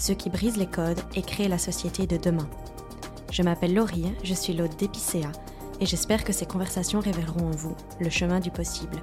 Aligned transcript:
ceux 0.00 0.14
qui 0.14 0.30
brisent 0.30 0.56
les 0.56 0.66
codes 0.66 1.00
et 1.14 1.22
créent 1.22 1.48
la 1.48 1.58
société 1.58 2.06
de 2.06 2.16
demain. 2.16 2.48
Je 3.30 3.42
m'appelle 3.42 3.74
Laurie, 3.74 4.12
je 4.24 4.34
suis 4.34 4.54
l'hôte 4.54 4.78
d'Epicéa 4.78 5.30
et 5.80 5.86
j'espère 5.86 6.24
que 6.24 6.32
ces 6.32 6.46
conversations 6.46 7.00
révéleront 7.00 7.48
en 7.48 7.50
vous 7.50 7.76
le 8.00 8.10
chemin 8.10 8.40
du 8.40 8.50
possible. 8.50 9.02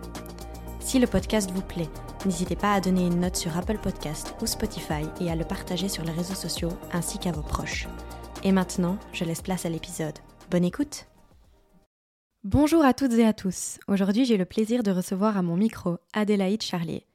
Si 0.79 0.99
le 0.99 1.07
podcast 1.07 1.51
vous 1.51 1.61
plaît, 1.61 1.89
n'hésitez 2.25 2.55
pas 2.55 2.73
à 2.73 2.81
donner 2.81 3.05
une 3.05 3.19
note 3.19 3.35
sur 3.35 3.57
Apple 3.57 3.77
Podcast 3.77 4.35
ou 4.41 4.45
Spotify 4.45 5.03
et 5.21 5.29
à 5.29 5.35
le 5.35 5.43
partager 5.43 5.89
sur 5.89 6.03
les 6.03 6.11
réseaux 6.11 6.35
sociaux 6.35 6.71
ainsi 6.93 7.19
qu'à 7.19 7.31
vos 7.31 7.41
proches. 7.41 7.87
Et 8.43 8.51
maintenant, 8.51 8.97
je 9.13 9.23
laisse 9.23 9.41
place 9.41 9.65
à 9.65 9.69
l'épisode. 9.69 10.17
Bonne 10.49 10.65
écoute 10.65 11.07
Bonjour 12.43 12.85
à 12.85 12.93
toutes 12.93 13.13
et 13.13 13.25
à 13.25 13.33
tous. 13.33 13.79
Aujourd'hui, 13.87 14.23
j'ai 14.23 14.37
le 14.37 14.45
plaisir 14.45 14.83
de 14.83 14.91
recevoir 14.91 15.35
à 15.37 15.41
mon 15.41 15.57
micro 15.57 15.97
Adélaïde 16.13 16.61
Charlier. 16.61 17.05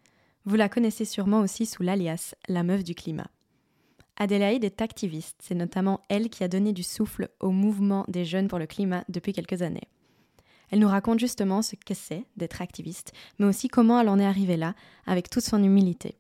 Vous 0.45 0.57
la 0.57 0.69
connaissez 0.69 1.05
sûrement 1.05 1.41
aussi 1.41 1.65
sous 1.65 1.83
l'alias 1.83 2.35
La 2.49 2.65
meuf 2.65 2.85
du 2.85 2.95
climat. 2.95 3.31
Adélaïde 4.19 4.65
est 4.65 4.83
activiste, 4.83 5.39
c'est 5.43 5.55
notamment 5.55 6.01
elle 6.09 6.29
qui 6.29 6.45
a 6.45 6.49
donné 6.49 6.73
du 6.73 6.83
souffle 6.83 7.31
au 7.41 7.51
mouvement 7.51 8.05
des 8.09 8.25
jeunes 8.25 8.49
pour 8.49 8.59
le 8.59 8.67
climat 8.67 9.05
depuis 9.09 9.33
quelques 9.33 9.63
années. 9.63 9.89
Elle 10.71 10.79
nous 10.79 10.89
raconte 10.89 11.19
justement 11.19 11.61
ce 11.63 11.77
que 11.77 11.95
c'est 11.95 12.25
d'être 12.37 12.63
activiste, 12.63 13.13
mais 13.39 13.47
aussi 13.47 13.69
comment 13.69 14.01
elle 14.01 14.09
en 14.09 14.19
est 14.19 14.25
arrivée 14.25 14.57
là, 14.57 14.75
avec 15.07 15.29
toute 15.29 15.45
son 15.45 15.63
humilité. 15.63 16.17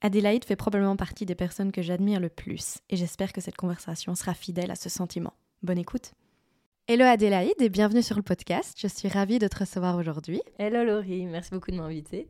Adélaïde 0.00 0.44
fait 0.44 0.56
probablement 0.56 0.96
partie 0.96 1.26
des 1.26 1.34
personnes 1.34 1.72
que 1.72 1.82
j'admire 1.82 2.20
le 2.20 2.28
plus 2.28 2.78
et 2.90 2.96
j'espère 2.96 3.32
que 3.32 3.40
cette 3.40 3.56
conversation 3.56 4.14
sera 4.14 4.34
fidèle 4.34 4.70
à 4.70 4.76
ce 4.76 4.88
sentiment. 4.88 5.32
Bonne 5.62 5.78
écoute. 5.78 6.12
Hello 6.86 7.04
Adélaïde 7.04 7.60
et 7.60 7.68
bienvenue 7.68 8.02
sur 8.02 8.16
le 8.16 8.22
podcast. 8.22 8.76
Je 8.80 8.86
suis 8.86 9.08
ravie 9.08 9.40
de 9.40 9.48
te 9.48 9.58
recevoir 9.58 9.96
aujourd'hui. 9.96 10.40
Hello 10.58 10.84
Laurie, 10.84 11.26
merci 11.26 11.50
beaucoup 11.50 11.70
de 11.72 11.76
m'inviter. 11.76 12.28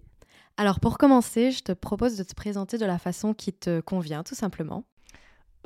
Alors 0.56 0.80
pour 0.80 0.96
commencer, 0.96 1.50
je 1.50 1.62
te 1.62 1.72
propose 1.72 2.16
de 2.16 2.24
te 2.24 2.34
présenter 2.34 2.78
de 2.78 2.86
la 2.86 2.98
façon 2.98 3.34
qui 3.34 3.52
te 3.52 3.80
convient 3.80 4.24
tout 4.24 4.34
simplement. 4.34 4.84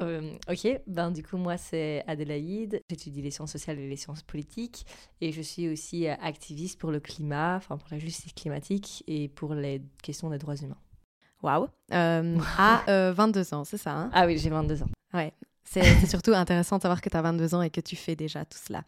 Euh, 0.03 0.33
ok, 0.51 0.81
ben 0.87 1.11
du 1.11 1.23
coup 1.23 1.37
moi 1.37 1.57
c'est 1.57 2.05
Adélaïde, 2.07 2.83
j'étudie 2.91 3.23
les 3.23 3.31
sciences 3.31 3.53
sociales 3.53 3.79
et 3.79 3.89
les 3.89 3.97
sciences 3.97 4.23
politiques 4.23 4.87
et 5.21 5.33
je 5.33 5.43
suis 5.43 5.69
aussi 5.69 6.09
euh, 6.09 6.15
activiste 6.21 6.79
pour 6.79 6.91
le 6.91 7.01
climat, 7.01 7.57
enfin 7.57 7.77
pour 7.77 7.89
la 7.91 7.99
justice 7.99 8.33
climatique 8.33 9.05
et 9.07 9.29
pour 9.29 9.55
les 9.55 9.83
questions 10.03 10.31
des 10.31 10.39
droits 10.39 10.57
humains. 10.57 10.79
Waouh 11.43 11.69
euh, 11.93 12.39
À 12.59 13.13
22 13.13 13.55
ans, 13.55 13.65
c'est 13.65 13.79
ça 13.79 13.93
hein? 13.93 14.11
Ah 14.13 14.27
oui, 14.27 14.39
j'ai 14.39 14.51
22 14.51 14.83
ans. 14.83 14.89
Ouais. 15.15 15.33
C'est 15.65 16.07
surtout 16.07 16.33
intéressant 16.33 16.77
de 16.77 16.83
savoir 16.83 17.01
que 17.01 17.09
tu 17.09 17.17
as 17.17 17.23
22 17.23 17.55
ans 17.55 17.63
et 17.63 17.71
que 17.71 17.81
tu 17.81 17.97
fais 17.97 18.15
déjà 18.15 18.45
tout 18.45 18.59
cela. 18.63 18.83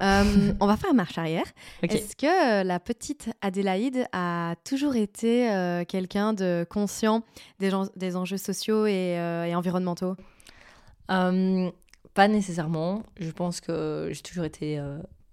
Euh, 0.00 0.52
on 0.58 0.66
va 0.66 0.76
faire 0.76 0.92
marche 0.92 1.16
arrière. 1.16 1.44
Est-ce 1.82 2.16
que 2.16 2.26
euh, 2.60 2.64
la 2.64 2.80
petite 2.80 3.30
Adélaïde 3.40 4.08
a 4.12 4.56
toujours 4.64 4.96
été 4.96 5.84
quelqu'un 5.86 6.32
de 6.32 6.66
conscient 6.68 7.22
des, 7.60 7.70
des 7.94 8.16
enjeux 8.16 8.38
sociaux 8.38 8.86
et, 8.86 9.16
environnementaux? 9.54 10.16
Pas 11.06 12.28
nécessairement. 12.28 13.02
Je 13.18 13.30
pense 13.30 13.60
que 13.60 14.08
j'ai 14.12 14.22
toujours 14.22 14.44
été 14.44 14.80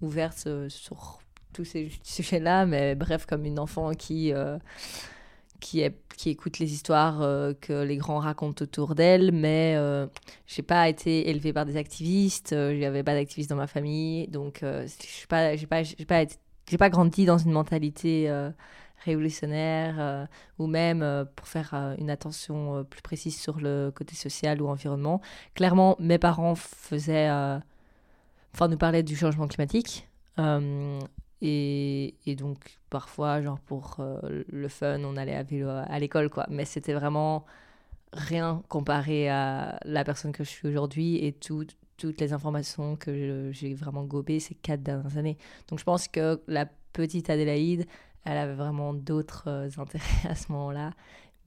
ouverte 0.01 0.47
sur 0.69 1.19
tous 1.53 1.65
ces 1.65 1.91
sujets-là, 2.03 2.65
mais 2.65 2.95
bref, 2.95 3.25
comme 3.25 3.45
une 3.45 3.59
enfant 3.59 3.93
qui 3.93 4.33
qui, 5.61 6.29
écoute 6.29 6.59
les 6.59 6.73
histoires 6.73 7.21
euh, 7.21 7.53
que 7.59 7.83
les 7.83 7.97
grands 7.97 8.19
racontent 8.19 8.63
autour 8.63 8.95
d'elle, 8.95 9.31
mais 9.31 9.75
euh, 9.77 10.07
j'ai 10.47 10.63
pas 10.63 10.89
été 10.89 11.29
élevée 11.29 11.53
par 11.53 11.65
des 11.65 11.77
activistes, 11.77 12.53
euh, 12.53 12.85
avait 12.85 13.03
pas 13.03 13.13
d'activistes 13.13 13.49
dans 13.49 13.55
ma 13.55 13.67
famille, 13.67 14.27
donc 14.27 14.59
je 14.61 14.87
j'ai 14.87 15.27
pas, 15.27 15.55
pas, 16.07 16.77
pas 16.77 16.89
grandi 16.89 17.25
dans 17.25 17.37
une 17.37 17.51
mentalité 17.51 18.29
révolutionnaire 19.03 20.27
ou 20.59 20.67
même 20.67 21.25
pour 21.35 21.47
faire 21.47 21.73
une 21.97 22.09
attention 22.09 22.83
plus 22.89 23.01
précise 23.01 23.39
sur 23.39 23.59
le 23.59 23.91
côté 23.93 24.15
social 24.15 24.61
ou 24.61 24.67
environnement. 24.67 25.21
Clairement, 25.55 25.95
mes 25.99 26.17
parents 26.17 26.55
faisaient, 26.55 27.29
enfin, 28.53 28.67
nous 28.67 28.77
parlaient 28.77 29.03
du 29.03 29.15
changement 29.15 29.47
climatique. 29.47 30.07
Et, 31.41 32.35
donc, 32.37 32.79
parfois, 32.89 33.41
genre 33.41 33.59
pour 33.59 33.97
euh, 33.99 34.43
le 34.47 34.67
fun, 34.67 35.03
on 35.03 35.17
allait 35.17 35.35
à 35.35 35.99
l'école, 35.99 36.29
quoi. 36.29 36.45
Mais 36.49 36.65
c'était 36.65 36.93
vraiment 36.93 37.45
rien 38.13 38.61
comparé 38.67 39.29
à 39.29 39.79
la 39.85 40.03
personne 40.03 40.33
que 40.33 40.43
je 40.43 40.49
suis 40.49 40.67
aujourd'hui 40.67 41.25
et 41.25 41.33
toutes 41.33 42.19
les 42.19 42.33
informations 42.33 42.95
que 42.95 43.51
j'ai 43.51 43.73
vraiment 43.73 44.03
gobées 44.03 44.39
ces 44.39 44.53
quatre 44.53 44.83
dernières 44.83 45.17
années. 45.17 45.37
Donc, 45.67 45.79
je 45.79 45.83
pense 45.83 46.07
que 46.07 46.41
la 46.47 46.67
petite 46.93 47.29
Adélaïde, 47.29 47.87
elle 48.23 48.37
avait 48.37 48.55
vraiment 48.55 48.93
d'autres 48.93 49.43
euh, 49.47 49.69
intérêts 49.77 50.29
à 50.29 50.35
ce 50.35 50.51
moment-là. 50.51 50.91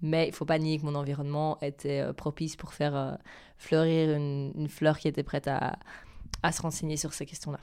Mais 0.02 0.28
il 0.28 0.34
faut 0.34 0.44
pas 0.44 0.58
nier 0.58 0.78
que 0.78 0.84
mon 0.84 0.94
environnement 0.94 1.58
était 1.62 2.00
euh, 2.00 2.12
propice 2.12 2.56
pour 2.56 2.74
faire 2.74 3.18
fleurir 3.56 4.16
une, 4.16 4.52
une, 4.54 4.68
fleur 4.68 4.98
qui 4.98 5.08
était 5.08 5.22
prête 5.22 5.48
à, 5.48 5.78
à 6.42 6.52
se 6.52 6.60
renseigner 6.60 6.96
sur 6.96 7.14
ces 7.14 7.26
questions-là. 7.26 7.60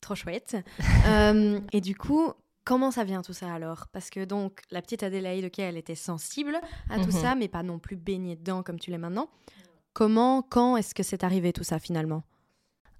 Trop 0.00 0.14
chouette. 0.14 0.56
Euh, 1.06 1.58
et 1.72 1.80
du 1.80 1.96
coup, 1.96 2.32
comment 2.64 2.92
ça 2.92 3.02
vient 3.02 3.22
tout 3.22 3.32
ça 3.32 3.52
alors? 3.52 3.88
Parce 3.92 4.08
que 4.08 4.24
donc, 4.24 4.60
la 4.70 4.80
petite 4.80 5.02
Adélaïde, 5.02 5.46
ok, 5.46 5.58
elle 5.58 5.76
était 5.76 5.96
sensible 5.96 6.60
à 6.90 6.98
tout 6.98 7.06
mhm. 7.06 7.10
ça, 7.10 7.34
mais 7.34 7.48
pas 7.48 7.64
non 7.64 7.80
plus 7.80 7.96
baignée 7.96 8.36
dedans 8.36 8.62
comme 8.62 8.78
tu 8.78 8.92
l'es 8.92 8.98
maintenant. 8.98 9.28
Comment, 9.92 10.42
quand 10.42 10.76
est-ce 10.76 10.94
que 10.94 11.02
c'est 11.02 11.24
arrivé 11.24 11.52
tout 11.52 11.64
ça 11.64 11.80
finalement? 11.80 12.22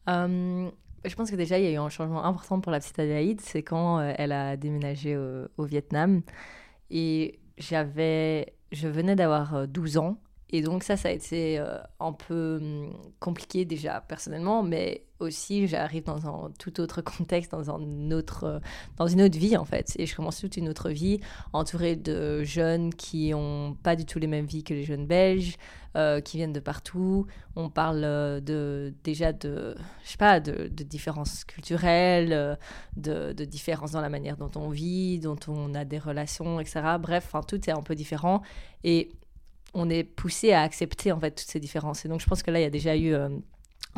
Euh, 0.08 0.68
Je 1.04 1.14
pense 1.14 1.30
que 1.30 1.36
déjà, 1.36 1.58
il 1.58 1.64
y 1.64 1.68
a 1.68 1.72
eu 1.72 1.76
un 1.76 1.88
changement 1.88 2.24
important 2.24 2.60
pour 2.60 2.70
la 2.72 2.80
petite 2.80 2.98
Adélaïde. 2.98 3.40
C'est 3.40 3.62
quand 3.62 3.98
euh, 3.98 4.12
elle 4.16 4.32
a 4.32 4.56
déménagé 4.56 5.16
au 5.16 5.64
Vietnam. 5.64 6.22
Et 6.90 7.40
j'avais, 7.58 8.54
je 8.70 8.88
venais 8.88 9.16
d'avoir 9.16 9.66
12 9.66 9.98
ans. 9.98 10.18
Et 10.52 10.62
donc 10.62 10.82
ça, 10.82 10.96
ça 10.96 11.08
a 11.08 11.12
été 11.12 11.58
un 12.00 12.12
peu 12.12 12.58
hum, 12.60 12.92
compliqué 13.20 13.64
déjà 13.64 14.00
personnellement, 14.00 14.62
mais 14.62 15.06
aussi 15.18 15.66
j'arrive 15.66 16.04
dans 16.04 16.26
un 16.26 16.50
tout 16.58 16.80
autre 16.80 17.00
contexte, 17.02 17.52
dans, 17.52 17.70
un 17.70 18.10
autre, 18.10 18.60
dans 18.96 19.06
une 19.06 19.22
autre 19.22 19.38
vie 19.38 19.56
en 19.56 19.64
fait. 19.64 19.92
Et 19.98 20.06
je 20.06 20.14
commence 20.14 20.40
toute 20.40 20.56
une 20.56 20.68
autre 20.68 20.90
vie 20.90 21.20
entourée 21.52 21.96
de 21.96 22.42
jeunes 22.42 22.92
qui 22.94 23.30
n'ont 23.30 23.74
pas 23.82 23.96
du 23.96 24.04
tout 24.04 24.18
les 24.18 24.26
mêmes 24.26 24.46
vies 24.46 24.64
que 24.64 24.74
les 24.74 24.84
jeunes 24.84 25.06
belges, 25.06 25.56
euh, 25.94 26.22
qui 26.22 26.38
viennent 26.38 26.54
de 26.54 26.60
partout. 26.60 27.26
On 27.54 27.68
parle 27.68 28.02
euh, 28.04 28.40
de, 28.40 28.94
déjà 29.04 29.34
de, 29.34 29.74
je 30.04 30.10
sais 30.10 30.16
pas, 30.16 30.40
de, 30.40 30.68
différences 30.68 31.44
culturelles, 31.44 32.32
euh, 32.32 32.56
de, 32.96 33.44
différences 33.44 33.92
dans 33.92 34.00
la 34.00 34.08
manière 34.08 34.38
dont 34.38 34.50
on 34.56 34.70
vit, 34.70 35.18
dont 35.18 35.36
on 35.48 35.74
a 35.74 35.84
des 35.84 35.98
relations, 35.98 36.60
etc. 36.60 36.80
Bref, 36.98 37.34
tout 37.46 37.68
est 37.68 37.72
un 37.72 37.82
peu 37.82 37.94
différent. 37.94 38.40
Et 38.84 39.10
on 39.74 39.88
est 39.90 40.04
poussé 40.04 40.52
à 40.52 40.62
accepter 40.62 41.12
en 41.12 41.20
fait 41.20 41.30
toutes 41.30 41.48
ces 41.48 41.60
différences. 41.60 42.04
Et 42.04 42.08
donc 42.08 42.20
je 42.20 42.26
pense 42.26 42.42
que 42.42 42.50
là, 42.50 42.60
il 42.60 42.62
y 42.62 42.66
a 42.66 42.70
déjà 42.70 42.96
eu 42.96 43.14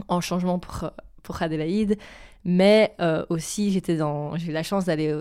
un 0.09 0.21
changement 0.21 0.59
pour, 0.59 0.91
pour 1.23 1.43
Adélaïde. 1.43 1.97
Mais 2.45 2.95
aussi, 3.31 3.73
j'étais 3.73 3.97
dans, 3.97 4.37
j'ai 4.37 4.51
eu 4.51 4.53
la 4.53 4.63
chance 4.63 4.85
d'aller 4.85 5.13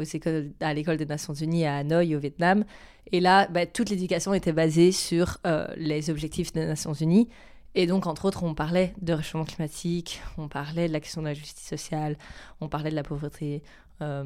à 0.60 0.74
l'école 0.74 0.98
des 0.98 1.06
Nations 1.06 1.34
Unies 1.34 1.66
à 1.66 1.78
Hanoï, 1.78 2.16
au 2.16 2.20
Vietnam. 2.20 2.66
Et 3.12 3.22
là, 3.22 3.48
bah, 3.48 3.66
toute 3.66 3.90
l'éducation 3.90 4.34
était 4.34 4.52
basée 4.52 4.92
sur 4.92 5.38
les 5.78 6.10
objectifs 6.10 6.52
des 6.52 6.66
Nations 6.66 6.94
Unies. 6.94 7.30
Et 7.76 7.88
donc, 7.88 8.06
entre 8.06 8.26
autres, 8.26 8.44
on 8.44 8.54
parlait 8.54 8.94
de 9.02 9.14
réchauffement 9.14 9.46
climatique, 9.46 10.22
on 10.38 10.48
parlait 10.48 10.88
de 10.88 10.94
la 10.94 11.00
question 11.00 11.22
de 11.22 11.28
la 11.28 11.34
justice 11.34 11.68
sociale, 11.68 12.18
on 12.62 12.70
parlait 12.70 12.92
de 12.92 12.96
la 12.96 13.04
pauvreté, 13.04 13.64
euh, 14.02 14.24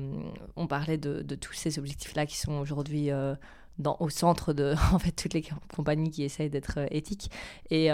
on 0.55 0.67
parlait 0.67 0.97
de, 0.97 1.23
tous 1.35 1.53
ces 1.53 1.79
objectifs-là 1.79 2.25
qui 2.25 2.37
sont 2.37 2.53
aujourd'hui 2.53 3.09
euh, 3.85 3.91
au 3.99 4.09
centre 4.09 4.53
de 4.53 4.73
en 4.93 4.99
fait, 4.99 5.11
toutes 5.11 5.33
les 5.33 5.43
compagnies 5.75 6.11
qui 6.11 6.23
essayent 6.23 6.49
d'être 6.49 6.79
euh, 6.79 6.87
éthiques. 6.91 7.29
Et, 7.69 7.89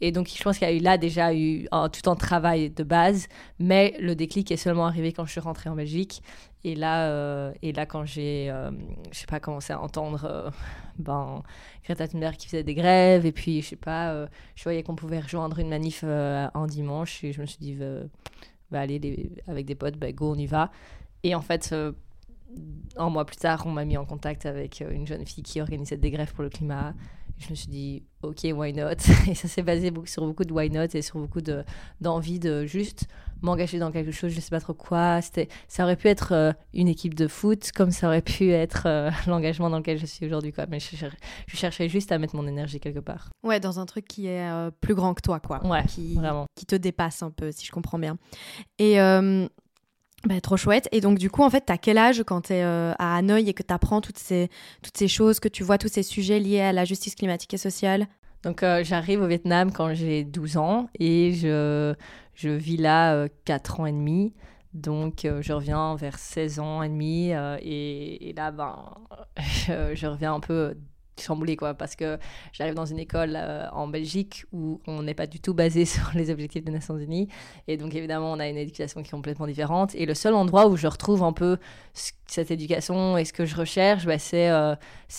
et, 0.00 0.12
donc, 0.12 0.28
je 0.28 0.42
pense 0.42 0.58
qu'il 0.58 0.68
y 0.68 0.70
a 0.70 0.74
eu 0.74 0.80
là 0.80 0.98
déjà 0.98 1.34
eu 1.34 1.66
tout 1.92 2.10
un 2.10 2.16
travail 2.16 2.70
de 2.70 2.82
base, 2.82 3.26
mais 3.58 3.94
le 4.00 4.14
déclic 4.14 4.50
est 4.50 4.56
seulement 4.56 4.86
arrivé 4.86 5.12
quand 5.12 5.26
je 5.26 5.32
suis 5.32 5.40
rentrée 5.40 5.70
en 5.70 5.76
Belgique. 5.76 6.22
Et 6.62 6.74
là, 6.74 7.08
euh, 7.08 7.52
et 7.62 7.72
là 7.72 7.86
quand 7.86 8.04
j'ai, 8.04 8.50
euh, 8.50 8.70
je 9.10 9.18
sais 9.18 9.26
pas, 9.26 9.40
commencé 9.40 9.72
à 9.72 9.80
entendre 9.80 10.24
euh, 10.24 10.50
ben, 10.98 11.42
Greta 11.84 12.06
Thunberg 12.06 12.36
qui 12.36 12.48
faisait 12.48 12.62
des 12.62 12.74
grèves, 12.74 13.24
et 13.24 13.32
puis, 13.32 13.62
je 13.62 13.68
sais 13.68 13.76
pas, 13.76 14.26
je 14.54 14.62
voyais 14.62 14.82
qu'on 14.82 14.96
pouvait 14.96 15.20
rejoindre 15.20 15.58
une 15.58 15.70
manif 15.70 16.04
un 16.04 16.66
dimanche, 16.66 17.24
et 17.24 17.32
je 17.32 17.40
me 17.40 17.46
suis 17.46 17.58
dit, 17.58 17.78
bah, 18.70 18.80
allez, 18.80 19.30
avec 19.48 19.66
des 19.66 19.74
potes, 19.74 19.96
bah, 19.96 20.12
go, 20.12 20.32
on 20.32 20.38
y 20.38 20.46
va. 20.46 20.70
Et 21.22 21.34
en 21.34 21.40
fait, 21.40 21.74
un 22.96 23.10
mois 23.10 23.24
plus 23.24 23.36
tard, 23.36 23.64
on 23.66 23.70
m'a 23.70 23.84
mis 23.84 23.96
en 23.96 24.04
contact 24.04 24.46
avec 24.46 24.80
une 24.80 25.06
jeune 25.06 25.26
fille 25.26 25.42
qui 25.42 25.60
organisait 25.60 25.96
des 25.96 26.10
grèves 26.10 26.32
pour 26.34 26.42
le 26.42 26.50
climat 26.50 26.94
je 27.40 27.50
me 27.50 27.54
suis 27.54 27.68
dit, 27.68 28.02
ok, 28.22 28.46
why 28.54 28.72
not? 28.72 28.96
Et 29.28 29.34
ça 29.34 29.48
s'est 29.48 29.62
basé 29.62 29.92
sur 30.04 30.26
beaucoup 30.26 30.44
de 30.44 30.52
why 30.52 30.70
not 30.70 30.94
et 30.94 31.02
sur 31.02 31.18
beaucoup 31.18 31.40
d'envie 32.00 32.38
de, 32.38 32.66
juste 32.66 33.08
m'engager 33.42 33.78
dans 33.78 33.90
quelque 33.90 34.10
chose, 34.10 34.32
je 34.32 34.40
sais 34.40 34.50
pas 34.50 34.60
trop 34.60 34.74
quoi. 34.74 35.20
Ça 35.66 35.84
aurait 35.84 35.96
pu 35.96 36.08
être 36.08 36.32
euh, 36.32 36.52
une 36.74 36.88
équipe 36.88 37.14
de 37.14 37.26
foot, 37.26 37.72
comme 37.74 37.90
ça 37.90 38.08
aurait 38.08 38.20
pu 38.20 38.50
être 38.50 38.82
euh, 38.84 39.10
l'engagement 39.26 39.70
dans 39.70 39.78
lequel 39.78 39.98
je 39.98 40.04
suis 40.04 40.26
aujourd'hui. 40.26 40.52
Quoi. 40.52 40.66
Mais 40.68 40.78
je, 40.78 40.94
je, 40.94 41.56
cherchais 41.56 41.88
juste 41.88 42.12
à 42.12 42.18
mettre 42.18 42.36
mon 42.36 42.46
énergie 42.46 42.80
quelque 42.80 42.98
part. 42.98 43.30
Ouais, 43.42 43.58
dans 43.58 43.80
un 43.80 43.86
truc 43.86 44.06
qui 44.06 44.26
est 44.26 44.46
euh, 44.46 44.70
plus 44.70 44.94
grand 44.94 45.14
que 45.14 45.22
toi, 45.22 45.40
quoi. 45.40 45.66
Ouais, 45.66 45.84
qui, 45.86 46.14
vraiment. 46.16 46.44
Qui 46.54 46.66
te 46.66 46.76
dépasse 46.76 47.22
un 47.22 47.30
peu, 47.30 47.50
si 47.50 47.64
je 47.64 47.72
comprends 47.72 47.98
bien. 47.98 48.18
Et 48.78 48.98
bah, 50.24 50.40
trop 50.40 50.56
chouette. 50.56 50.88
Et 50.92 51.00
donc, 51.00 51.18
du 51.18 51.30
coup, 51.30 51.42
en 51.42 51.50
fait, 51.50 51.64
tu 51.66 51.72
as 51.72 51.78
quel 51.78 51.96
âge 51.96 52.22
quand 52.24 52.42
tu 52.42 52.52
es 52.52 52.62
euh, 52.62 52.92
à 52.98 53.16
Hanoï 53.16 53.48
et 53.48 53.54
que 53.54 53.62
tu 53.62 53.72
apprends 53.72 54.00
toutes 54.00 54.18
ces, 54.18 54.50
toutes 54.82 54.96
ces 54.96 55.08
choses, 55.08 55.40
que 55.40 55.48
tu 55.48 55.62
vois 55.62 55.78
tous 55.78 55.88
ces 55.88 56.02
sujets 56.02 56.38
liés 56.38 56.60
à 56.60 56.72
la 56.72 56.84
justice 56.84 57.14
climatique 57.14 57.54
et 57.54 57.58
sociale? 57.58 58.06
Donc, 58.42 58.62
euh, 58.62 58.84
j'arrive 58.84 59.22
au 59.22 59.26
Vietnam 59.26 59.72
quand 59.72 59.94
j'ai 59.94 60.24
12 60.24 60.56
ans 60.58 60.88
et 60.98 61.32
je, 61.32 61.94
je 62.34 62.50
vis 62.50 62.76
là 62.76 63.14
euh, 63.14 63.28
4 63.46 63.80
ans 63.80 63.86
et 63.86 63.92
demi. 63.92 64.34
Donc, 64.74 65.22
je 65.24 65.52
reviens 65.52 65.96
vers 65.96 66.18
16 66.18 66.60
ans 66.60 66.82
et 66.82 66.88
demi. 66.88 67.30
Et, 67.60 68.28
et, 68.28 68.32
là, 68.34 68.52
ben, 68.52 68.94
je 69.36 70.06
reviens 70.06 70.34
un 70.34 70.40
peu 70.40 70.76
chamboulé 71.20 71.56
quoi 71.56 71.74
parce 71.74 71.96
que 71.96 72.18
j'arrive 72.52 72.74
dans 72.74 72.86
une 72.86 72.98
école 72.98 73.34
euh, 73.36 73.68
en 73.72 73.88
Belgique 73.88 74.44
où 74.52 74.80
on 74.86 75.02
n'est 75.02 75.14
pas 75.14 75.26
du 75.26 75.40
tout 75.40 75.54
basé 75.54 75.84
sur 75.86 76.10
les 76.14 76.30
objectifs 76.30 76.64
des 76.64 76.72
Nations 76.72 76.96
Unies. 76.96 77.28
Et 77.68 77.76
donc 77.76 77.94
évidemment 77.94 78.32
on 78.32 78.40
a 78.40 78.48
une 78.48 78.56
éducation 78.56 79.02
qui 79.02 79.08
est 79.08 79.12
complètement 79.12 79.46
différente. 79.46 79.94
Et 79.94 80.06
le 80.06 80.14
seul 80.14 80.34
endroit 80.34 80.66
où 80.68 80.76
je 80.76 80.86
retrouve 80.86 81.22
un 81.22 81.32
peu 81.32 81.58
cette 82.26 82.50
éducation 82.50 83.18
et 83.18 83.24
ce 83.24 83.32
que 83.32 83.44
je 83.44 83.56
recherche 83.56 84.06
bah, 84.06 84.18
c'est 84.18 84.50
euh, 84.50 84.74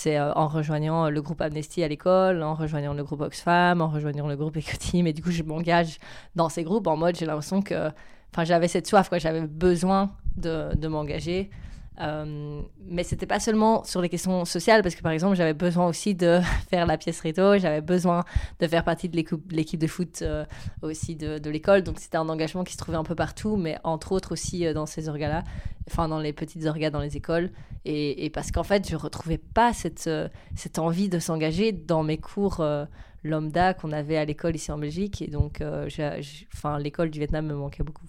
euh, 0.07 0.33
en 0.35 0.47
rejoignant 0.47 1.09
le 1.09 1.21
groupe 1.21 1.41
Amnesty 1.41 1.83
à 1.83 1.87
l'école 1.87 2.43
en 2.43 2.53
rejoignant 2.53 2.93
le 2.93 3.03
groupe 3.03 3.21
Oxfam 3.21 3.81
en 3.81 3.89
rejoignant 3.89 4.27
le 4.27 4.35
groupe 4.35 4.57
Ecoteam. 4.57 5.07
Et 5.07 5.13
du 5.13 5.21
coup 5.21 5.31
je 5.31 5.43
m'engage 5.43 5.97
dans 6.35 6.49
ces 6.49 6.63
groupes 6.63 6.87
en 6.87 6.97
mode 6.97 7.15
j'ai 7.15 7.25
l'impression 7.25 7.61
que 7.61 7.89
enfin 8.33 8.43
j'avais 8.43 8.67
cette 8.67 8.87
soif 8.87 9.09
quoi. 9.09 9.17
J'avais 9.17 9.47
besoin 9.47 10.11
de 10.37 10.87
m'engager 10.87 11.49
euh, 11.99 12.61
mais 12.85 13.03
c'était 13.03 13.25
pas 13.25 13.39
seulement 13.39 13.83
sur 13.83 14.01
les 14.01 14.09
questions 14.09 14.45
sociales, 14.45 14.81
parce 14.81 14.95
que 14.95 15.01
par 15.01 15.11
exemple, 15.11 15.35
j'avais 15.35 15.53
besoin 15.53 15.87
aussi 15.87 16.15
de 16.15 16.39
faire 16.69 16.85
la 16.85 16.97
pièce 16.97 17.19
réto, 17.19 17.57
j'avais 17.57 17.81
besoin 17.81 18.23
de 18.59 18.67
faire 18.67 18.83
partie 18.83 19.09
de 19.09 19.15
l'équipe 19.15 19.79
de 19.79 19.87
foot 19.87 20.21
euh, 20.21 20.45
aussi 20.81 21.15
de, 21.15 21.49
l'école. 21.49 21.83
Donc 21.83 21.99
c'était 21.99 22.17
un 22.17 22.29
engagement 22.29 22.63
qui 22.63 22.73
se 22.73 22.77
trouvait 22.77 22.97
un 22.97 23.03
peu 23.03 23.15
partout, 23.15 23.57
mais 23.57 23.77
entre 23.83 24.13
autres 24.13 24.31
aussi 24.31 24.65
euh, 24.65 24.73
dans 24.73 24.85
ces 24.85 25.09
orgas-là, 25.09 25.43
enfin 25.89 26.07
dans 26.07 26.19
les 26.19 26.33
petites 26.33 26.65
orgas 26.65 26.89
dans 26.89 27.01
les 27.01 27.17
écoles. 27.17 27.51
Et, 27.83 28.29
parce 28.29 28.51
qu'en 28.51 28.63
fait, 28.63 28.87
je 28.87 28.95
retrouvais 28.95 29.39
pas 29.39 29.73
cette, 29.73 30.07
cette 30.55 30.77
envie 30.77 31.09
de 31.09 31.17
s'engager 31.17 31.71
dans 31.71 32.03
mes 32.03 32.19
cours 32.19 32.63
lambda 33.23 33.73
qu'on 33.73 33.91
avait 33.91 34.17
à 34.17 34.25
l'école 34.25 34.55
ici 34.55 34.71
en 34.71 34.77
Belgique. 34.77 35.23
Et 35.23 35.27
donc, 35.27 35.63
enfin, 36.53 36.77
l'école 36.77 37.09
du 37.09 37.17
Vietnam 37.17 37.47
me 37.47 37.55
manquait 37.55 37.81
beaucoup. 37.81 38.05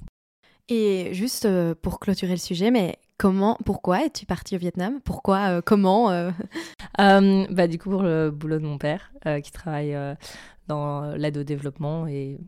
Et 0.68 1.14
juste 1.14 1.48
pour 1.80 2.00
clôturer 2.00 2.32
le 2.32 2.36
sujet, 2.36 2.70
mais 2.70 2.98
Comment, 3.22 3.56
pourquoi 3.64 4.04
es-tu 4.04 4.26
partie 4.26 4.56
au 4.56 4.58
Vietnam? 4.58 4.98
Pourquoi, 5.04 5.48
euh, 5.48 5.60
comment 5.64 6.10
euh? 6.10 6.32
Euh, 6.98 7.46
bah, 7.50 7.68
Du 7.68 7.78
coup, 7.78 7.88
pour 7.88 8.02
le 8.02 8.32
boulot 8.32 8.58
de 8.58 8.64
mon 8.64 8.78
père, 8.78 9.12
qui 9.44 9.52
travaille 9.52 9.96
dans 10.66 11.14
l'aide 11.14 11.38
au 11.38 11.44
développement 11.44 12.08
et 12.08 12.40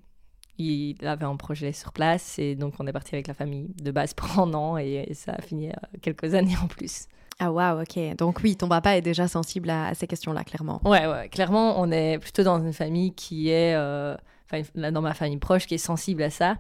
il 0.59 0.97
avait 1.07 1.27
un 1.27 1.37
projet 1.37 1.71
sur 1.71 1.93
place 1.93 2.41
et 2.41 2.57
donc 2.57 2.75
on 2.81 2.89
est 2.89 2.93
parti 2.93 3.15
avec 3.15 3.29
la 3.29 3.35
famille 3.35 3.69
de 3.81 3.93
base 3.93 4.15
pour 4.15 4.37
un 4.37 4.53
an 4.53 4.77
et, 4.77 5.09
ça 5.15 5.35
a 5.39 5.43
fini 5.43 5.71
quelques 6.03 6.35
années 6.35 6.57
en 6.61 6.67
plus. 6.67 7.07
Ah 7.39 7.53
waouh, 7.53 7.83
ok. 7.83 8.17
Donc 8.17 8.41
oui, 8.43 8.57
ton 8.57 8.67
papa 8.67 8.97
est 8.97 9.03
déjà 9.03 9.29
sensible 9.29 9.71
à, 9.71 9.95
ces 9.95 10.09
questions-là, 10.09 10.43
clairement. 10.43 10.81
Ouais, 10.85 11.07
ouais. 11.07 11.29
Clairement, 11.29 11.81
on 11.81 11.93
est 11.93 12.19
plutôt 12.19 12.43
dans 12.43 12.59
une 12.59 12.73
famille 12.73 13.13
qui 13.13 13.49
est, 13.49 13.77
enfin, 13.77 14.63
dans 14.91 15.03
ma 15.03 15.15
famille 15.15 15.39
proche, 15.39 15.69
qui 15.69 15.75
est 15.75 15.79
sensible 15.79 16.25
à 16.25 16.31
ça. 16.31 16.57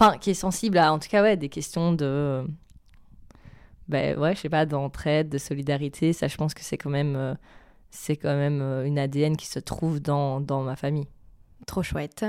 Enfin, 0.00 0.16
qui 0.16 0.30
est 0.30 0.34
sensible 0.34 0.78
à, 0.78 0.90
en 0.90 0.98
tout 0.98 1.08
cas, 1.10 1.22
ouais, 1.22 1.36
des 1.36 1.50
questions 1.50 1.92
de 1.92 2.46
ben 3.88 4.18
ouais, 4.18 4.34
je 4.34 4.40
sais 4.40 4.48
pas, 4.48 4.66
d'entraide, 4.66 5.28
de 5.28 5.38
solidarité, 5.38 6.12
ça 6.12 6.28
je 6.28 6.36
pense 6.36 6.54
que 6.54 6.62
c'est 6.62 6.76
quand 6.76 6.90
même, 6.90 7.16
euh, 7.16 7.34
c'est 7.90 8.16
quand 8.16 8.34
même 8.34 8.60
euh, 8.60 8.84
une 8.84 8.98
ADN 8.98 9.36
qui 9.36 9.46
se 9.46 9.58
trouve 9.58 10.00
dans, 10.00 10.40
dans, 10.40 10.62
ma 10.62 10.76
famille. 10.76 11.08
Trop 11.66 11.82
chouette. 11.82 12.24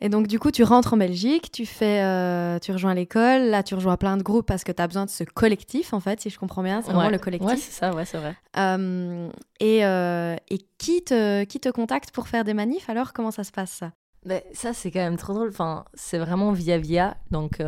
Et 0.00 0.08
donc 0.08 0.26
du 0.26 0.38
coup, 0.38 0.50
tu 0.50 0.64
rentres 0.64 0.94
en 0.94 0.96
Belgique, 0.96 1.52
tu 1.52 1.66
fais, 1.66 2.02
euh, 2.02 2.58
tu 2.58 2.72
rejoins 2.72 2.94
l'école, 2.94 3.42
là 3.42 3.62
tu 3.62 3.74
rejoins 3.74 3.96
plein 3.96 4.16
de 4.16 4.22
groupes 4.22 4.46
parce 4.46 4.64
que 4.64 4.72
tu 4.72 4.82
as 4.82 4.86
besoin 4.86 5.04
de 5.04 5.10
ce 5.10 5.24
collectif 5.24 5.92
en 5.92 6.00
fait, 6.00 6.20
si 6.20 6.30
je 6.30 6.38
comprends 6.38 6.62
bien, 6.62 6.82
c'est 6.82 6.92
vraiment 6.92 7.10
le 7.10 7.18
collectif. 7.18 7.48
Ouais, 7.48 7.56
c'est 7.56 7.72
ça, 7.72 7.94
ouais, 7.94 8.04
c'est 8.04 8.18
vrai. 8.18 8.34
et, 9.60 9.78
et 9.80 10.58
qui, 10.78 11.04
te, 11.04 11.44
qui 11.44 11.60
te 11.60 11.68
contacte 11.68 12.10
pour 12.10 12.28
faire 12.28 12.44
des 12.44 12.54
manifs 12.54 12.90
alors? 12.90 13.12
Comment 13.12 13.30
ça 13.30 13.44
se 13.44 13.52
passe? 13.52 13.70
Ça 13.70 13.92
ben, 14.24 14.40
ça, 14.52 14.72
c'est 14.72 14.92
quand 14.92 15.00
même 15.00 15.16
trop 15.16 15.32
drôle. 15.32 15.48
Enfin, 15.48 15.84
c'est 15.94 16.18
vraiment 16.18 16.52
via 16.52 16.78
via. 16.78 17.16
Donc, 17.32 17.60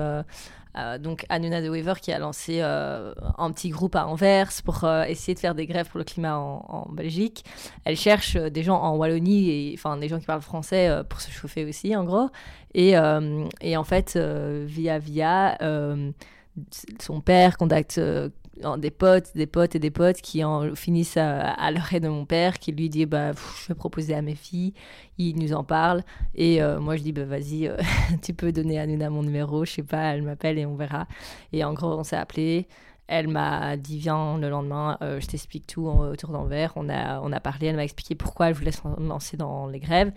euh, 0.76 0.98
donc 0.98 1.24
Anuna 1.28 1.62
de 1.62 1.68
Weaver 1.68 1.94
qui 2.00 2.12
a 2.12 2.18
lancé 2.18 2.58
euh, 2.60 3.14
un 3.38 3.52
petit 3.52 3.68
groupe 3.68 3.94
à 3.94 4.06
Anvers 4.06 4.50
pour 4.64 4.84
euh, 4.84 5.04
essayer 5.04 5.34
de 5.34 5.38
faire 5.38 5.54
des 5.54 5.66
grèves 5.66 5.88
pour 5.88 5.98
le 5.98 6.04
climat 6.04 6.36
en, 6.36 6.88
Belgique. 6.92 7.44
Elle 7.84 7.96
cherche 7.96 8.36
des 8.36 8.62
gens 8.62 8.80
en 8.80 8.96
Wallonie, 8.96 9.72
enfin 9.74 9.96
des 9.96 10.08
gens 10.08 10.18
qui 10.18 10.26
parlent 10.26 10.42
français 10.42 10.90
pour 11.08 11.20
se 11.20 11.30
chauffer 11.30 11.64
aussi 11.64 11.96
en 11.96 12.04
gros. 12.04 12.28
Et 12.74 12.96
en 12.96 13.84
fait, 13.84 14.16
via 14.16 14.98
via, 14.98 15.58
son 17.00 17.20
père 17.20 17.56
contacte 17.56 18.00
des 18.78 18.90
potes, 18.90 19.30
des 19.34 19.46
potes 19.46 19.74
et 19.74 19.78
des 19.78 19.90
potes 19.90 20.20
qui 20.20 20.44
en 20.44 20.74
finissent 20.74 21.16
à, 21.16 21.70
l'oreille 21.70 22.00
de 22.00 22.08
mon 22.08 22.24
père, 22.24 22.58
qui 22.58 22.72
lui 22.72 22.88
dit 22.88 23.06
bah 23.06 23.32
je 23.32 23.68
vais 23.68 23.74
proposer 23.74 24.14
à 24.14 24.22
mes 24.22 24.34
filles, 24.34 24.72
il 25.18 25.38
nous 25.38 25.52
en 25.52 25.64
parle 25.64 26.02
et 26.34 26.62
euh, 26.62 26.80
moi 26.80 26.96
je 26.96 27.02
dis 27.02 27.12
bah 27.12 27.24
vas-y, 27.24 27.66
euh, 27.66 27.76
tu 28.22 28.34
peux 28.34 28.52
donner 28.52 28.78
à 28.78 28.86
Nuna 28.86 29.10
mon 29.10 29.22
numéro, 29.22 29.64
je 29.64 29.72
sais 29.72 29.82
pas, 29.82 30.14
elle 30.14 30.22
m'appelle 30.22 30.58
et 30.58 30.66
on 30.66 30.76
verra. 30.76 31.06
Et 31.52 31.64
en 31.64 31.72
gros 31.72 31.92
on 31.98 32.04
s'est 32.04 32.16
appelé. 32.16 32.68
Elle 33.06 33.28
m'a 33.28 33.76
dit 33.76 33.98
viens 33.98 34.38
le 34.38 34.48
lendemain, 34.48 34.96
euh, 35.02 35.20
je 35.20 35.26
t'explique 35.26 35.66
tout 35.66 35.86
autour 35.86 36.30
d'Anvers. 36.30 36.72
On 36.76 36.88
a, 36.88 37.20
on 37.20 37.32
a 37.32 37.40
parlé, 37.40 37.66
elle 37.66 37.76
m'a 37.76 37.84
expliqué 37.84 38.14
pourquoi 38.14 38.48
elle 38.48 38.54
voulait 38.54 38.72
se 38.72 38.80
lancer 38.98 39.36
dans 39.36 39.66
les 39.66 39.78
grèves 39.78 40.10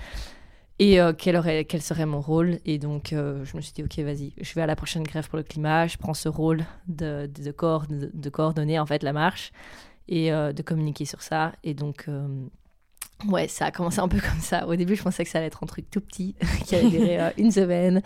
et 0.79 1.01
euh, 1.01 1.11
quel, 1.17 1.35
aurait, 1.35 1.65
quel 1.65 1.81
serait 1.81 2.05
mon 2.05 2.21
rôle? 2.21 2.59
Et 2.65 2.77
donc, 2.77 3.11
euh, 3.11 3.43
je 3.45 3.57
me 3.57 3.61
suis 3.61 3.73
dit, 3.73 3.83
OK, 3.83 3.97
vas-y, 3.99 4.33
je 4.39 4.53
vais 4.53 4.61
à 4.61 4.67
la 4.67 4.75
prochaine 4.75 5.03
grève 5.03 5.27
pour 5.27 5.37
le 5.37 5.43
climat, 5.43 5.87
je 5.87 5.97
prends 5.97 6.13
ce 6.13 6.29
rôle 6.29 6.65
de, 6.87 7.27
de, 7.33 7.43
de, 8.13 8.29
coordonner 8.29 8.77
en 8.77 8.85
fait 8.85 9.01
la 9.01 9.11
marche 9.11 9.51
et 10.07 10.31
euh, 10.31 10.53
de 10.53 10.61
communiquer 10.61 11.05
sur 11.05 11.23
ça. 11.23 11.53
Et 11.63 11.73
donc, 11.73 12.07
ouais, 13.27 13.47
ça 13.47 13.65
a 13.65 13.71
commencé 13.71 13.99
un 13.99 14.07
peu 14.07 14.19
comme 14.19 14.39
ça. 14.39 14.67
Au 14.67 14.75
début, 14.75 14.95
je 14.95 15.01
pensais 15.01 15.23
que 15.23 15.31
ça 15.31 15.39
allait 15.39 15.47
être 15.47 15.63
un 15.63 15.67
truc 15.67 15.89
tout 15.89 16.01
petit 16.01 16.35
qui 16.65 16.75
allait 16.75 16.89
durer 16.89 17.33
une 17.37 17.51
semaine. 17.51 18.03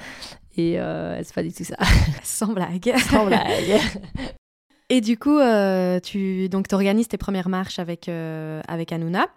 Et 0.56 0.78
c'est 1.24 1.36
pas 1.36 1.44
du 1.44 1.52
tout 1.52 1.66
ça. 1.66 1.78
Sans 2.24 2.54
blague. 2.54 2.94
Sans 3.10 3.26
blague. 3.26 3.82
Et 4.90 5.02
du 5.02 5.18
coup, 5.18 5.40
tu 6.04 6.48
donc, 6.48 6.72
organises 6.72 7.10
tes 7.10 7.18
premières 7.18 7.50
marches 7.50 7.80
avec, 7.80 8.08
avec 8.08 8.94
Hanouna. 8.94 9.28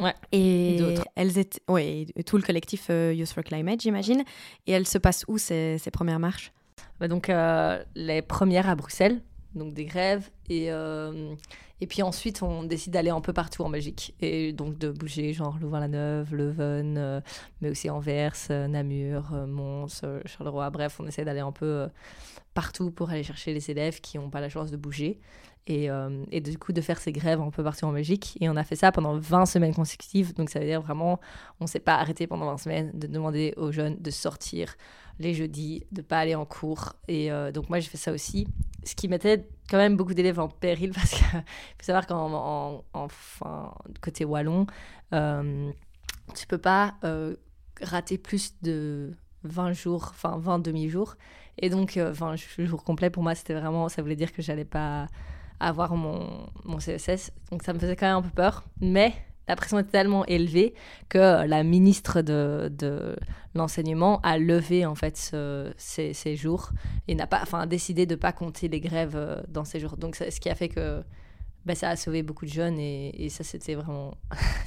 Ouais. 0.00 0.14
Et, 0.32 0.96
elles 1.14 1.38
étaient, 1.38 1.60
ouais, 1.68 2.06
tout 2.26 2.36
le 2.36 2.42
collectif 2.42 2.88
euh, 2.90 3.12
Youth 3.14 3.30
for 3.30 3.44
Climate, 3.44 3.80
j'imagine. 3.80 4.24
Et 4.66 4.72
elles 4.72 4.86
se 4.88 4.98
passent 4.98 5.24
où 5.28 5.38
ces, 5.38 5.78
ces 5.78 5.90
premières 5.90 6.18
marches? 6.18 6.52
Bah 6.98 7.08
Donc, 7.08 7.28
euh, 7.28 7.82
les 7.94 8.22
premières 8.22 8.68
à 8.68 8.74
Bruxelles, 8.74 9.20
donc 9.54 9.72
des 9.72 9.84
grèves. 9.84 10.30
Et, 10.48 10.70
euh, 10.70 11.34
Et 11.80 11.86
puis 11.86 12.02
ensuite, 12.02 12.42
on 12.42 12.64
décide 12.64 12.92
d'aller 12.92 13.10
un 13.10 13.20
peu 13.20 13.32
partout 13.32 13.62
en 13.62 13.70
Belgique. 13.70 14.14
Et 14.20 14.52
donc 14.52 14.78
de 14.78 14.90
bouger, 14.90 15.32
genre 15.32 15.58
Louvain-la-Neuve, 15.60 16.34
Leuven, 16.34 17.22
mais 17.60 17.70
aussi 17.70 17.88
Anvers, 17.90 18.36
Namur, 18.48 19.30
Mons, 19.46 20.02
Charleroi. 20.24 20.70
Bref, 20.70 20.98
on 21.00 21.06
essaie 21.06 21.24
d'aller 21.24 21.40
un 21.40 21.52
peu 21.52 21.88
partout 22.54 22.90
pour 22.90 23.10
aller 23.10 23.22
chercher 23.22 23.52
les 23.52 23.70
élèves 23.70 24.00
qui 24.00 24.18
n'ont 24.18 24.30
pas 24.30 24.40
la 24.40 24.48
chance 24.48 24.70
de 24.70 24.76
bouger. 24.76 25.20
Et, 25.66 25.88
et, 26.30 26.40
du 26.42 26.58
coup, 26.58 26.74
de 26.74 26.82
faire 26.82 26.98
ces 26.98 27.10
grèves 27.10 27.40
un 27.40 27.50
peu 27.50 27.64
partout 27.64 27.86
en 27.86 27.92
Belgique. 27.92 28.36
Et 28.40 28.50
on 28.50 28.56
a 28.56 28.64
fait 28.64 28.76
ça 28.76 28.92
pendant 28.92 29.16
20 29.16 29.46
semaines 29.46 29.74
consécutives. 29.74 30.34
Donc 30.34 30.50
ça 30.50 30.60
veut 30.60 30.66
dire 30.66 30.82
vraiment, 30.82 31.20
on 31.58 31.64
ne 31.64 31.68
s'est 31.68 31.80
pas 31.80 31.94
arrêté 31.94 32.26
pendant 32.26 32.44
20 32.46 32.58
semaines 32.58 32.90
de 32.92 33.06
demander 33.06 33.54
aux 33.56 33.72
jeunes 33.72 33.96
de 33.98 34.10
sortir 34.10 34.74
les 35.18 35.32
jeudis, 35.32 35.84
de 35.90 36.02
pas 36.02 36.18
aller 36.18 36.34
en 36.34 36.44
cours. 36.44 36.92
Et 37.08 37.30
donc 37.54 37.70
moi, 37.70 37.80
j'ai 37.80 37.88
fait 37.88 37.96
ça 37.96 38.12
aussi 38.12 38.46
ce 38.84 38.94
qui 38.94 39.08
mettait 39.08 39.48
quand 39.68 39.78
même 39.78 39.96
beaucoup 39.96 40.14
d'élèves 40.14 40.40
en 40.40 40.48
péril 40.48 40.92
parce 40.94 41.10
qu'il 41.10 41.26
faut 41.26 41.82
savoir 41.82 42.06
qu'en 42.06 42.84
enfin, 42.92 43.74
côté 44.00 44.24
wallon, 44.24 44.66
euh, 45.12 45.70
tu 46.34 46.46
peux 46.46 46.58
pas 46.58 46.94
euh, 47.04 47.36
rater 47.82 48.18
plus 48.18 48.54
de 48.62 49.12
20 49.44 49.72
jours, 49.72 50.08
enfin 50.10 50.38
20 50.38 50.60
demi-jours. 50.60 51.16
Et 51.58 51.70
donc, 51.70 51.96
20 51.96 52.32
euh, 52.32 52.66
jours 52.66 52.82
complets, 52.82 53.10
pour 53.10 53.22
moi, 53.22 53.34
c'était 53.34 53.54
vraiment, 53.54 53.88
ça 53.88 54.02
voulait 54.02 54.16
dire 54.16 54.32
que 54.32 54.42
j'allais 54.42 54.64
pas 54.64 55.06
avoir 55.68 55.94
mon, 55.94 56.46
mon 56.64 56.78
CSS. 56.78 57.30
Donc, 57.50 57.62
ça 57.62 57.72
me 57.72 57.78
faisait 57.78 57.96
quand 57.96 58.06
même 58.06 58.16
un 58.16 58.22
peu 58.22 58.30
peur. 58.30 58.64
Mais 58.80 59.14
la 59.48 59.56
pression 59.56 59.78
était 59.78 59.90
tellement 59.90 60.24
élevée 60.26 60.74
que 61.08 61.46
la 61.46 61.62
ministre 61.62 62.22
de, 62.22 62.72
de 62.76 63.16
l'enseignement 63.54 64.20
a 64.22 64.38
levé 64.38 64.86
en 64.86 64.94
fait 64.94 65.16
ces, 65.76 66.36
jours 66.36 66.70
et 67.08 67.14
n'a 67.14 67.26
pas, 67.26 67.40
enfin, 67.42 67.66
décidé 67.66 68.06
de 68.06 68.14
ne 68.14 68.20
pas 68.20 68.32
compter 68.32 68.68
les 68.68 68.80
grèves 68.80 69.16
euh, 69.16 69.40
dans 69.48 69.64
ces 69.64 69.80
jours. 69.80 69.96
Donc, 69.96 70.16
ce 70.16 70.40
qui 70.40 70.48
a 70.48 70.54
fait 70.54 70.68
que 70.68 71.02
bah, 71.64 71.74
ça 71.74 71.90
a 71.90 71.96
sauvé 71.96 72.22
beaucoup 72.22 72.44
de 72.44 72.50
jeunes 72.50 72.78
et, 72.78 73.24
et 73.24 73.28
ça 73.28 73.44
c'était 73.44 73.74
vraiment, 73.74 74.14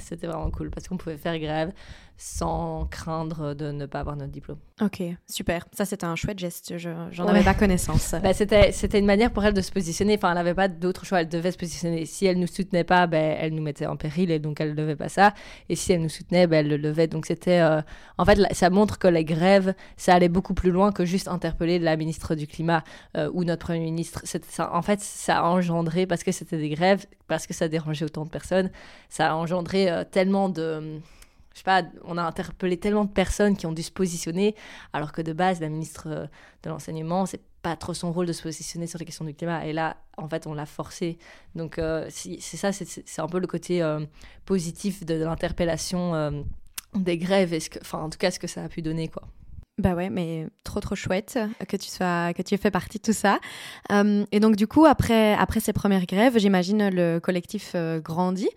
c'était 0.07 0.27
vraiment 0.27 0.51
cool 0.51 0.69
parce 0.69 0.87
qu'on 0.87 0.97
pouvait 0.97 1.17
faire 1.17 1.37
grève 1.39 1.71
sans 2.17 2.87
craindre 2.89 3.53
de 3.53 3.71
ne 3.71 3.85
pas 3.85 3.99
avoir 3.99 4.15
notre 4.15 4.31
diplôme. 4.31 4.57
Ok, 4.81 5.03
super. 5.27 5.65
Ça, 5.71 5.85
c'était 5.85 6.05
un 6.05 6.15
chouette 6.15 6.39
geste. 6.39 6.73
J'en 6.77 7.27
avais 7.27 7.43
pas 7.43 7.53
connaissance. 7.53 8.15
bah, 8.23 8.33
c'était, 8.33 8.71
c'était 8.71 8.97
une 8.97 9.05
manière 9.05 9.31
pour 9.31 9.45
elle 9.45 9.53
de 9.53 9.61
se 9.61 9.71
positionner. 9.71 10.15
Enfin, 10.15 10.29
elle 10.29 10.35
n'avait 10.35 10.55
pas 10.55 10.67
d'autre 10.67 11.05
choix. 11.05 11.21
Elle 11.21 11.29
devait 11.29 11.51
se 11.51 11.57
positionner. 11.57 12.05
Si 12.05 12.25
elle 12.25 12.39
nous 12.39 12.47
soutenait 12.47 12.83
pas, 12.83 13.05
ben, 13.05 13.37
elle 13.39 13.53
nous 13.53 13.61
mettait 13.61 13.85
en 13.85 13.97
péril 13.97 14.31
et 14.31 14.39
donc 14.39 14.59
elle 14.59 14.71
ne 14.71 14.75
levait 14.75 14.95
pas 14.95 15.09
ça. 15.09 15.33
Et 15.69 15.75
si 15.75 15.93
elle 15.93 16.01
nous 16.01 16.09
soutenait, 16.09 16.47
ben, 16.47 16.57
elle 16.57 16.69
le 16.69 16.77
levait. 16.77 17.07
Donc 17.07 17.27
c'était. 17.27 17.59
Euh, 17.59 17.81
en 18.17 18.25
fait, 18.25 18.39
ça 18.51 18.71
montre 18.71 18.97
que 18.97 19.07
les 19.07 19.23
grèves, 19.23 19.75
ça 19.95 20.15
allait 20.15 20.29
beaucoup 20.29 20.55
plus 20.55 20.71
loin 20.71 20.91
que 20.91 21.05
juste 21.05 21.27
interpeller 21.27 21.77
la 21.77 21.97
ministre 21.97 22.33
du 22.33 22.47
Climat 22.47 22.83
euh, 23.15 23.29
ou 23.31 23.43
notre 23.43 23.67
Premier 23.67 23.79
ministre. 23.79 24.21
Ça, 24.25 24.73
en 24.73 24.81
fait, 24.81 25.01
ça 25.01 25.39
a 25.39 25.43
engendré, 25.43 26.07
parce 26.07 26.23
que 26.23 26.31
c'était 26.31 26.57
des 26.57 26.69
grèves, 26.69 27.05
parce 27.27 27.45
que 27.45 27.53
ça 27.53 27.67
dérangeait 27.67 28.05
autant 28.05 28.25
de 28.25 28.29
personnes, 28.29 28.71
ça 29.09 29.31
a 29.31 29.35
engendré 29.35 29.96
euh, 29.97 30.03
tellement 30.03 30.49
de 30.49 31.01
je 31.57 31.61
sais 31.61 31.63
pas, 31.63 31.81
on 32.03 32.19
a 32.19 32.21
interpellé 32.21 32.77
tellement 32.77 33.05
de 33.05 33.09
personnes 33.09 33.57
qui 33.57 33.65
ont 33.65 33.71
dû 33.71 33.81
se 33.81 33.91
positionner, 33.91 34.53
alors 34.93 35.11
que 35.11 35.23
de 35.23 35.33
base, 35.33 35.59
la 35.59 35.69
ministre 35.69 36.03
euh, 36.05 36.27
de 36.61 36.69
l'enseignement, 36.69 37.25
c'est 37.25 37.41
pas 37.63 37.75
trop 37.75 37.95
son 37.95 38.13
rôle 38.13 38.27
de 38.27 38.33
se 38.33 38.43
positionner 38.43 38.85
sur 38.85 38.99
les 38.99 39.05
questions 39.05 39.25
du 39.25 39.33
climat. 39.33 39.65
Et 39.65 39.73
là, 39.73 39.97
en 40.17 40.29
fait, 40.29 40.45
on 40.45 40.53
l'a 40.53 40.67
forcé. 40.67 41.17
Donc, 41.55 41.79
euh, 41.79 42.05
c'est 42.11 42.39
ça, 42.39 42.71
c'est 42.71 43.19
un 43.19 43.27
peu 43.27 43.39
le 43.39 43.47
côté 43.47 43.81
euh, 43.81 44.05
positif 44.45 45.03
de, 45.03 45.15
l'interpellation 45.15 46.45
des 46.93 47.17
grèves, 47.17 47.57
enfin, 47.81 48.03
en 48.03 48.09
tout 48.11 48.19
cas, 48.19 48.29
ce 48.29 48.37
que 48.37 48.47
ça 48.47 48.63
a 48.63 48.69
pu 48.69 48.83
donner, 48.83 49.07
quoi. 49.07 49.23
Bah 49.79 49.93
ouais, 49.93 50.09
mais 50.11 50.47
trop 50.63 50.79
trop 50.79 50.95
chouette 50.95 51.37
que 51.67 51.77
tu 51.77 51.87
sois 51.89 52.33
que 52.33 52.41
tu 52.41 52.55
aies 52.55 52.57
fait 52.57 52.71
partie 52.71 52.97
de 52.97 53.03
tout 53.03 53.13
ça. 53.13 53.39
et 54.31 54.39
donc 54.39 54.55
du 54.55 54.65
coup 54.65 54.85
après 54.85 55.35
après 55.35 55.59
ces 55.59 55.71
premières 55.71 56.07
grèves, 56.07 56.39
j'imagine 56.39 56.89
le 56.89 57.19
collectif 57.19 57.75
grandit 58.03 58.49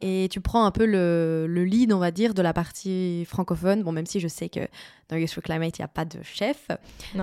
et 0.00 0.28
tu 0.30 0.40
prends 0.40 0.64
un 0.66 0.70
peu 0.70 0.84
le, 0.86 1.46
le, 1.48 1.64
lead, 1.64 1.92
on 1.92 1.98
va 1.98 2.10
dire, 2.10 2.34
de 2.34 2.42
la 2.42 2.52
partie 2.52 3.24
francophone. 3.26 3.82
Bon, 3.82 3.92
même 3.92 4.06
si 4.06 4.20
je 4.20 4.28
sais 4.28 4.48
que 4.48 4.60
dans 5.08 5.16
Youth 5.16 5.30
for 5.30 5.42
Climate, 5.42 5.78
il 5.78 5.82
n'y 5.82 5.84
a 5.84 5.88
pas 5.88 6.04
de 6.04 6.18
chef. 6.22 6.68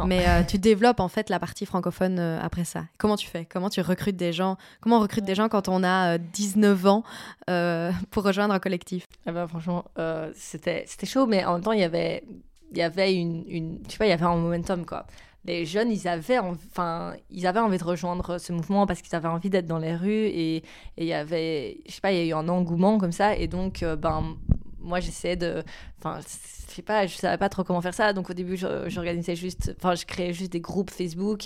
Mais 0.05 0.27
euh, 0.27 0.43
tu 0.43 0.57
développes 0.57 0.99
en 0.99 1.07
fait 1.07 1.29
la 1.29 1.39
partie 1.39 1.65
francophone 1.65 2.17
euh, 2.19 2.39
après 2.41 2.63
ça. 2.63 2.85
Comment 2.97 3.17
tu 3.17 3.27
fais? 3.27 3.45
Comment 3.45 3.69
tu 3.69 3.81
recrutes 3.81 4.15
des 4.15 4.33
gens? 4.33 4.57
Comment 4.79 4.97
on 4.97 5.01
recrute 5.01 5.25
des 5.25 5.35
gens 5.35 5.49
quand 5.49 5.67
on 5.67 5.83
a 5.83 6.17
19 6.17 6.85
euh, 6.85 6.87
ans 6.87 7.03
pour 8.09 8.23
rejoindre 8.23 8.53
un 8.53 8.59
collectif? 8.59 9.05
Eh 9.27 9.31
ben, 9.31 9.47
Franchement, 9.47 9.85
c'était 10.33 10.85
chaud, 11.03 11.27
mais 11.27 11.45
en 11.45 11.53
même 11.53 11.63
temps, 11.63 11.73
il 11.73 11.81
y 11.81 11.83
avait, 11.83 12.23
il 12.71 12.77
y 12.77 12.81
avait 12.81 13.13
une, 13.13 13.43
une, 13.47 13.81
tu 13.83 13.97
vois, 13.97 14.05
il 14.05 14.09
y 14.09 14.13
avait 14.13 14.25
un 14.25 14.35
momentum, 14.35 14.85
quoi 14.85 15.05
les 15.45 15.65
jeunes, 15.65 15.91
ils 15.91 16.07
avaient, 16.07 16.39
enfin, 16.39 17.13
ils 17.29 17.47
avaient 17.47 17.59
envie 17.59 17.77
de 17.77 17.83
rejoindre 17.83 18.37
ce 18.37 18.53
mouvement 18.53 18.85
parce 18.85 19.01
qu'ils 19.01 19.15
avaient 19.15 19.27
envie 19.27 19.49
d'être 19.49 19.65
dans 19.65 19.79
les 19.79 19.95
rues 19.95 20.27
et 20.27 20.63
il 20.97 21.05
y 21.05 21.13
avait, 21.13 21.79
je 21.87 21.93
sais 21.93 22.01
pas, 22.01 22.11
il 22.11 22.17
y 22.17 22.21
a 22.21 22.25
eu 22.25 22.33
un 22.33 22.47
engouement 22.47 22.97
comme 22.99 23.11
ça 23.11 23.35
et 23.35 23.47
donc, 23.47 23.81
euh, 23.81 23.95
ben, 23.95 24.35
moi, 24.81 24.99
j'essayais 24.99 25.35
de, 25.35 25.63
enfin, 25.99 26.19
je 26.21 26.73
sais 26.75 26.81
pas, 26.81 27.05
je 27.05 27.15
savais 27.15 27.37
pas 27.37 27.49
trop 27.49 27.63
comment 27.63 27.81
faire 27.81 27.93
ça. 27.93 28.13
Donc 28.13 28.29
au 28.29 28.33
début, 28.33 28.57
j'organisais 28.57 29.35
juste, 29.35 29.73
enfin, 29.77 29.95
je 29.95 30.05
créais 30.05 30.33
juste 30.33 30.51
des 30.51 30.59
groupes 30.61 30.89
Facebook 30.89 31.43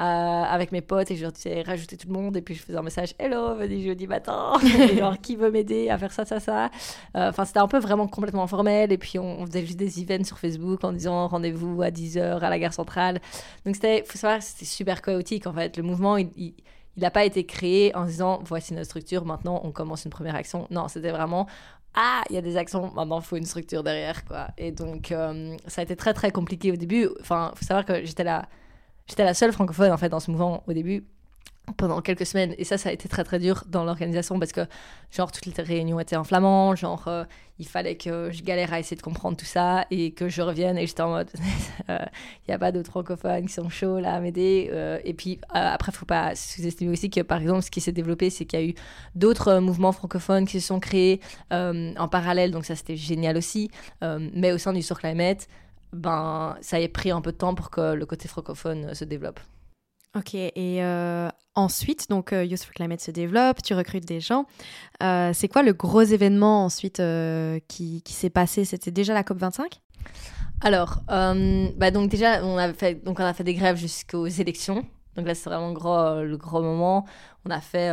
euh, 0.00 0.04
avec 0.04 0.72
mes 0.72 0.80
potes 0.80 1.10
et 1.10 1.16
je 1.16 1.22
leur 1.22 1.32
disais 1.32 1.62
rajouter 1.62 1.96
tout 1.96 2.08
le 2.08 2.14
monde. 2.14 2.36
Et 2.36 2.42
puis 2.42 2.54
je 2.54 2.62
faisais 2.62 2.78
un 2.78 2.82
message 2.82 3.14
Hello, 3.18 3.54
venez 3.54 3.82
jeudi 3.82 4.06
matin. 4.06 4.52
genre, 4.98 5.18
qui 5.20 5.36
veut 5.36 5.50
m'aider 5.50 5.90
à 5.90 5.98
faire 5.98 6.12
ça, 6.12 6.24
ça, 6.24 6.40
ça? 6.40 6.66
Euh, 7.16 7.28
enfin, 7.30 7.44
c'était 7.44 7.60
un 7.60 7.68
peu 7.68 7.78
vraiment 7.78 8.08
complètement 8.08 8.42
informel. 8.42 8.92
Et 8.92 8.98
puis 8.98 9.18
on, 9.18 9.46
faisait 9.46 9.64
juste 9.64 9.78
des 9.78 10.00
events 10.02 10.24
sur 10.24 10.38
Facebook 10.38 10.84
en 10.84 10.92
disant 10.92 11.28
rendez-vous 11.28 11.82
à 11.82 11.90
10h 11.90 12.40
à 12.40 12.50
la 12.50 12.58
gare 12.58 12.74
centrale. 12.74 13.20
Donc 13.64 13.74
c'était, 13.74 14.04
faut 14.06 14.18
savoir, 14.18 14.42
c'était 14.42 14.64
super 14.64 15.02
chaotique 15.02 15.46
en 15.46 15.52
fait. 15.52 15.76
Le 15.76 15.82
mouvement, 15.82 16.16
il, 16.16 16.30
il 16.36 16.54
il 16.98 17.02
n'a 17.02 17.12
pas 17.12 17.24
été 17.24 17.46
créé 17.46 17.94
en 17.94 18.06
disant 18.06 18.40
voici 18.44 18.74
notre 18.74 18.86
structure, 18.86 19.24
maintenant 19.24 19.60
on 19.62 19.70
commence 19.70 20.04
une 20.04 20.10
première 20.10 20.34
action. 20.34 20.66
Non, 20.70 20.88
c'était 20.88 21.12
vraiment 21.12 21.46
ah, 22.00 22.22
il 22.30 22.36
y 22.36 22.38
a 22.38 22.42
des 22.42 22.56
actions, 22.56 22.92
maintenant 22.94 23.18
il 23.18 23.24
faut 23.24 23.36
une 23.36 23.44
structure 23.44 23.82
derrière, 23.82 24.24
quoi. 24.24 24.46
Et 24.56 24.70
donc, 24.70 25.10
euh, 25.10 25.56
ça 25.66 25.80
a 25.80 25.84
été 25.84 25.96
très 25.96 26.14
très 26.14 26.30
compliqué 26.30 26.70
au 26.70 26.76
début. 26.76 27.08
Enfin, 27.20 27.50
faut 27.56 27.64
savoir 27.64 27.84
que 27.84 28.04
j'étais 28.04 28.22
la, 28.22 28.48
j'étais 29.08 29.24
la 29.24 29.34
seule 29.34 29.52
francophone 29.52 29.90
en 29.90 29.96
fait 29.96 30.08
dans 30.08 30.20
ce 30.20 30.30
mouvement 30.30 30.62
au 30.68 30.72
début 30.72 31.04
pendant 31.76 32.00
quelques 32.00 32.26
semaines. 32.26 32.54
Et 32.58 32.64
ça, 32.64 32.78
ça 32.78 32.88
a 32.88 32.92
été 32.92 33.08
très 33.08 33.24
très 33.24 33.38
dur 33.38 33.64
dans 33.68 33.84
l'organisation 33.84 34.38
parce 34.38 34.52
que, 34.52 34.66
genre, 35.10 35.30
toutes 35.30 35.46
les 35.46 35.62
réunions 35.62 36.00
étaient 36.00 36.16
en 36.16 36.24
flamand. 36.24 36.74
Genre, 36.74 37.06
euh, 37.08 37.24
il 37.58 37.66
fallait 37.66 37.96
que 37.96 38.30
je 38.30 38.42
galère 38.42 38.72
à 38.72 38.80
essayer 38.80 38.96
de 38.96 39.02
comprendre 39.02 39.36
tout 39.36 39.44
ça 39.44 39.86
et 39.90 40.12
que 40.12 40.28
je 40.28 40.42
revienne. 40.42 40.78
Et 40.78 40.86
j'étais 40.86 41.02
en 41.02 41.10
mode, 41.10 41.30
euh, 41.90 41.98
il 42.46 42.50
n'y 42.50 42.54
a 42.54 42.58
pas 42.58 42.72
d'autres 42.72 42.90
francophones 42.90 43.46
qui 43.46 43.52
sont 43.52 43.68
chauds 43.68 43.98
là 43.98 44.14
à 44.14 44.20
m'aider. 44.20 44.70
Euh, 44.72 44.98
et 45.04 45.14
puis, 45.14 45.40
après, 45.50 45.92
il 45.92 45.96
faut 45.96 46.06
pas 46.06 46.34
sous-estimer 46.34 46.92
aussi 46.92 47.10
que, 47.10 47.20
par 47.20 47.40
exemple, 47.40 47.62
ce 47.62 47.70
qui 47.70 47.80
s'est 47.80 47.92
développé, 47.92 48.30
c'est 48.30 48.44
qu'il 48.44 48.60
y 48.60 48.62
a 48.62 48.66
eu 48.66 48.74
d'autres 49.14 49.58
mouvements 49.58 49.92
francophones 49.92 50.46
qui 50.46 50.60
se 50.60 50.66
sont 50.66 50.80
créés 50.80 51.20
en 51.50 52.08
parallèle. 52.08 52.50
Donc, 52.50 52.64
ça, 52.64 52.76
c'était 52.76 52.96
génial 52.96 53.36
aussi. 53.36 53.70
mais 54.02 54.52
au 54.52 54.58
sein 54.58 54.72
du 54.72 54.82
Sur 54.82 54.98
Climate, 54.98 55.48
ben, 55.92 56.56
ça 56.60 56.76
a 56.76 56.88
pris 56.88 57.10
un 57.10 57.20
peu 57.20 57.32
de 57.32 57.36
temps 57.36 57.54
pour 57.54 57.70
que 57.70 57.94
le 57.94 58.06
côté 58.06 58.28
francophone 58.28 58.94
se 58.94 59.04
développe. 59.04 59.40
Ok, 60.16 60.34
et 60.34 60.52
euh, 60.56 61.28
ensuite, 61.54 62.08
donc 62.08 62.32
euh, 62.32 62.42
Youth 62.44 62.62
for 62.62 62.72
Climate 62.72 63.00
se 63.00 63.10
développe, 63.10 63.62
tu 63.62 63.74
recrutes 63.74 64.06
des 64.06 64.20
gens. 64.20 64.46
Euh, 65.02 65.32
c'est 65.34 65.48
quoi 65.48 65.62
le 65.62 65.74
gros 65.74 66.02
événement 66.02 66.64
ensuite 66.64 67.02
qui, 67.68 68.02
s'est 68.06 68.30
passé? 68.30 68.64
C'était 68.64 68.90
déjà 68.90 69.12
la 69.12 69.22
COP25 69.22 69.66
Alors, 70.62 71.00
bah 71.08 71.90
donc 71.90 72.08
déjà, 72.08 72.42
on 72.42 72.56
a, 72.56 72.72
fait, 72.72 73.04
donc 73.04 73.20
on 73.20 73.24
a 73.24 73.34
fait 73.34 73.44
des 73.44 73.54
grèves 73.54 73.76
jusqu'aux 73.76 74.26
élections. 74.26 74.86
Donc 75.16 75.26
là, 75.26 75.34
c'est 75.34 75.50
vraiment 75.50 75.72
gros, 75.72 76.22
le 76.22 76.36
gros 76.36 76.62
moment. 76.62 77.04
On 77.44 77.50
a 77.50 77.60
fait... 77.60 77.90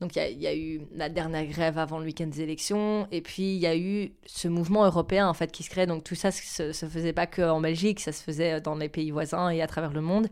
donc 0.00 0.14
il 0.16 0.42
y, 0.42 0.46
a 0.46 0.54
eu 0.54 0.82
la 0.94 1.08
dernière 1.08 1.46
grève 1.46 1.78
avant 1.78 1.98
le 1.98 2.04
week-end 2.04 2.26
des 2.26 2.42
élections, 2.42 3.08
et 3.10 3.22
puis 3.22 3.54
il 3.54 3.60
y 3.60 3.66
a 3.66 3.76
eu 3.76 4.12
ce 4.26 4.46
mouvement 4.48 4.84
européen 4.84 5.26
en 5.26 5.34
fait 5.34 5.50
qui 5.50 5.62
se 5.62 5.70
crée. 5.70 5.86
Donc 5.86 6.04
tout 6.04 6.16
ça, 6.16 6.30
se, 6.30 6.72
se 6.72 6.86
faisait 6.86 7.14
pas 7.14 7.26
qu'en 7.26 7.62
Belgique, 7.62 8.00
ça 8.00 8.12
se 8.12 8.22
faisait 8.22 8.60
dans 8.60 8.74
les 8.74 8.90
pays 8.90 9.10
voisins 9.10 9.48
et 9.48 9.62
à 9.62 9.66
travers 9.66 9.94
le 9.94 10.02
monde. 10.02 10.28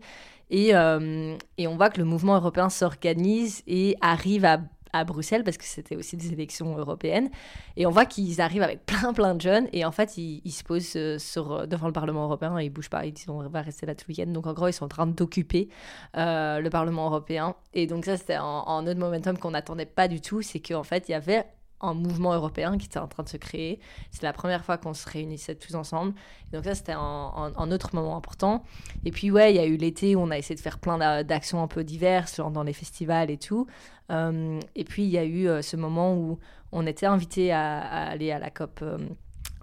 Et, 0.49 0.75
euh, 0.75 1.35
et 1.57 1.67
on 1.67 1.75
voit 1.75 1.89
que 1.89 1.99
le 1.99 2.05
mouvement 2.05 2.35
européen 2.35 2.69
s'organise 2.69 3.63
et 3.67 3.95
arrive 4.01 4.45
à 4.45 4.59
à 4.93 5.03
Bruxelles 5.03 5.43
parce 5.43 5.57
que 5.57 5.65
c'était 5.65 5.95
aussi 5.95 6.15
des 6.15 6.31
élections 6.31 6.77
européennes. 6.77 7.29
Et 7.75 7.85
on 7.85 7.89
voit 7.89 8.05
qu'ils 8.05 8.39
arrivent 8.39 8.61
avec 8.61 8.85
plein, 8.85 9.11
plein 9.11 9.33
de 9.33 9.41
jeunes 9.41 9.67
et 9.73 9.83
en 9.83 9.91
fait, 9.91 10.17
ils, 10.17 10.51
se 10.51 10.63
posent 10.63 10.93
euh, 10.95 11.17
sur, 11.17 11.51
euh, 11.51 11.65
devant 11.65 11.87
le 11.87 11.93
Parlement 11.93 12.25
européen 12.25 12.57
et 12.59 12.65
ils 12.65 12.69
bougent 12.69 12.91
pas. 12.91 13.05
Ils 13.05 13.11
disent 13.11 13.27
on 13.27 13.41
va 13.49 13.61
rester 13.61 13.85
là 13.85 13.95
tout 13.95 14.05
le 14.07 14.13
week-end. 14.13 14.31
Donc 14.31 14.47
en 14.47 14.53
gros, 14.53 14.67
ils 14.67 14.73
sont 14.73 14.85
en 14.85 14.89
train 14.89 15.07
d'occuper 15.07 15.67
le 16.13 16.69
Parlement 16.69 17.07
européen. 17.07 17.55
Et 17.73 17.87
donc 17.87 18.05
ça, 18.05 18.17
c'était 18.17 18.35
un, 18.35 18.85
autre 18.85 18.99
momentum 18.99 19.37
qu'on 19.37 19.51
n'attendait 19.51 19.87
pas 19.87 20.07
du 20.07 20.21
tout. 20.21 20.43
C'est 20.43 20.59
qu'en 20.59 20.83
fait, 20.83 21.09
il 21.09 21.13
y 21.13 21.15
avait 21.15 21.45
un 21.81 21.93
mouvement 21.93 22.33
européen 22.33 22.77
qui 22.77 22.87
était 22.87 22.99
en 22.99 23.07
train 23.07 23.23
de 23.23 23.29
se 23.29 23.37
créer. 23.37 23.79
C'est 24.11 24.23
la 24.23 24.33
première 24.33 24.63
fois 24.63 24.77
qu'on 24.77 24.93
se 24.93 25.07
réunissait 25.09 25.55
tous 25.55 25.75
ensemble. 25.75 26.13
donc 26.51 26.63
ça, 26.63 26.75
c'était 26.75 26.93
un, 26.93 27.71
autre 27.71 27.93
moment 27.93 28.15
important. 28.15 28.63
Et 29.05 29.11
puis 29.11 29.31
ouais, 29.31 29.53
il 29.53 29.57
y 29.57 29.59
a 29.59 29.65
eu 29.65 29.77
l'été 29.77 30.15
où 30.15 30.21
on 30.21 30.31
a 30.31 30.37
essayé 30.37 30.55
de 30.55 30.61
faire 30.61 30.79
plein 30.79 31.23
d'actions 31.23 31.61
un 31.61 31.67
peu 31.67 31.83
diverses, 31.83 32.37
genre 32.37 32.51
dans 32.51 32.63
les 32.63 32.73
festivals 32.73 33.29
et 33.29 33.37
tout. 33.37 33.67
Euh, 34.11 34.59
et 34.75 34.83
puis 34.83 35.03
il 35.03 35.09
y 35.09 35.17
a 35.17 35.23
eu 35.23 35.47
euh, 35.47 35.61
ce 35.61 35.77
moment 35.77 36.15
où 36.15 36.39
on 36.71 36.85
était 36.87 37.05
invité 37.05 37.51
à, 37.51 37.79
aller 37.79 38.31
à 38.31 38.39
la 38.39 38.49
COP. 38.49 38.83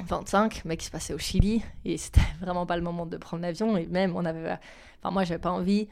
25, 0.03 0.57
euh, 0.57 0.61
mais 0.65 0.77
qui 0.79 0.87
se 0.87 0.91
passait 0.91 1.13
au 1.13 1.19
Chili, 1.19 1.63
et 1.85 1.99
c'était 1.99 2.23
vraiment 2.41 2.65
pas 2.65 2.77
le 2.77 2.83
moment 2.83 3.05
de 3.05 3.17
prendre 3.19 3.43
l'avion, 3.43 3.77
et 3.77 3.87
même 3.87 4.17
on 4.17 4.25
avait, 4.25 4.57
enfin 4.99 5.11
moi 5.13 5.25
j'avais 5.25 5.41
pas 5.41 5.51
envie 5.51 5.89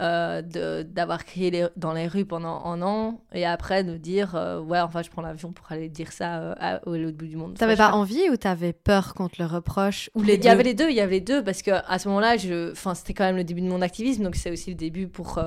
euh, 0.00 0.82
d'avoir 0.82 1.24
crié 1.24 1.66
dans 1.76 1.92
les 1.92 2.06
rues 2.06 2.24
pendant 2.24 2.64
un 2.64 2.80
an 2.80 3.20
et 3.32 3.44
après 3.44 3.84
de 3.84 3.96
dire 3.96 4.34
euh, 4.34 4.60
ouais 4.60 4.80
enfin 4.80 5.02
je 5.02 5.10
prends 5.10 5.20
l'avion 5.20 5.52
pour 5.52 5.70
aller 5.70 5.88
dire 5.88 6.10
ça 6.12 6.38
euh, 6.38 6.78
l'autre 6.86 7.16
bout 7.16 7.26
du 7.26 7.36
monde. 7.36 7.58
T'avais 7.58 7.76
pas 7.76 7.92
envie 7.92 8.30
ou 8.30 8.36
t'avais 8.36 8.72
peur 8.72 9.14
contre 9.14 9.36
le 9.38 9.46
reproche 9.46 10.08
ou 10.14 10.22
les 10.22 10.36
Il 10.36 10.44
y 10.44 10.48
avait 10.48 10.62
les 10.62 10.74
deux, 10.74 10.88
il 10.88 10.96
y 10.96 11.00
avait 11.00 11.16
les 11.16 11.20
deux 11.20 11.44
parce 11.44 11.62
que 11.62 11.70
à 11.70 11.98
ce 11.98 12.08
moment-là, 12.08 12.36
je, 12.36 12.72
enfin 12.72 12.94
c'était 12.94 13.12
quand 13.12 13.24
même 13.24 13.36
le 13.36 13.44
début 13.44 13.60
de 13.60 13.68
mon 13.68 13.82
activisme 13.82 14.24
donc 14.24 14.36
c'est 14.36 14.50
aussi 14.50 14.70
le 14.70 14.76
début 14.76 15.06
pour 15.06 15.38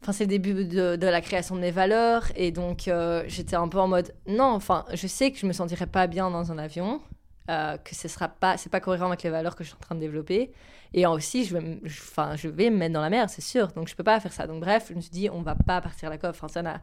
Enfin, 0.00 0.12
c'est 0.12 0.24
le 0.24 0.28
début 0.28 0.64
de, 0.64 0.94
de, 0.94 1.06
la 1.08 1.20
création 1.20 1.56
de 1.56 1.60
mes 1.60 1.72
valeurs. 1.72 2.22
Et 2.36 2.52
donc, 2.52 2.88
j'étais 3.26 3.56
un 3.56 3.66
peu 3.66 3.78
en 3.78 3.88
mode 3.88 4.14
non, 4.28 4.44
enfin, 4.44 4.84
je 4.94 5.08
sais 5.08 5.32
que 5.32 5.38
je 5.38 5.44
me 5.44 5.52
sentirais 5.52 5.88
pas 5.88 6.06
bien 6.06 6.30
dans 6.30 6.52
un 6.52 6.58
avion. 6.58 7.00
Euh, 7.48 7.78
que 7.78 7.94
ce 7.94 8.08
sera 8.08 8.28
pas, 8.28 8.58
c'est 8.58 8.68
pas 8.68 8.80
cohérent 8.80 9.06
avec 9.06 9.22
les 9.22 9.30
valeurs 9.30 9.56
que 9.56 9.64
je 9.64 9.68
suis 9.68 9.76
en 9.76 9.80
train 9.80 9.94
de 9.94 10.00
développer. 10.00 10.52
Et 10.92 11.06
aussi, 11.06 11.44
je 11.44 11.56
vais, 11.56 11.80
enfin, 11.86 12.36
je 12.36 12.48
vais 12.48 12.68
me 12.68 12.76
mettre 12.76 12.92
dans 12.92 13.00
la 13.00 13.10
mer, 13.10 13.30
c'est 13.30 13.42
sûr. 13.42 13.68
Donc, 13.68 13.88
je 13.88 13.96
peux 13.96 14.04
pas 14.04 14.20
faire 14.20 14.32
ça. 14.32 14.46
Donc, 14.46 14.60
bref, 14.60 14.88
je 14.90 14.94
me 14.94 15.00
suis 15.00 15.10
dit, 15.10 15.30
on 15.30 15.40
va 15.40 15.54
pas 15.54 15.80
partir 15.80 16.10
à 16.10 16.16
la. 16.16 16.30
Enfin, 16.30 16.48
ça 16.48 16.62
n'a, 16.62 16.74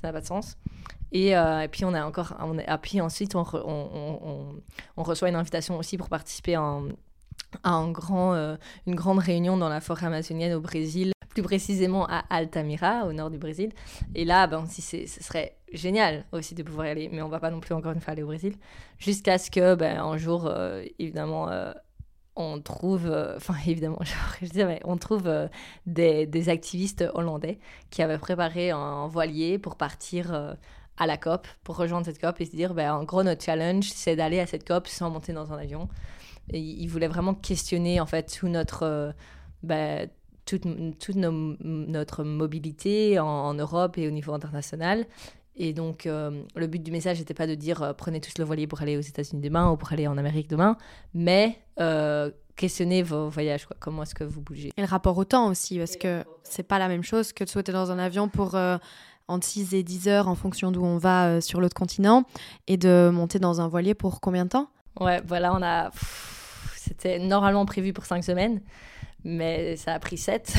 ça 0.00 0.08
n'a 0.08 0.12
pas 0.12 0.20
de 0.20 0.26
sens. 0.26 0.56
Et, 1.12 1.36
euh, 1.36 1.60
et, 1.60 1.68
puis, 1.68 1.84
on 1.84 1.92
a 1.92 2.04
encore, 2.04 2.34
on 2.40 2.58
a, 2.58 2.78
puis 2.78 3.00
ensuite, 3.00 3.34
on, 3.34 3.44
on, 3.52 4.62
on, 4.96 5.02
reçoit 5.02 5.28
une 5.28 5.36
invitation 5.36 5.78
aussi 5.78 5.98
pour 5.98 6.08
participer 6.08 6.56
en, 6.56 6.88
à 7.62 7.70
un 7.70 7.90
grand, 7.90 8.34
euh, 8.34 8.56
une 8.86 8.94
grande 8.94 9.18
réunion 9.18 9.56
dans 9.56 9.68
la 9.68 9.80
forêt 9.80 10.06
amazonienne 10.06 10.54
au 10.54 10.60
Brésil, 10.60 11.12
plus 11.28 11.42
précisément 11.42 12.06
à 12.06 12.24
Altamira, 12.30 13.06
au 13.06 13.12
nord 13.12 13.30
du 13.30 13.38
Brésil. 13.38 13.72
Et 14.14 14.24
là, 14.24 14.46
ben, 14.46 14.66
si 14.66 14.80
ce 14.82 15.06
serait 15.22 15.56
génial 15.74 16.24
aussi 16.32 16.54
de 16.54 16.62
pouvoir 16.62 16.86
y 16.86 16.90
aller, 16.90 17.08
mais 17.12 17.22
on 17.22 17.28
va 17.28 17.40
pas 17.40 17.50
non 17.50 17.60
plus 17.60 17.74
encore 17.74 17.92
une 17.92 18.00
fois 18.00 18.12
aller 18.12 18.22
au 18.22 18.26
Brésil, 18.26 18.54
jusqu'à 18.98 19.38
ce 19.38 19.50
que 19.50 19.74
ben, 19.74 20.00
un 20.00 20.16
jour, 20.16 20.46
euh, 20.46 20.84
évidemment, 20.98 21.50
euh, 21.50 21.72
on 22.36 22.60
trouve, 22.60 23.10
enfin 23.36 23.54
évidemment, 23.66 24.00
je 24.42 24.48
dis, 24.48 24.64
mais 24.64 24.80
on 24.84 24.96
trouve 24.96 25.30
des, 25.86 26.26
des, 26.26 26.48
activistes 26.48 27.04
hollandais 27.14 27.58
qui 27.90 28.02
avaient 28.02 28.18
préparé 28.18 28.70
un 28.70 29.06
voilier 29.06 29.58
pour 29.58 29.76
partir 29.76 30.56
à 30.96 31.06
la 31.06 31.16
COP, 31.16 31.46
pour 31.64 31.76
rejoindre 31.76 32.06
cette 32.06 32.20
COP 32.20 32.40
et 32.40 32.44
se 32.44 32.54
dire, 32.54 32.74
ben, 32.74 32.92
en 32.92 33.04
gros, 33.04 33.22
notre 33.22 33.44
challenge, 33.44 33.90
c'est 33.90 34.16
d'aller 34.16 34.40
à 34.40 34.46
cette 34.46 34.66
COP 34.66 34.86
sans 34.86 35.10
monter 35.10 35.32
dans 35.32 35.52
un 35.52 35.58
avion. 35.58 35.88
Et 36.52 36.60
il 36.60 36.88
voulait 36.88 37.08
vraiment 37.08 37.34
questionner 37.34 38.00
en 38.00 38.06
fait 38.06 38.38
tout 38.38 38.48
notre, 38.48 38.82
euh, 38.84 39.12
bah, 39.62 40.06
toute, 40.44 40.66
toute 40.98 41.16
notre 41.16 42.22
mobilité 42.22 43.18
en, 43.18 43.54
Europe 43.54 43.98
et 43.98 44.06
au 44.06 44.10
niveau 44.10 44.34
international. 44.34 45.06
Et 45.56 45.72
donc, 45.72 46.06
euh, 46.06 46.42
le 46.56 46.66
but 46.66 46.82
du 46.82 46.90
message 46.90 47.18
n'était 47.18 47.34
pas 47.34 47.46
de 47.46 47.54
dire 47.54 47.82
euh, 47.82 47.92
prenez 47.92 48.20
tous 48.20 48.38
le 48.38 48.44
voilier 48.44 48.66
pour 48.66 48.82
aller 48.82 48.96
aux 48.96 49.02
États-Unis 49.02 49.40
demain 49.40 49.70
ou 49.70 49.76
pour 49.76 49.92
aller 49.92 50.06
en 50.06 50.18
Amérique 50.18 50.48
demain, 50.48 50.76
mais 51.14 51.58
questionnez 52.56 53.02
vos 53.02 53.28
voyages. 53.28 53.66
Quoi. 53.66 53.76
Comment 53.80 54.02
est-ce 54.02 54.14
que 54.14 54.24
vous 54.24 54.40
bougez? 54.40 54.72
Et 54.76 54.80
le 54.80 54.86
rapport 54.86 55.16
au 55.16 55.24
temps 55.24 55.48
aussi, 55.48 55.78
parce 55.78 55.96
que 55.96 56.24
c'est 56.42 56.62
pas 56.62 56.78
la 56.78 56.88
même 56.88 57.02
chose 57.02 57.32
que 57.32 57.44
de 57.44 57.48
sauter 57.48 57.72
dans 57.72 57.90
un 57.90 57.98
avion 57.98 58.28
pour 58.28 58.56
entre 59.26 59.46
6 59.46 59.74
et 59.74 59.82
10 59.82 60.08
heures 60.08 60.28
en 60.28 60.34
fonction 60.34 60.70
d'où 60.70 60.84
on 60.84 60.98
va 60.98 61.40
sur 61.40 61.60
l'autre 61.60 61.74
continent 61.74 62.24
et 62.66 62.76
de 62.76 63.10
monter 63.12 63.38
dans 63.38 63.60
un 63.60 63.68
voilier 63.68 63.94
pour 63.94 64.20
combien 64.20 64.44
de 64.44 64.50
temps? 64.50 64.68
Ouais, 65.00 65.20
voilà, 65.26 65.52
on 65.54 65.62
a. 65.62 65.90
C'était 66.76 67.18
normalement 67.18 67.64
prévu 67.64 67.92
pour 67.92 68.04
cinq 68.04 68.22
semaines, 68.22 68.60
mais 69.24 69.76
ça 69.76 69.94
a 69.94 69.98
pris 69.98 70.18
sept. 70.18 70.54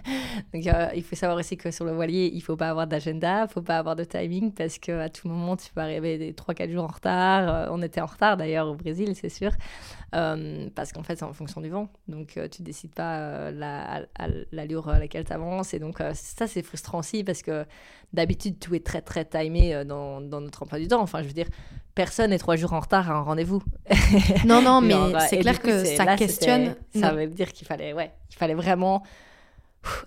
Donc 0.54 0.66
euh, 0.66 0.88
il 0.94 1.02
faut 1.02 1.16
savoir 1.16 1.38
aussi 1.38 1.56
que 1.56 1.70
sur 1.70 1.84
le 1.84 1.92
voilier, 1.92 2.30
il 2.32 2.40
faut 2.40 2.56
pas 2.56 2.70
avoir 2.70 2.86
d'agenda, 2.86 3.44
il 3.48 3.52
faut 3.52 3.62
pas 3.62 3.78
avoir 3.78 3.94
de 3.94 4.04
timing 4.04 4.52
parce 4.52 4.78
qu'à 4.78 5.08
tout 5.08 5.28
moment, 5.28 5.56
tu 5.56 5.72
peux 5.72 5.80
arriver 5.80 6.18
des 6.18 6.32
3-4 6.32 6.70
jours 6.70 6.84
en 6.84 6.88
retard. 6.88 7.48
Euh, 7.48 7.68
on 7.70 7.82
était 7.82 8.00
en 8.00 8.06
retard 8.06 8.36
d'ailleurs 8.36 8.68
au 8.68 8.74
Brésil, 8.74 9.14
c'est 9.14 9.28
sûr, 9.28 9.52
euh, 10.14 10.68
parce 10.74 10.92
qu'en 10.92 11.02
fait, 11.02 11.16
c'est 11.16 11.24
en 11.24 11.32
fonction 11.32 11.60
du 11.60 11.68
vent. 11.68 11.88
Donc 12.08 12.38
tu 12.50 12.62
décides 12.62 12.94
pas 12.94 13.50
l'allure 13.50 14.88
à 14.88 14.98
laquelle 14.98 15.24
tu 15.24 15.32
avances. 15.32 15.74
Et 15.74 15.78
donc 15.78 15.98
ça, 16.14 16.46
c'est 16.46 16.62
frustrant 16.62 17.00
aussi 17.00 17.24
parce 17.24 17.42
que 17.42 17.64
d'habitude, 18.12 18.58
tout 18.58 18.74
est 18.74 18.84
très 18.84 19.02
très 19.02 19.24
timé 19.24 19.84
dans, 19.84 20.20
dans 20.20 20.40
notre 20.40 20.62
emploi 20.62 20.78
du 20.78 20.88
temps. 20.88 21.02
Enfin, 21.02 21.22
je 21.22 21.28
veux 21.28 21.34
dire, 21.34 21.48
personne 21.94 22.30
n'est 22.30 22.38
trois 22.38 22.56
jours 22.56 22.72
en 22.72 22.80
retard 22.80 23.10
à 23.10 23.14
un 23.14 23.22
rendez-vous. 23.22 23.62
Non, 24.46 24.62
non, 24.62 24.80
mais 24.80 24.94
c'est 25.28 25.38
clair 25.38 25.60
que 25.60 25.84
ça 25.84 26.16
questionne. 26.16 26.76
Ça 26.94 27.12
veut 27.12 27.26
dire 27.26 27.52
qu'il 27.52 27.66
fallait, 27.66 27.92
ouais, 27.92 28.12
il 28.30 28.36
fallait 28.36 28.54
vraiment 28.54 29.02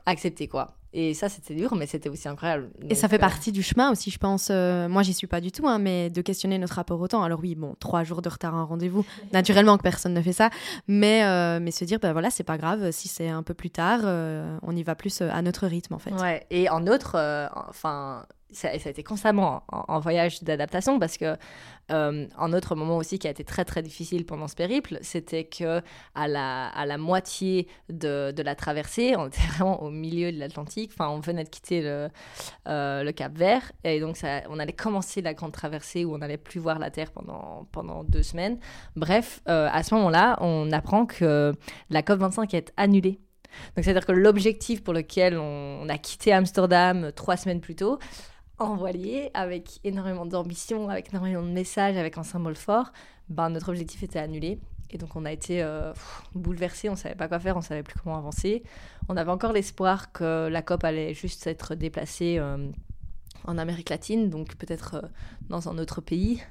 accepter 0.06 0.48
quoi. 0.48 0.79
Et 0.92 1.14
ça, 1.14 1.30
c'était 1.30 1.54
dur, 1.54 1.76
mais 1.76 1.86
c'était 1.86 2.10
aussi 2.10 2.28
incroyable. 2.28 2.70
et 2.90 2.96
ça 2.96 3.08
fait 3.08 3.18
euh, 3.18 3.20
partie 3.20 3.52
du 3.52 3.62
chemin 3.62 3.92
aussi, 3.92 4.10
je 4.10 4.18
pense. 4.18 4.48
Euh, 4.50 4.90
moi, 4.90 5.04
j'y 5.04 5.14
suis 5.14 5.28
pas 5.28 5.40
du 5.40 5.52
tout, 5.52 5.68
hein, 5.68 5.78
mais 5.78 6.10
de 6.10 6.22
questionner 6.22 6.58
notre 6.58 6.74
rapport 6.74 7.00
au 7.00 7.08
temps. 7.08 7.22
Alors 7.22 7.40
oui, 7.40 7.54
bon, 7.54 7.76
trois 7.80 8.04
jours 8.04 8.24
de 8.24 8.30
retard 8.30 8.56
à 8.56 8.58
un 8.58 8.64
rendez-vous, 8.64 9.06
naturellement 9.32 9.78
que 9.78 9.84
personne 9.84 10.16
ne 10.16 10.22
fait 10.22 10.34
ça, 10.34 10.50
mais, 10.88 11.24
euh, 11.24 11.60
mais 11.62 11.70
se 11.70 11.86
dire, 11.86 12.00
ben 12.00 12.12
voilà, 12.12 12.32
c'est 12.32 12.44
pas 12.44 12.58
grave, 12.58 12.90
si 12.92 13.08
c'est 13.08 13.30
un 13.30 13.44
peu 13.44 13.54
plus 13.54 13.70
tard, 13.70 14.02
on 14.64 14.76
y 14.76 14.82
va 14.82 14.96
plus 14.96 15.22
à 15.22 15.42
notre 15.44 15.68
rythme, 15.68 15.94
en 15.94 16.00
fait. 16.00 16.12
Ouais, 16.12 16.46
et 16.50 16.70
en 16.70 16.88
autre, 16.88 17.18
enfin, 17.70 18.26
ça, 18.52 18.70
a 18.70 18.74
été 18.74 19.04
constamment 19.04 19.64
en, 19.70 20.00
voyage 20.00 20.44
d'adaptation 20.44 21.00
parce 21.00 21.18
que 21.18 21.38
euh, 21.92 22.28
un 22.38 22.54
autre 22.54 22.76
moment 22.76 22.98
aussi 22.98 23.20
qui 23.20 23.28
a 23.28 23.32
été 23.32 23.44
très 23.44 23.66
très 23.66 23.82
difficile 23.82 24.26
pendant 24.26 24.48
ce 24.48 24.56
périple, 24.56 24.98
c'était 25.02 25.44
que 25.44 25.82
à 26.16 26.28
la, 26.28 26.68
à 26.68 26.86
la 26.86 26.98
moitié 26.98 27.68
de, 27.90 28.32
de, 28.32 28.44
la 28.44 28.56
traversée, 28.56 29.16
on 29.18 29.28
était 29.28 29.42
vraiment 29.56 29.82
au 29.82 29.90
milieu 29.90 30.32
de 30.32 30.40
l'Atlantique, 30.40 30.92
enfin 30.94 31.10
on 31.10 31.20
venait 31.20 31.44
de 31.44 31.50
quitter 31.50 31.82
le, 31.82 32.10
euh, 32.68 33.04
le 33.04 33.12
Cap 33.12 33.38
Vert 33.38 33.72
et 33.84 34.00
donc 34.00 34.18
ça, 34.18 34.42
on 34.50 34.60
allait 34.60 34.74
commencer 34.74 35.22
la 35.22 35.34
grande 35.34 35.52
traversée 35.52 36.06
où 36.06 36.16
on 36.16 36.20
n'allait 36.20 36.38
plus 36.38 36.60
voir 36.60 36.80
la 36.80 36.90
Terre 36.90 37.12
pendant, 37.12 37.68
pendant 37.72 38.04
deux 38.04 38.24
semaines. 38.24 38.60
Bref, 38.96 39.42
euh, 39.48 39.70
à 39.72 39.84
ce 39.84 39.94
moment-là, 39.96 40.38
on 40.42 40.72
apprend 40.72 41.06
que 41.06 41.54
la 41.90 42.02
COP25 42.02 42.56
est 42.56 42.74
annulée. 42.78 43.20
Donc 43.76 43.84
c'est-à-dire 43.84 44.06
que 44.06 44.12
l'objectif 44.12 44.84
pour 44.84 44.94
lequel 44.94 45.38
on 45.38 45.88
a 45.90 45.98
quitté 45.98 46.32
Amsterdam 46.34 47.12
trois 47.16 47.38
semaines 47.38 47.62
plus 47.62 47.76
tôt, 47.76 48.00
en 48.60 48.78
avec 49.34 49.80
énormément 49.84 50.26
d'ambition, 50.26 50.90
avec 50.90 51.10
énormément 51.10 51.42
de 51.42 51.52
messages, 51.52 51.98
avec 51.98 52.18
un 52.18 52.24
symbole 52.24 52.56
fort, 52.56 52.92
ben, 53.30 53.50
notre 53.50 53.70
objectif 53.70 54.04
était 54.04 54.20
annulé. 54.20 54.60
Et 54.92 54.98
donc 54.98 55.16
on 55.16 55.26
a 55.26 55.32
été 55.32 55.62
euh, 55.62 55.94
bouleversés, 56.34 56.90
on 56.90 56.96
savait 56.96 57.16
pas 57.16 57.28
quoi 57.28 57.40
faire, 57.40 57.56
on 57.56 57.62
savait 57.62 57.84
plus 57.84 58.00
comment 58.02 58.18
avancer. 58.18 58.64
On 59.08 59.18
avait 59.18 59.32
encore 59.32 59.54
l'espoir 59.54 60.12
que 60.12 60.48
la 60.48 60.62
COP 60.62 60.84
allait 60.84 61.14
juste 61.14 61.46
être 61.48 61.76
déplacée 61.76 62.38
euh, 62.40 62.72
en 63.46 63.58
Amérique 63.58 63.90
latine, 63.90 64.30
donc 64.30 64.56
peut-être 64.56 64.96
euh, 64.96 65.08
dans 65.48 65.70
un 65.70 65.78
autre 65.78 66.02
pays. 66.02 66.42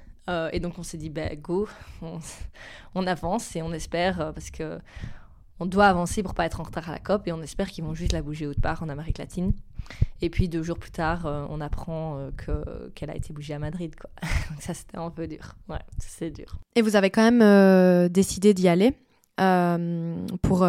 et 0.53 0.61
donc 0.61 0.79
on 0.79 0.83
s'est 0.83 0.99
dit, 0.99 1.11
bah, 1.11 1.35
go, 1.37 1.69
on, 2.03 2.19
on, 2.95 3.07
avance 3.07 3.57
et 3.57 3.63
on 3.63 3.73
espère, 3.73 4.33
parce 4.35 4.51
que 4.51 4.79
on 5.61 5.67
doit 5.67 5.87
avancer 5.87 6.23
pour 6.23 6.35
pas 6.35 6.47
être 6.47 6.61
en 6.61 6.65
retard 6.65 6.89
à 6.89 6.93
la 6.93 6.99
COP, 6.99 7.27
et 7.29 7.33
on 7.33 7.43
espère 7.43 7.69
qu'ils 7.69 7.85
vont 7.85 7.95
juste 7.95 8.13
la 8.13 8.23
bouger 8.23 8.47
autre 8.47 8.61
part 8.61 8.83
en 8.83 8.89
Amérique 8.89 9.19
latine. 9.19 9.53
Et 10.21 10.31
puis 10.31 10.49
deux 10.49 10.63
jours 10.63 10.79
plus 10.79 10.91
tard, 10.91 11.27
euh, 11.27 11.47
on 11.51 11.61
apprend 11.61 12.19
euh, 12.19 12.31
que, 12.37 12.91
qu'elle 12.95 13.11
a 13.11 13.17
été 13.17 13.33
bougée 13.33 13.55
à 13.55 13.59
Madrid. 13.59 13.95
Quoi. 13.97 14.11
Donc 14.51 14.61
ça, 14.61 14.75
c'était 14.75 14.99
un 14.99 15.11
peu 15.11 15.27
dur. 15.27 15.57
Ouais, 15.69 15.81
c'est 15.99 16.31
dur. 16.31 16.59
Et 16.75 16.83
vous 16.83 16.97
avez 16.97 17.11
quand 17.11 17.23
même 17.23 17.43
euh, 17.43 18.09
décidé 18.09 18.55
d'y 18.55 18.69
aller 18.69 18.95
pour, 20.43 20.67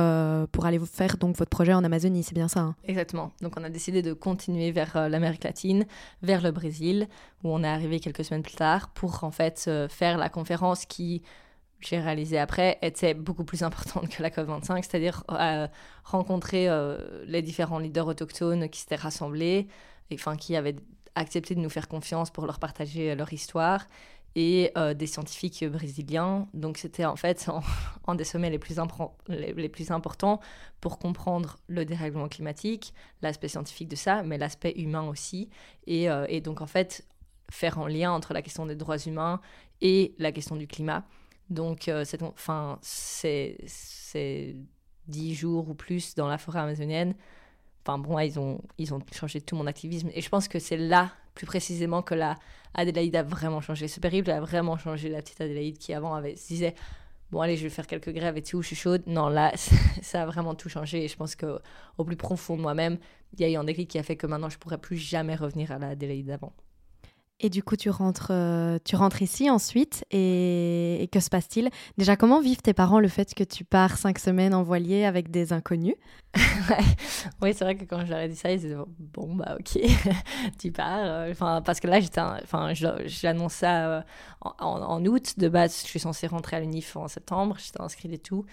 pour 0.52 0.65
aller 0.65 0.78
vous 0.78 0.86
faire 0.86 1.17
donc 1.17 1.36
votre 1.38 1.49
projet 1.49 1.73
en 1.73 1.84
Amazonie, 1.84 2.21
c'est 2.21 2.36
bien 2.36 2.47
ça 2.47 2.60
hein? 2.60 2.75
Exactement. 2.84 3.32
Donc 3.41 3.56
on 3.60 3.63
a 3.63 3.69
décidé 3.71 4.04
de 4.04 4.13
continuer 4.13 4.71
vers 4.71 5.10
l'Amérique 5.10 5.43
latine, 5.43 5.88
vers 6.21 6.43
le 6.43 6.52
Brésil, 6.52 7.08
où 7.43 7.49
on 7.49 7.63
est 7.63 7.67
arrivé 7.67 7.99
quelques 7.99 8.23
semaines 8.23 8.43
plus 8.43 8.54
tard 8.54 8.89
pour 8.89 9.23
en 9.23 9.32
fait 9.32 9.71
faire 9.89 10.19
la 10.19 10.30
conférence 10.30 10.86
qui 10.86 11.23
j'ai 11.80 12.00
réalisé 12.00 12.38
après 12.38 12.78
était 12.82 13.13
beaucoup 13.13 13.44
plus 13.44 13.63
importante 13.63 14.10
que 14.10 14.22
la 14.22 14.30
COP25, 14.30 14.84
c'est-à-dire 14.84 15.24
euh, 15.32 15.68
rencontrer 16.04 16.68
euh, 16.68 17.24
les 17.26 17.42
différents 17.42 17.80
leaders 17.80 18.08
autochtones 18.08 18.70
qui 18.70 18.82
s'étaient 18.82 18.96
rassemblés, 18.96 19.68
enfin 20.13 20.36
qui 20.36 20.56
avaient 20.56 20.76
accepté 21.15 21.56
de 21.56 21.60
nous 21.60 21.70
faire 21.70 21.88
confiance 21.88 22.32
pour 22.32 22.46
leur 22.46 22.60
partager 22.60 23.15
leur 23.15 23.32
histoire, 23.32 23.88
et 24.36 24.72
euh, 24.78 24.94
des 24.94 25.08
scientifiques 25.08 25.65
brésiliens. 25.65 26.48
Donc 26.54 26.78
c'était 26.78 27.06
en 27.06 27.15
fait 27.15 27.50
un, 28.08 28.15
des 28.15 28.24
sommets 28.24 28.50
les 28.50 28.60
plus, 28.60 28.76
les, 29.28 29.54
les, 29.54 29.70
plus 29.70 29.92
importants 29.92 30.39
pour 30.82 31.00
comprendre 31.00 31.58
le 31.68 31.86
dérèglement 31.86 32.28
climatique, 32.28 32.94
l'aspect 33.22 33.48
scientifique 33.48 33.88
de 33.88 33.96
ça, 33.96 34.22
mais 34.24 34.38
l'aspect 34.38 34.74
humain 34.76 35.08
aussi, 35.08 35.50
et, 35.88 36.08
et 36.28 36.42
donc 36.42 36.62
en 36.62 36.68
fait 36.68 37.06
faire 37.50 37.80
un 37.80 37.89
lien 37.89 38.12
entre 38.12 38.34
la 38.34 38.42
question 38.42 38.65
des 38.65 38.76
droits 38.76 39.00
humains 39.00 39.42
et 39.82 40.13
la 40.20 40.32
question 40.32 40.56
du 40.56 40.68
climat. 40.68 41.04
Donc, 41.50 41.88
euh, 41.88 42.06
enfin, 42.24 42.78
c'est 42.82 43.58
dix 45.08 45.36
jours 45.36 45.70
ou 45.70 45.74
plus 45.74 46.16
dans 46.16 46.28
la 46.28 46.38
forêt 46.38 46.60
amazonienne. 46.60 47.16
Enfin, 47.84 47.98
bon, 47.98 48.20
ils, 48.20 48.40
ont, 48.40 48.62
ils 48.78 48.94
ont 48.94 49.00
changé 49.12 49.42
tout 49.42 49.56
mon 49.56 49.66
activisme. 49.66 50.10
Et 50.14 50.22
je 50.22 50.30
pense 50.30 50.48
que 50.48 50.60
c'est 50.60 50.78
là, 50.78 51.12
plus 51.34 51.48
précisément, 51.48 52.02
que 52.02 52.14
la 52.14 52.36
Adélaïde 52.76 53.16
a 53.16 53.24
vraiment 53.24 53.62
changé. 53.62 53.88
Ce 53.88 54.00
périple 54.00 54.30
a 54.30 54.40
vraiment 54.40 54.78
changé 54.78 55.10
la 55.10 55.22
petite 55.22 55.42
Adélaïde 55.42 55.78
qui, 55.78 55.94
avant, 55.94 56.14
avait, 56.14 56.36
se 56.36 56.48
disait 56.48 56.76
Bon, 57.32 57.42
allez, 57.42 57.58
je 57.58 57.64
vais 57.64 57.70
faire 57.70 57.86
quelques 57.86 58.12
grèves 58.12 58.38
et 58.38 58.42
tout, 58.42 58.62
je 58.62 58.68
suis 58.68 58.76
chaude. 58.76 59.04
Non, 59.06 59.30
là, 59.30 59.52
ça 60.02 60.24
a 60.24 60.26
vraiment 60.26 60.56
tout 60.56 60.70
changé. 60.70 61.06
Et 61.06 61.08
je 61.08 61.16
pense 61.16 61.36
qu'au 61.36 62.04
plus 62.04 62.16
profond 62.16 62.58
de 62.58 62.62
moi-même, 62.62 62.98
il 63.34 63.42
y 63.42 63.44
a 63.44 63.50
eu 63.50 63.56
un 63.56 63.64
déclic 63.64 63.90
qui 63.90 64.00
a 64.00 64.04
fait 64.04 64.16
que 64.16 64.28
maintenant, 64.28 64.50
je 64.50 64.58
pourrais 64.58 64.80
plus 64.80 64.98
jamais 64.98 65.36
revenir 65.36 65.72
à 65.72 65.80
la 65.80 65.90
Adélaïde 65.90 66.28
d'avant. 66.28 66.54
Et 67.41 67.49
du 67.49 67.63
coup, 67.63 67.78
tu 67.78 67.89
rentres, 67.89 68.32
euh, 68.32 68.80
tu 68.84 68.97
rentres 68.97 69.21
ici 69.21 69.49
ensuite, 69.49 70.04
et, 70.12 71.08
que 71.12 71.21
se 71.21 71.30
passe-t-il? 71.30 71.69
Déjà, 71.97 72.17
comment 72.17 72.41
vivent 72.41 72.62
tes 72.62 72.73
parents 72.73 72.99
le 72.99 73.08
fait 73.08 73.34
que 73.34 73.45
tu 73.45 73.63
pars 73.63 73.97
cinq 73.97 74.19
semaines 74.19 74.54
en 74.54 74.63
voilier 74.63 75.06
avec 75.06 75.32
des 75.32 75.54
inconnus? 75.54 75.95
Oui, 77.42 77.54
c'est 77.54 77.63
vrai 77.63 77.76
que 77.76 77.86
quand 77.86 78.06
je 78.06 78.12
leur 78.12 78.20
ai 78.20 78.28
dit 78.28 78.36
ça, 78.36 78.52
ils 78.52 78.60
disaient 78.60 78.76
bon 79.00 79.36
bah 79.36 79.58
ok, 79.60 79.82
tu 80.60 80.72
pars. 80.72 81.00
Euh, 81.04 81.32
enfin, 81.32 81.62
parce 81.63 81.80
que 81.80 81.88
là, 81.88 82.00
j'étais, 82.00 82.22
enfin, 82.22 82.74
j'annonce 82.74 83.54
ça 83.54 83.88
euh, 83.88 84.02
en, 84.42 85.06
août. 85.06 85.34
De 85.38 85.50
base, 85.50 85.82
je 85.82 85.88
suis 85.88 86.00
censée 86.00 86.28
rentrer 86.28 86.58
à 86.58 86.60
l'UNIF 86.60 86.96
en 86.96 87.08
septembre. 87.08 87.56
J'étais 87.60 87.82
inscrite 87.82 88.13
et 88.13 88.18
tout. 88.18 88.46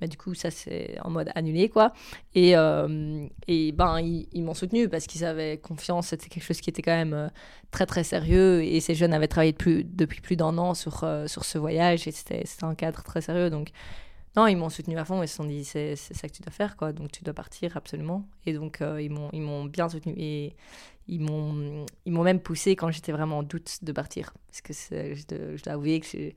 Mais 0.00 0.08
du 0.08 0.16
coup, 0.16 0.34
ça, 0.34 0.50
c'est 0.50 0.98
en 1.02 1.10
mode 1.10 1.30
annulé, 1.34 1.68
quoi. 1.68 1.92
Et, 2.34 2.56
euh, 2.56 3.26
et 3.46 3.70
ben, 3.72 4.00
ils, 4.00 4.42
m'ont 4.42 4.54
soutenu 4.54 4.88
parce 4.88 5.06
qu'ils 5.06 5.24
avaient 5.24 5.58
confiance. 5.58 6.08
C'était 6.08 6.28
quelque 6.28 6.44
chose 6.44 6.60
qui 6.60 6.70
était 6.70 6.82
quand 6.82 6.96
même 6.96 7.30
très, 7.70 7.86
très 7.86 8.02
sérieux. 8.02 8.64
Et 8.64 8.80
ces 8.80 8.94
jeunes 8.94 9.14
avaient 9.14 9.28
travaillé 9.28 9.52
depuis, 9.52 10.20
plus 10.20 10.36
d'un 10.36 10.58
an 10.58 10.74
sur, 10.74 11.06
sur 11.26 11.44
ce 11.44 11.56
voyage. 11.56 12.08
Et 12.08 12.10
c'était 12.10 12.44
un 12.62 12.74
cadre 12.74 13.02
très 13.04 13.20
sérieux. 13.20 13.48
Donc, 13.48 13.70
non, 14.36 14.46
ils 14.46 14.56
m'ont 14.56 14.70
soutenu 14.70 14.98
à 14.98 15.04
fond. 15.04 15.22
Ils 15.22 15.28
se 15.28 15.36
sont 15.36 15.44
dit, 15.44 15.64
c'est 15.64 15.96
ça 15.96 16.28
que 16.28 16.32
tu 16.32 16.42
dois 16.42 16.52
faire, 16.52 16.76
quoi. 16.76 16.92
Donc, 16.92 17.12
tu 17.12 17.22
dois 17.22 17.34
partir, 17.34 17.76
absolument. 17.76 18.26
Et 18.46 18.52
donc, 18.54 18.82
ils 18.98 19.10
m'ont 19.10 19.64
bien 19.64 19.88
soutenu. 19.88 20.14
Et 20.16 20.56
ils 21.08 21.20
m'ont 21.20 22.22
même 22.22 22.40
poussé 22.40 22.76
quand 22.76 22.90
j'étais 22.90 23.12
vraiment 23.12 23.38
en 23.38 23.42
doute 23.42 23.78
de 23.82 23.92
partir. 23.92 24.32
Parce 24.48 24.60
que 24.60 24.72
je, 24.72 25.56
je 25.56 25.62
dois 25.62 25.74
avouer 25.74 26.00
que 26.00 26.06
j'ai 26.06 26.34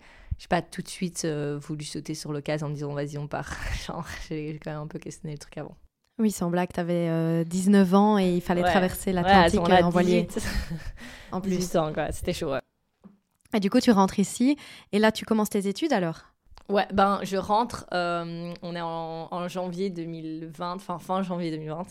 pas 0.49 0.61
tout 0.61 0.81
de 0.81 0.87
suite 0.87 1.23
euh, 1.25 1.57
voulu 1.61 1.85
sauter 1.85 2.15
sur 2.15 2.31
l'occasion 2.31 2.67
en 2.67 2.69
me 2.69 2.75
disant 2.75 2.93
vas-y 2.93 3.17
on 3.17 3.27
part. 3.27 3.53
Genre 3.87 4.05
j'ai 4.27 4.59
quand 4.63 4.71
même 4.71 4.81
un 4.81 4.87
peu 4.87 4.99
questionné 4.99 5.33
le 5.33 5.39
truc 5.39 5.57
avant. 5.57 5.75
Oui, 6.17 6.31
sans 6.31 6.49
blague, 6.49 6.71
tu 6.73 6.79
avais 6.79 7.43
19 7.43 7.93
ans 7.93 8.17
et 8.17 8.35
il 8.35 8.41
fallait 8.41 8.63
traverser 8.63 9.11
l'Atlantique 9.11 9.61
ouais, 9.67 9.83
en 9.83 9.89
voilier. 9.91 10.27
en 11.31 11.41
plus. 11.41 11.69
C'était 12.11 12.31
chaud. 12.31 12.53
Et 13.53 13.59
du 13.59 13.69
coup, 13.69 13.81
tu 13.81 13.91
rentres 13.91 14.17
ici 14.19 14.57
et 14.93 14.99
là, 14.99 15.11
tu 15.11 15.25
commences 15.25 15.49
tes 15.49 15.67
études 15.67 15.91
alors? 15.91 16.34
Ouais, 16.67 16.87
ben 16.91 17.19
je 17.21 17.37
rentre, 17.37 17.85
euh, 17.93 18.51
on 18.63 18.75
est 18.75 18.81
en, 18.81 19.27
en, 19.29 19.47
janvier 19.47 19.91
2020, 19.91 20.73
enfin 20.73 20.97
fin 20.97 21.21
janvier 21.21 21.51
2020. 21.51 21.85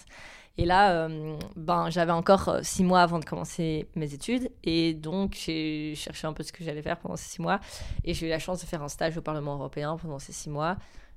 Et 0.56 0.66
là, 0.66 0.92
euh, 0.92 1.36
ben, 1.56 1.90
j'avais 1.90 2.12
encore 2.12 2.48
euh, 2.48 2.60
six 2.62 2.84
mois 2.84 3.00
avant 3.00 3.18
de 3.18 3.24
commencer 3.24 3.88
mes 3.96 4.14
études. 4.14 4.50
Et 4.62 4.94
donc, 4.94 5.36
j'ai 5.44 5.94
cherché 5.96 6.26
un 6.26 6.32
peu 6.32 6.42
ce 6.42 6.52
que 6.52 6.62
j'allais 6.64 6.82
faire 6.82 6.98
pendant 6.98 7.16
ces 7.16 7.28
six 7.28 7.42
mois. 7.42 7.60
Et 8.04 8.14
j'ai 8.14 8.26
eu 8.26 8.30
la 8.30 8.38
chance 8.38 8.60
de 8.60 8.66
faire 8.66 8.82
un 8.82 8.88
stage 8.88 9.16
au 9.16 9.22
Parlement 9.22 9.54
européen 9.54 9.96
pendant 9.96 10.18
ces 10.18 10.32
six 10.32 10.50
mois. 10.50 10.76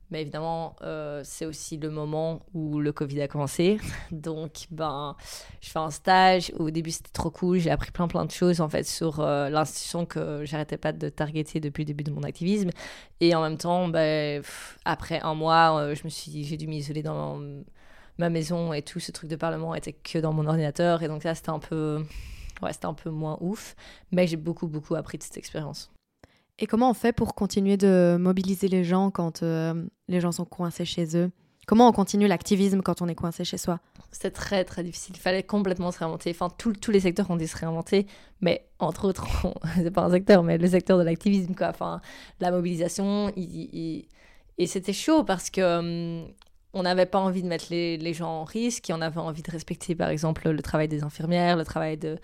Mais 0.09 0.21
évidemment, 0.21 0.75
euh, 0.83 1.21
c'est 1.25 1.45
aussi 1.45 1.77
le 1.77 1.89
moment 1.89 2.45
où 2.53 2.79
le 2.79 2.91
Covid 2.93 3.21
a 3.21 3.27
commencé. 3.27 3.77
Donc, 4.11 4.67
ben, 4.71 5.15
je 5.61 5.69
fais 5.69 5.79
un 5.79 5.91
stage. 5.91 6.51
Au 6.57 6.71
début, 6.71 6.91
c'était 6.91 7.11
trop 7.11 7.29
cool. 7.29 7.59
J'ai 7.59 7.71
appris 7.71 7.91
plein, 7.91 8.07
plein 8.07 8.25
de 8.25 8.31
choses, 8.31 8.61
en 8.61 8.69
fait, 8.69 8.83
sur 8.83 9.21
l'institution 9.21 10.05
que 10.05 10.45
j'arrêtais 10.45 10.77
pas 10.77 10.93
de 10.93 11.09
targeter 11.09 11.59
depuis 11.59 11.83
le 11.83 11.87
début 11.87 12.03
de 12.03 12.11
mon 12.11 12.23
activisme. 12.23 12.69
Et 13.19 13.35
en 13.35 13.41
même 13.41 13.57
temps, 13.57 13.89
ben, 13.89 14.41
après 14.85 15.19
un 15.21 15.33
mois, 15.33 15.93
je 15.93 16.03
me 16.05 16.09
suis 16.09 16.43
j'ai 16.45 16.57
dû 16.57 16.67
m'isoler 16.67 17.03
dans 17.03 17.41
ma 18.17 18.29
maison 18.29 18.73
et 18.73 18.81
tout 18.81 18.99
ce 18.99 19.11
truc 19.11 19.29
de 19.29 19.35
parlement 19.35 19.75
était 19.75 19.93
que 19.93 20.19
dans 20.19 20.33
mon 20.33 20.45
ordinateur. 20.47 21.03
Et 21.03 21.07
donc 21.07 21.23
là, 21.23 21.35
c'était 21.35 21.49
un 21.49 21.59
peu, 21.59 22.03
ouais, 22.61 22.73
c'était 22.73 22.85
un 22.85 22.93
peu 22.93 23.09
moins 23.09 23.37
ouf. 23.41 23.75
Mais 24.11 24.27
j'ai 24.27 24.37
beaucoup, 24.37 24.67
beaucoup 24.67 24.95
appris 24.95 25.17
de 25.17 25.23
cette 25.23 25.37
expérience. 25.37 25.91
Et 26.59 26.65
comment 26.65 26.89
on 26.89 26.93
fait 26.93 27.13
pour 27.13 27.35
continuer 27.35 27.77
de 27.77 28.17
mobiliser 28.19 28.67
les 28.67 28.83
gens 28.83 29.11
quand 29.11 29.43
euh, 29.43 29.85
les 30.07 30.19
gens 30.19 30.31
sont 30.31 30.45
coincés 30.45 30.85
chez 30.85 31.15
eux? 31.15 31.31
Comment 31.67 31.87
on 31.89 31.91
continue 31.91 32.27
l'activisme 32.27 32.81
quand 32.81 33.01
on 33.01 33.07
est 33.07 33.15
coincé 33.15 33.43
chez 33.43 33.57
soi? 33.57 33.79
C'était 34.11 34.31
très 34.31 34.63
très 34.63 34.83
difficile. 34.83 35.15
Il 35.17 35.19
fallait 35.19 35.43
complètement 35.43 35.91
se 35.91 35.99
réinventer. 35.99 36.31
Enfin, 36.31 36.47
tous 36.57 36.91
les 36.91 37.01
secteurs 37.01 37.29
ont 37.29 37.35
dû 37.35 37.45
se 37.45 37.57
réinventer, 37.57 38.07
mais 38.41 38.65
entre 38.79 39.05
autres, 39.05 39.27
c'est 39.75 39.91
pas 39.91 40.05
un 40.05 40.11
secteur, 40.11 40.43
mais 40.43 40.57
le 40.57 40.67
secteur 40.67 40.97
de 40.97 41.03
l'activisme, 41.03 41.53
quoi. 41.53 41.67
Enfin, 41.69 42.01
la 42.39 42.51
mobilisation, 42.51 43.31
et 43.35 44.07
c'était 44.65 44.93
chaud 44.93 45.23
parce 45.23 45.49
que 45.49 46.21
hum, 46.21 46.27
on 46.73 46.83
n'avait 46.83 47.05
pas 47.05 47.19
envie 47.19 47.43
de 47.43 47.47
mettre 47.47 47.65
les, 47.69 48.13
gens 48.13 48.29
en 48.29 48.43
risque 48.43 48.91
on 48.93 49.01
avait 49.01 49.19
envie 49.19 49.43
de 49.43 49.51
respecter, 49.51 49.93
par 49.93 50.09
exemple, 50.09 50.49
le 50.49 50.61
travail 50.61 50.87
des 50.87 51.03
infirmières, 51.03 51.57
le 51.57 51.65
travail 51.65 51.97
de, 51.97 52.17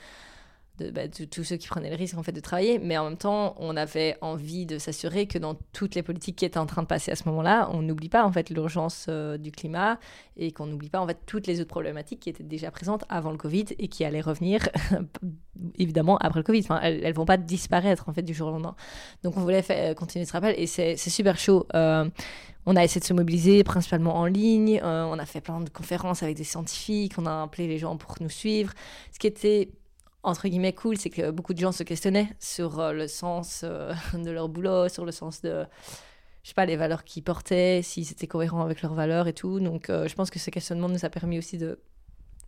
bah, 0.80 1.08
de, 1.08 1.26
tous 1.26 1.44
ceux 1.44 1.58
qui 1.58 1.68
prenaient 1.68 1.92
le 1.92 1.96
risque 1.96 2.18
en 2.18 2.24
fait 2.24 2.32
de 2.32 2.40
travailler, 2.40 2.80
mais 2.80 2.98
en 2.98 3.04
même 3.04 3.18
temps, 3.18 3.54
on 3.60 3.78
avait 3.78 4.18
envie 4.22 4.66
de 4.66 4.80
s'assurer 4.80 5.28
que 5.28 5.38
dans 5.38 5.56
toutes 5.72 5.94
les 5.94 6.02
politiques 6.02 6.38
qui 6.38 6.46
étaient 6.46 6.58
en 6.58 6.66
train 6.66 6.82
de 6.82 6.88
passer 6.88 7.12
à 7.12 7.16
ce 7.16 7.30
moment-là, 7.30 7.70
on 7.72 7.84
n'oublie 7.84 8.10
pas 8.10 8.26
en 8.26 8.32
fait 8.32 8.50
l'urgence 8.50 9.06
euh, 9.08 9.38
du 9.38 9.52
climat 9.52 10.00
et 10.36 10.52
qu'on 10.52 10.66
n'oublie 10.66 10.90
pas 10.90 11.00
en 11.00 11.06
fait 11.06 11.20
toutes 11.28 11.46
les 11.46 11.62
autres 11.62 11.70
problématiques 11.70 12.22
qui 12.22 12.30
étaient 12.30 12.44
déjà 12.44 12.72
présentes 12.72 13.04
avant 13.08 13.30
le 13.30 13.38
Covid 13.38 13.66
et 13.78 13.88
qui 13.88 14.04
allaient 14.04 14.20
revenir 14.20 14.68
évidemment 15.78 16.18
après 16.18 16.40
le 16.40 16.44
Covid. 16.44 16.62
Enfin, 16.62 16.80
elles, 16.82 17.04
ne 17.04 17.14
vont 17.14 17.26
pas 17.26 17.38
disparaître 17.38 18.10
en 18.10 18.14
fait 18.14 18.24
du 18.24 18.34
jour 18.34 18.48
au 18.48 18.52
lendemain. 18.52 18.76
Donc 19.22 19.38
on 19.38 19.42
voulait 19.42 19.62
faire, 19.62 19.94
continuer 19.94 20.26
ce 20.26 20.34
rappel 20.34 20.56
et 20.58 20.66
c'est 20.66 20.98
super 20.98 21.38
chaud. 21.38 21.68
Euh, 21.76 22.10
on 22.66 22.76
a 22.76 22.84
essayé 22.84 23.00
de 23.00 23.06
se 23.06 23.14
mobiliser 23.14 23.64
principalement 23.64 24.16
en 24.16 24.26
ligne, 24.26 24.80
euh, 24.84 25.04
on 25.04 25.20
a 25.20 25.26
fait 25.26 25.42
plein 25.42 25.60
de 25.60 25.70
conférences 25.70 26.24
avec 26.24 26.38
des 26.38 26.46
scientifiques, 26.46 27.14
on 27.18 27.26
a 27.26 27.44
appelé 27.44 27.68
les 27.68 27.78
gens 27.78 27.98
pour 27.98 28.16
nous 28.22 28.30
suivre. 28.30 28.74
Ce 29.12 29.20
qui 29.20 29.28
était 29.28 29.70
entre 30.24 30.48
guillemets 30.48 30.74
cool, 30.74 30.98
c'est 30.98 31.10
que 31.10 31.32
beaucoup 31.32 31.54
de 31.54 31.60
gens 31.60 31.72
se 31.72 31.84
questionnaient 31.84 32.30
sur 32.40 32.80
euh, 32.80 32.94
le 32.94 33.08
sens 33.08 33.62
euh, 33.64 33.94
de 34.14 34.32
leur 34.32 34.50
boulot, 34.50 34.90
sur 34.90 35.06
le 35.06 35.12
sens 35.12 35.42
de, 35.42 35.66
je 36.44 36.50
sais 36.50 36.54
pas, 36.54 36.66
les 36.66 36.76
valeurs 36.76 37.04
qu'ils 37.04 37.24
portaient, 37.24 37.82
s'ils 37.84 38.12
étaient 38.12 38.28
cohérents 38.28 38.62
avec 38.62 38.82
leurs 38.82 38.94
valeurs 38.94 39.28
et 39.28 39.34
tout. 39.34 39.60
Donc 39.60 39.86
je 39.90 40.14
pense 40.16 40.30
que 40.30 40.40
ce 40.40 40.50
questionnement 40.50 40.90
nous 40.90 41.06
a 41.06 41.10
permis 41.10 41.38
aussi 41.38 41.58
de, 41.58 41.80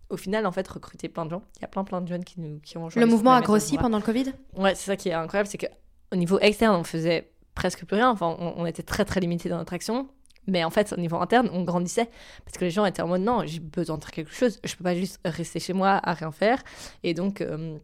au 0.09 0.17
final, 0.17 0.45
en 0.45 0.51
fait, 0.51 0.67
recruter 0.67 1.09
plein 1.09 1.25
de 1.25 1.31
gens. 1.31 1.43
Il 1.57 1.61
y 1.61 1.65
a 1.65 1.67
plein 1.67 1.83
plein 1.83 2.01
de 2.01 2.07
jeunes 2.07 2.23
qui, 2.23 2.39
nous, 2.39 2.59
qui 2.59 2.77
ont 2.77 2.89
Le 2.95 3.05
mouvement 3.05 3.33
a 3.33 3.41
grossi 3.41 3.77
pendant 3.77 3.97
le 3.97 4.03
Covid? 4.03 4.33
Ouais, 4.55 4.75
c'est 4.75 4.85
ça 4.85 4.95
qui 4.95 5.09
est 5.09 5.13
incroyable, 5.13 5.49
c'est 5.49 5.57
qu'au 5.57 6.15
niveau 6.15 6.39
externe, 6.39 6.75
on 6.75 6.83
faisait 6.83 7.31
presque 7.55 7.85
plus 7.85 7.95
rien. 7.95 8.11
Enfin, 8.11 8.35
on, 8.39 8.65
était 8.65 8.83
très 8.83 9.05
très 9.05 9.19
limité 9.19 9.49
dans 9.49 9.57
notre 9.57 9.73
action. 9.73 10.07
Mais 10.47 10.63
en 10.63 10.69
fait, 10.69 10.93
au 10.93 10.99
niveau 10.99 11.17
interne, 11.17 11.49
on 11.53 11.63
grandissait 11.63 12.09
parce 12.45 12.57
que 12.57 12.65
les 12.65 12.71
gens 12.71 12.85
étaient 12.85 13.01
en 13.01 13.07
mode 13.07 13.21
non, 13.21 13.43
j'ai 13.45 13.59
besoin 13.59 13.97
de 13.97 14.03
faire 14.03 14.11
quelque 14.11 14.33
chose. 14.33 14.59
Je 14.63 14.75
peux 14.75 14.83
pas 14.83 14.95
juste 14.95 15.19
rester 15.25 15.59
chez 15.59 15.73
moi 15.73 15.99
à 16.03 16.13
rien 16.13 16.31
faire. 16.31 16.61
Et 17.03 17.13
donc, 17.13 17.41
euh, 17.41 17.77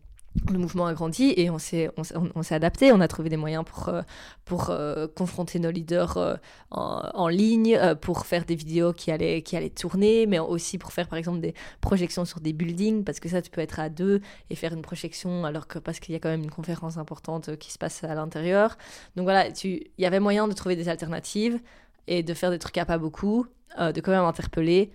le 0.49 0.57
mouvement 0.57 0.85
a 0.85 0.93
grandi 0.93 1.33
et 1.35 1.49
on 1.49 1.59
s'est 1.59 1.89
on, 1.97 2.29
on 2.35 2.43
s'est 2.43 2.55
adapté. 2.55 2.91
On 2.93 3.01
a 3.01 3.07
trouvé 3.07 3.29
des 3.29 3.35
moyens 3.35 3.65
pour 3.65 3.89
euh, 3.89 4.01
pour 4.45 4.69
euh, 4.69 5.07
confronter 5.07 5.59
nos 5.59 5.71
leaders 5.71 6.39
en, 6.69 7.27
ligne, 7.27 7.77
pour 7.99 8.25
faire 8.25 8.45
des 8.45 8.55
vidéos 8.55 8.93
qui 8.93 9.11
allaient 9.11 9.41
qui 9.41 9.57
allaient 9.57 9.69
tourner, 9.69 10.27
mais 10.27 10.39
aussi 10.39 10.77
pour 10.77 10.93
faire 10.93 11.07
par 11.07 11.17
exemple 11.17 11.41
des 11.41 11.53
projections 11.81 12.25
sur 12.25 12.39
des 12.39 12.53
buildings 12.53 13.03
parce 13.03 13.19
que 13.19 13.27
ça 13.27 13.41
tu 13.41 13.49
peux 13.49 13.61
être 13.61 13.79
à 13.79 13.89
deux 13.89 14.21
et 14.49 14.55
faire 14.55 14.73
une 14.73 14.81
projection 14.81 15.43
alors 15.45 15.67
que 15.67 15.79
parce 15.79 15.99
qu'il 15.99 16.13
y 16.13 16.15
a 16.15 16.19
quand 16.19 16.29
même 16.29 16.43
une 16.43 16.51
conférence 16.51 16.97
importante 16.97 17.57
qui 17.57 17.71
se 17.71 17.77
passe 17.77 18.03
à 18.03 18.15
l'intérieur. 18.15 18.77
Donc 19.15 19.23
voilà, 19.23 19.47
il 19.63 19.89
y 19.97 20.05
avait 20.05 20.19
moyen 20.21 20.47
de 20.47 20.53
trouver 20.53 20.75
des 20.75 20.87
alternatives 20.87 21.59
et 22.07 22.23
de 22.23 22.33
faire 22.33 22.51
des 22.51 22.59
trucs 22.59 22.77
à 22.77 22.85
pas 22.85 22.97
beaucoup, 22.97 23.45
de 23.77 24.01
quand 24.01 24.11
même 24.11 24.25
interpeller, 24.25 24.91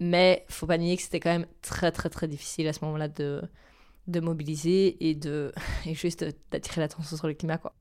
mais 0.00 0.44
faut 0.48 0.66
pas 0.66 0.78
nier 0.78 0.96
que 0.96 1.02
c'était 1.02 1.20
quand 1.20 1.30
même 1.30 1.46
très 1.62 1.92
très 1.92 2.08
très 2.08 2.28
difficile 2.28 2.66
à 2.68 2.72
ce 2.72 2.84
moment-là 2.84 3.08
de 3.08 3.42
de 4.06 4.20
mobiliser 4.20 5.08
et 5.08 5.14
de 5.14 5.52
et 5.86 5.94
juste 5.94 6.24
d'attirer 6.50 6.80
l'attention 6.80 7.16
sur 7.16 7.26
le 7.26 7.34
climat 7.34 7.58
quoi. 7.58 7.74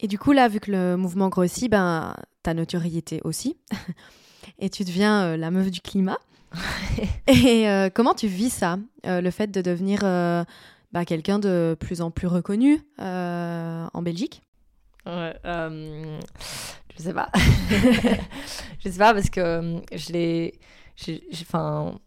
Et 0.00 0.08
du 0.08 0.18
coup 0.18 0.32
là 0.32 0.48
vu 0.48 0.60
que 0.60 0.70
le 0.70 0.96
mouvement 0.96 1.28
grossit 1.28 1.70
ben 1.70 2.16
ta 2.42 2.54
notoriété 2.54 3.20
aussi 3.24 3.58
et 4.58 4.70
tu 4.70 4.84
deviens 4.84 5.24
euh, 5.24 5.36
la 5.36 5.50
meuf 5.50 5.70
du 5.70 5.80
climat. 5.80 6.18
et 7.28 7.68
euh, 7.68 7.88
comment 7.92 8.14
tu 8.14 8.26
vis 8.26 8.50
ça 8.50 8.78
euh, 9.06 9.20
le 9.20 9.30
fait 9.30 9.50
de 9.50 9.62
devenir 9.62 10.00
bah, 10.92 11.04
quelqu'un 11.06 11.38
de 11.38 11.76
plus 11.80 12.02
en 12.02 12.10
plus 12.10 12.26
reconnu 12.26 12.80
en 12.98 14.02
Belgique? 14.02 14.42
Ouais, 15.06 15.34
je 16.96 17.02
sais 17.02 17.14
pas. 17.14 17.30
je 18.78 18.88
sais 18.88 18.98
pas 18.98 19.14
parce 19.14 19.30
que 19.30 19.82
je 19.94 20.12
l'ai 20.12 20.60
enfin 21.42 21.98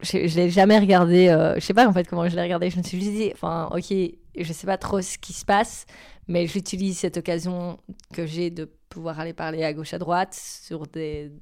je 0.00 0.36
l'ai 0.36 0.50
jamais 0.50 0.78
regardé. 0.78 1.28
Euh, 1.28 1.54
je 1.56 1.60
sais 1.60 1.74
pas 1.74 1.86
en 1.88 1.92
fait 1.92 2.06
comment 2.06 2.28
je 2.28 2.36
l'ai 2.36 2.42
regardé. 2.42 2.70
Je 2.70 2.78
me 2.78 2.82
suis 2.82 3.00
juste 3.00 3.12
dit, 3.12 3.30
enfin, 3.32 3.68
ok, 3.72 3.92
je 4.36 4.52
sais 4.52 4.66
pas 4.66 4.78
trop 4.78 5.00
ce 5.02 5.18
qui 5.18 5.32
se 5.32 5.44
passe, 5.44 5.86
mais 6.28 6.46
j'utilise 6.46 6.98
cette 6.98 7.16
occasion 7.16 7.78
que 8.14 8.26
j'ai 8.26 8.50
de 8.50 8.70
pouvoir 8.88 9.18
aller 9.20 9.32
parler 9.32 9.64
à 9.64 9.72
gauche 9.72 9.94
à 9.94 9.98
droite 9.98 10.34
sur 10.34 10.86
des, 10.86 11.32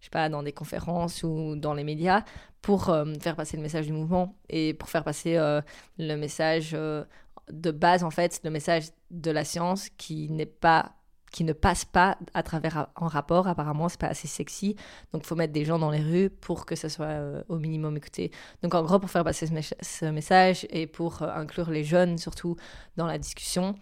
je 0.00 0.04
sais 0.04 0.10
pas, 0.10 0.28
dans 0.28 0.42
des 0.42 0.52
conférences 0.52 1.22
ou 1.22 1.56
dans 1.56 1.74
les 1.74 1.84
médias 1.84 2.24
pour 2.62 2.88
euh, 2.90 3.04
faire 3.20 3.36
passer 3.36 3.56
le 3.56 3.62
message 3.62 3.86
du 3.86 3.92
mouvement 3.92 4.36
et 4.48 4.74
pour 4.74 4.88
faire 4.88 5.04
passer 5.04 5.36
euh, 5.36 5.60
le 5.98 6.16
message 6.16 6.72
de 6.72 7.70
base 7.70 8.04
en 8.04 8.10
fait, 8.10 8.40
le 8.44 8.50
message 8.50 8.84
de 9.10 9.30
la 9.30 9.44
science 9.44 9.88
qui 9.96 10.30
n'est 10.30 10.46
pas 10.46 10.94
qui 11.34 11.42
ne 11.42 11.52
passe 11.52 11.84
pas 11.84 12.16
à 12.32 12.44
travers 12.44 12.86
un 12.94 13.08
rapport. 13.08 13.48
Apparemment, 13.48 13.88
c'est 13.88 13.98
pas 13.98 14.06
assez 14.06 14.28
sexy. 14.28 14.76
Donc, 15.12 15.24
faut 15.24 15.34
mettre 15.34 15.52
des 15.52 15.64
gens 15.64 15.80
dans 15.80 15.90
les 15.90 16.00
rues 16.00 16.30
pour 16.30 16.64
que 16.64 16.76
ça 16.76 16.88
soit 16.88 17.06
euh, 17.06 17.42
au 17.48 17.58
minimum 17.58 17.96
écouté. 17.96 18.30
Donc, 18.62 18.72
en 18.76 18.84
gros, 18.84 19.00
pour 19.00 19.10
faire 19.10 19.24
passer 19.24 19.48
ce, 19.80 20.04
message 20.04 20.64
et 20.70 20.86
pour 20.86 21.22
euh, 21.22 21.28
inclure 21.34 21.70
les 21.70 21.82
jeunes, 21.82 22.18
surtout, 22.18 22.54
dans 22.96 23.06
la 23.06 23.18
discussion. 23.18 23.74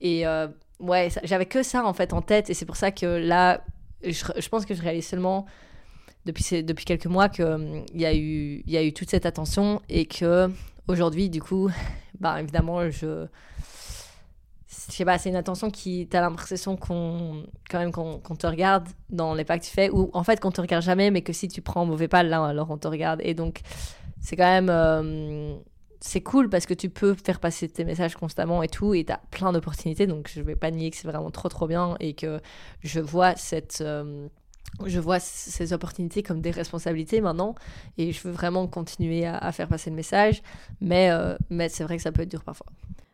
Et 0.00 0.24
euh, 0.24 0.46
ouais, 0.78 1.08
j'avais 1.24 1.46
que 1.46 1.64
ça, 1.64 1.84
en 1.84 1.92
fait, 1.92 2.12
en 2.12 2.22
tête. 2.22 2.48
Et 2.48 2.54
c'est 2.54 2.64
pour 2.64 2.76
ça 2.76 2.92
que 2.92 3.06
là, 3.06 3.64
je, 4.04 4.48
pense 4.48 4.64
que 4.64 4.74
je 4.74 4.80
réalise 4.80 5.08
seulement 5.08 5.46
depuis, 6.26 6.62
depuis 6.62 6.84
quelques 6.84 7.06
mois 7.06 7.28
qu'il 7.28 7.84
y, 7.92 8.06
a 8.06 8.14
eu, 8.14 8.62
y 8.68 8.76
a 8.76 8.84
eu 8.84 8.92
toute 8.92 9.10
cette 9.10 9.26
attention 9.26 9.82
et 9.88 10.06
que 10.06 10.48
aujourd'hui, 10.86 11.28
du 11.28 11.42
coup, 11.42 11.72
bah, 12.20 12.40
évidemment, 12.40 12.88
je. 12.88 13.26
Je 14.70 14.92
sais 14.92 15.04
pas, 15.04 15.18
c'est 15.18 15.30
une 15.30 15.36
attention 15.36 15.70
qui. 15.70 16.06
T'as 16.08 16.20
l'impression 16.20 16.76
qu'on. 16.76 17.44
Quand 17.68 17.80
même, 17.80 17.90
qu'on 17.90 18.36
te 18.36 18.46
regarde 18.46 18.88
dans 19.08 19.34
les 19.34 19.44
pas 19.44 19.58
que 19.58 19.64
tu 19.64 19.70
fais, 19.70 19.90
ou 19.90 20.10
en 20.12 20.22
fait, 20.22 20.38
qu'on 20.38 20.52
te 20.52 20.60
regarde 20.60 20.84
jamais, 20.84 21.10
mais 21.10 21.22
que 21.22 21.32
si 21.32 21.48
tu 21.48 21.60
prends 21.60 21.82
un 21.82 21.86
mauvais 21.86 22.06
pas, 22.06 22.22
là, 22.22 22.44
alors 22.44 22.70
on 22.70 22.78
te 22.78 22.86
regarde. 22.86 23.20
Et 23.24 23.34
donc, 23.34 23.62
c'est 24.20 24.36
quand 24.36 24.44
même. 24.44 24.70
Euh, 24.70 25.56
c'est 26.00 26.22
cool 26.22 26.48
parce 26.48 26.66
que 26.66 26.74
tu 26.74 26.88
peux 26.88 27.14
faire 27.14 27.40
passer 27.40 27.68
tes 27.68 27.84
messages 27.84 28.14
constamment 28.14 28.62
et 28.62 28.68
tout, 28.68 28.94
et 28.94 29.04
tu 29.04 29.12
as 29.12 29.20
plein 29.32 29.52
d'opportunités. 29.52 30.06
Donc, 30.06 30.30
je 30.32 30.40
vais 30.40 30.56
pas 30.56 30.70
nier 30.70 30.90
que 30.90 30.96
c'est 30.96 31.08
vraiment 31.08 31.32
trop, 31.32 31.48
trop 31.48 31.66
bien 31.66 31.96
et 31.98 32.14
que 32.14 32.40
je 32.82 33.00
vois 33.00 33.34
cette. 33.34 33.80
Euh, 33.80 34.28
je 34.86 35.00
vois 35.00 35.18
ces 35.18 35.72
opportunités 35.72 36.22
comme 36.22 36.40
des 36.40 36.52
responsabilités 36.52 37.20
maintenant 37.20 37.56
et 37.98 38.12
je 38.12 38.22
veux 38.22 38.30
vraiment 38.30 38.68
continuer 38.68 39.26
à, 39.26 39.50
faire 39.50 39.66
passer 39.66 39.90
le 39.90 39.96
message, 39.96 40.42
mais, 40.80 41.10
euh, 41.10 41.36
mais 41.50 41.68
c'est 41.68 41.82
vrai 41.82 41.96
que 41.96 42.02
ça 42.02 42.12
peut 42.12 42.22
être 42.22 42.30
dur 42.30 42.44
parfois. 42.44 42.66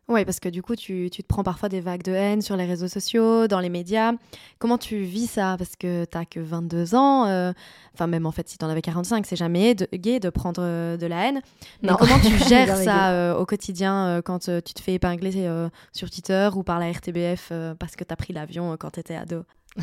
Oui, 0.08 0.24
parce 0.24 0.38
que 0.38 0.48
du 0.48 0.62
coup, 0.62 0.76
tu, 0.76 1.10
tu, 1.10 1.22
te 1.22 1.26
prends 1.26 1.42
parfois 1.42 1.68
des 1.68 1.80
vagues 1.80 2.04
de 2.04 2.12
haine 2.12 2.40
sur 2.40 2.56
les 2.56 2.64
réseaux 2.64 2.86
sociaux, 2.86 3.48
dans 3.48 3.58
les 3.58 3.68
médias. 3.68 4.12
Comment 4.60 4.78
tu 4.78 5.02
vis 5.02 5.26
ça? 5.26 5.56
Parce 5.58 5.74
que 5.74 6.04
tu 6.04 6.16
n'as 6.16 6.24
que 6.24 6.38
22 6.38 6.94
ans. 6.94 7.26
Euh, 7.26 7.52
enfin, 7.92 8.06
même 8.06 8.24
en 8.24 8.30
fait, 8.30 8.48
si 8.48 8.56
tu 8.56 8.64
en 8.64 8.68
avais 8.68 8.82
45, 8.82 9.26
c'est 9.26 9.34
jamais 9.34 9.74
de, 9.74 9.88
gay 9.92 10.20
de 10.20 10.30
prendre 10.30 10.62
euh, 10.62 10.96
de 10.96 11.06
la 11.06 11.26
haine. 11.26 11.42
Mais 11.82 11.90
comment 11.98 12.20
tu 12.20 12.38
gères 12.48 12.76
ça 12.76 13.10
euh, 13.10 13.34
au 13.34 13.46
quotidien 13.46 14.20
quand 14.24 14.48
tu 14.48 14.62
te 14.62 14.80
fais 14.80 14.94
épingler 14.94 15.48
sur 15.92 16.08
Twitter 16.08 16.50
ou 16.54 16.62
par 16.62 16.78
la 16.78 16.92
RTBF 16.92 17.52
parce 17.78 17.96
que 17.96 18.04
tu 18.04 18.12
as 18.12 18.16
pris 18.16 18.32
l'avion 18.32 18.76
quand 18.76 18.90
tu 18.90 19.00
étais 19.00 19.16
ado? 19.16 19.42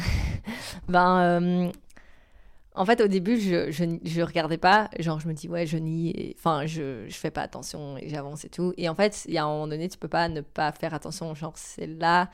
Ben, 0.88 1.72
en 2.76 2.86
fait, 2.86 3.02
au 3.02 3.08
début, 3.08 3.40
je, 3.40 3.72
je, 3.72 4.22
regardais 4.22 4.58
pas. 4.58 4.90
Genre, 4.98 5.20
je 5.20 5.28
me 5.28 5.34
dis, 5.34 5.48
ouais, 5.48 5.68
je 5.68 5.78
nie. 5.78 6.36
Enfin, 6.38 6.66
je, 6.66 7.06
je 7.08 7.16
fais 7.16 7.30
pas 7.30 7.42
attention 7.42 7.98
et 7.98 8.10
j'avance 8.10 8.46
et 8.46 8.50
tout. 8.50 8.74
Et 8.78 8.90
en 8.90 8.96
fait, 8.96 9.26
il 9.28 9.34
y 9.36 9.38
a 9.38 9.44
un 9.44 9.48
moment 9.48 9.68
donné, 9.68 9.90
tu 9.90 9.98
peux 9.98 10.08
pas 10.08 10.28
ne 10.28 10.42
pas 10.42 10.72
faire 10.72 10.94
attention. 10.94 11.36
Genre, 11.36 11.54
c'est 11.56 11.86
là, 11.86 12.32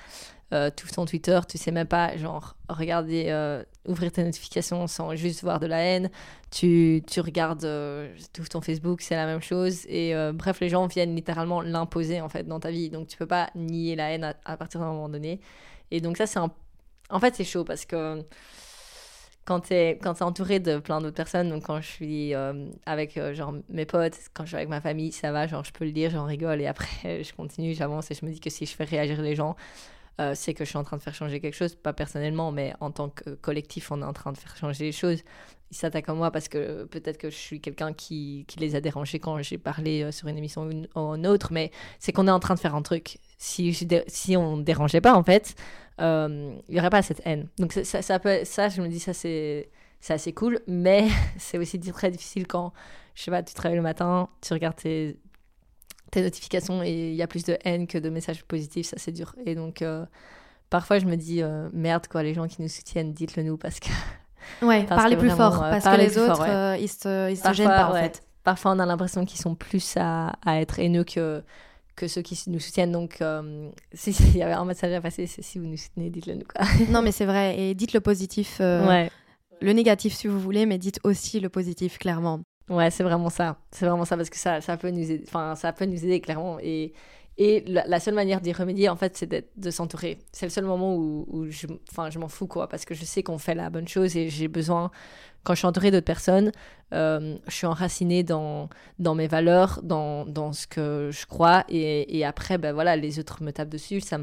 euh, 0.54 0.70
tout 0.74 0.88
ton 0.88 1.06
Twitter, 1.06 1.40
tu 1.48 1.58
sais 1.58 1.72
même 1.72 1.88
pas, 1.88 2.16
genre, 2.16 2.56
regarder, 2.70 3.26
euh, 3.28 3.64
ouvrir 3.86 4.14
tes 4.14 4.24
notifications 4.24 4.88
sans 4.88 5.14
juste 5.16 5.44
voir 5.44 5.60
de 5.60 5.68
la 5.68 5.80
haine. 5.80 6.10
Tu, 6.52 7.04
tu 7.06 7.20
regardes 7.20 7.66
euh, 7.66 8.16
tout 8.32 8.46
ton 8.46 8.62
Facebook, 8.62 9.02
c'est 9.02 9.16
la 9.16 9.26
même 9.26 9.42
chose. 9.42 9.86
Et 9.88 10.16
euh, 10.16 10.32
bref, 10.32 10.62
les 10.62 10.70
gens 10.70 10.88
viennent 10.88 11.16
littéralement 11.16 11.62
l'imposer, 11.62 12.22
en 12.22 12.30
fait, 12.30 12.48
dans 12.48 12.62
ta 12.62 12.72
vie. 12.72 12.90
Donc, 12.90 13.08
tu 13.08 13.18
peux 13.18 13.28
pas 13.28 13.50
nier 13.56 13.98
la 13.98 14.12
haine 14.12 14.24
à, 14.24 14.36
à 14.46 14.56
partir 14.56 14.80
d'un 14.80 14.88
moment 14.88 15.10
donné. 15.10 15.42
Et 15.92 16.00
donc, 16.00 16.16
ça, 16.16 16.28
c'est 16.28 16.40
un. 16.40 16.52
En 17.10 17.20
fait, 17.20 17.36
c'est 17.36 17.44
chaud 17.44 17.64
parce 17.66 17.86
que 17.86 18.24
quand 19.50 19.62
tu 19.62 19.74
es, 19.74 20.00
es 20.00 20.22
entouré 20.22 20.60
de 20.60 20.78
plein 20.78 21.02
d'autres 21.02 21.16
personnes, 21.16 21.50
donc 21.50 21.64
quand 21.64 21.82
je 21.82 21.88
suis 21.88 22.36
euh, 22.36 22.68
avec 22.86 23.18
euh, 23.18 23.34
genre 23.34 23.52
mes 23.70 23.88
potes, 23.88 24.16
quand 24.36 24.44
je 24.44 24.50
suis 24.50 24.58
avec 24.58 24.70
ma 24.70 24.80
famille, 24.80 25.12
ça 25.12 25.32
va, 25.32 25.48
genre 25.48 25.64
je 25.64 25.74
peux 25.74 25.86
le 25.86 25.92
dire, 25.92 26.12
j'en 26.12 26.26
rigole 26.26 26.62
et 26.62 26.68
après 26.68 27.24
je 27.24 27.34
continue, 27.34 27.74
j'avance 27.74 28.12
et 28.12 28.14
je 28.14 28.24
me 28.28 28.32
dis 28.32 28.40
que 28.40 28.52
si 28.52 28.68
je 28.68 28.76
fais 28.76 28.84
réagir 28.84 29.20
les 29.24 29.36
gens, 29.36 29.56
euh, 30.20 30.34
c'est 30.36 30.54
que 30.54 30.66
je 30.66 30.70
suis 30.70 30.78
en 30.78 30.84
train 30.84 30.98
de 30.98 31.02
faire 31.02 31.14
changer 31.14 31.40
quelque 31.40 31.56
chose, 31.56 31.76
pas 31.76 31.94
personnellement, 31.94 32.52
mais 32.52 32.74
en 32.80 32.92
tant 32.92 33.10
que 33.10 33.32
collectif, 33.32 33.92
on 33.92 34.02
est 34.02 34.06
en 34.06 34.14
train 34.14 34.32
de 34.32 34.38
faire 34.38 34.56
changer 34.58 34.86
les 34.86 34.92
choses. 34.92 35.24
Ils 35.72 35.78
s'attaquent 35.78 36.10
à 36.10 36.14
moi 36.14 36.32
parce 36.32 36.48
que 36.50 36.84
peut-être 36.86 37.18
que 37.18 37.30
je 37.30 37.36
suis 37.36 37.62
quelqu'un 37.62 37.94
qui, 37.94 38.44
qui, 38.48 38.60
les 38.60 38.76
a 38.76 38.82
dérangés 38.82 39.20
quand 39.20 39.42
j'ai 39.42 39.58
parlé 39.58 40.12
sur 40.12 40.28
une 40.28 40.38
émission 40.38 40.64
ou 40.64 41.16
une, 41.16 41.28
autre, 41.28 41.54
mais 41.54 41.72
c'est 42.00 42.12
qu'on 42.12 42.28
est 42.28 42.32
en 42.32 42.40
train 42.40 42.56
de 42.56 42.60
faire 42.60 42.76
un 42.76 42.82
truc. 42.82 43.20
Si, 43.38 43.88
si 44.08 44.36
on 44.36 44.58
ne 44.58 44.64
dérangeait 44.64 45.00
pas, 45.00 45.14
en 45.14 45.24
fait, 45.24 45.56
euh, 46.02 46.54
il 46.68 46.74
n'y 46.74 46.80
aurait 46.80 46.90
pas 46.90 47.02
cette 47.02 47.22
haine. 47.26 47.48
Donc 47.58 47.74
ça, 47.74 48.02
ça, 48.02 48.70
je 48.70 48.82
me 48.82 48.88
dis, 48.88 49.00
ça 49.00 49.14
c'est 49.14 49.70
assez 50.10 50.34
cool, 50.34 50.60
mais 50.68 51.08
c'est 51.38 51.58
aussi 51.58 51.80
très 51.80 52.12
difficile 52.12 52.48
quand, 52.48 52.74
je 53.16 53.24
sais 53.24 53.32
pas, 53.32 53.44
tu 53.44 53.54
travailles 53.54 53.78
le 53.78 53.84
matin, 53.84 54.30
tu 54.42 54.54
regardes 54.54 54.78
tes, 54.78 55.18
tes 56.12 56.22
notifications 56.22 56.84
et 56.84 57.12
il 57.12 57.16
y 57.16 57.22
a 57.22 57.28
plus 57.28 57.44
de 57.44 57.58
haine 57.64 57.88
que 57.88 57.98
de 57.98 58.10
messages 58.10 58.44
positifs, 58.44 58.88
ça 58.88 58.98
c'est 58.98 59.12
dur. 59.12 59.36
Et 59.46 59.56
donc 59.56 59.82
euh, 59.82 60.06
parfois 60.70 61.00
je 61.00 61.06
me 61.06 61.16
dis, 61.16 61.42
euh, 61.42 61.70
merde 61.74 62.08
quoi, 62.08 62.24
les 62.24 62.34
gens 62.34 62.48
qui 62.48 62.62
nous 62.62 62.70
soutiennent, 62.70 63.14
dites-le 63.14 63.44
nous 63.44 63.58
parce 63.58 63.80
que... 63.80 63.90
Ouais, 64.62 64.84
parlez 64.86 65.18
plus 65.18 65.30
fort, 65.30 65.60
parce 65.60 65.84
que 65.84 65.98
les 65.98 66.18
autres, 66.18 66.78
ils 66.80 66.88
se, 66.88 67.30
ils 67.30 67.38
se 67.38 67.54
gênent 67.54 67.68
pas 67.68 67.90
en 67.90 67.94
fait. 67.94 68.24
Parfois 68.44 68.72
on 68.72 68.80
a 68.80 68.86
l'impression 68.86 69.26
qu'ils 69.26 69.40
sont 69.40 69.54
plus 69.54 69.96
à, 69.98 70.34
à 70.46 70.62
être 70.62 70.80
haineux 70.80 71.04
que 71.04 71.44
que 72.00 72.08
ceux 72.08 72.22
qui 72.22 72.42
nous 72.48 72.60
soutiennent. 72.60 72.92
Donc, 72.92 73.22
euh, 73.22 73.70
s'il 73.94 74.36
y 74.36 74.42
avait 74.42 74.54
un 74.54 74.66
message 74.66 74.94
à 74.94 75.02
passer, 75.02 75.28
c'est 75.28 75.44
si 75.44 75.60
vous 75.60 75.66
nous 75.66 75.78
soutenez, 75.78 76.10
dites-le 76.10 76.36
nous. 76.36 76.46
Quoi. 76.46 76.66
non, 76.90 77.02
mais 77.02 77.12
c'est 77.12 77.26
vrai. 77.26 77.60
Et 77.60 77.76
dites 77.76 77.94
le 77.94 78.00
positif, 78.00 78.58
euh, 78.62 78.88
ouais. 78.88 79.12
le 79.62 79.74
négatif 79.74 80.14
si 80.14 80.28
vous 80.28 80.40
voulez, 80.40 80.66
mais 80.66 80.78
dites 80.78 81.00
aussi 81.04 81.40
le 81.40 81.50
positif, 81.50 82.00
clairement. 82.00 82.40
Ouais, 82.70 82.92
c'est 82.92 83.04
vraiment 83.04 83.30
ça. 83.30 83.58
C'est 83.72 83.86
vraiment 83.86 84.06
ça 84.06 84.16
parce 84.16 84.30
que 84.30 84.38
ça, 84.38 84.62
ça, 84.62 84.78
peut, 84.78 84.90
nous 84.90 85.12
aider, 85.12 85.24
enfin, 85.28 85.56
ça 85.56 85.74
peut 85.74 85.86
nous 85.86 86.04
aider, 86.04 86.22
clairement. 86.22 86.58
Et, 86.62 86.94
et 87.38 87.62
la, 87.68 88.00
seule 88.00 88.14
manière 88.14 88.42
d'y 88.42 88.52
remédier, 88.52 88.90
en 88.90 88.96
fait, 88.96 89.18
c'est 89.18 89.58
de 89.58 89.72
s'entourer. 89.72 90.20
C'est 90.32 90.46
le 90.46 90.52
seul 90.52 90.66
moment 90.66 90.96
où, 90.96 91.26
où 91.30 91.46
je, 91.46 91.68
je 92.10 92.20
m'en 92.20 92.28
fous, 92.28 92.48
quoi, 92.48 92.68
parce 92.68 92.86
que 92.86 92.94
je 92.94 93.06
sais 93.06 93.24
qu'on 93.24 93.38
fait 93.38 93.56
la 93.56 93.70
bonne 93.70 93.88
chose 93.88 94.16
et 94.16 94.30
j'ai 94.30 94.48
besoin 94.48 94.92
quand 95.44 95.54
je 95.54 95.60
suis 95.60 95.68
entourée 95.68 95.92
d'autres 95.92 96.06
personnes, 96.06 96.52
euh, 96.94 97.38
je 97.48 97.54
suis 97.54 97.66
enracinée 97.66 98.24
dans, 98.24 98.70
dans 99.00 99.16
mes 99.16 99.28
valeurs, 99.28 99.80
dans, 99.84 100.26
dans 100.26 100.52
ce 100.52 100.68
que 100.68 101.10
je 101.12 101.26
crois. 101.26 101.64
Et, 101.70 102.18
et, 102.18 102.26
après, 102.26 102.58
ben 102.58 102.74
voilà, 102.74 102.96
les 102.96 103.20
autres 103.20 103.42
me 103.42 103.52
tapent 103.52 103.70
dessus. 103.70 104.02
Ça 104.02 104.20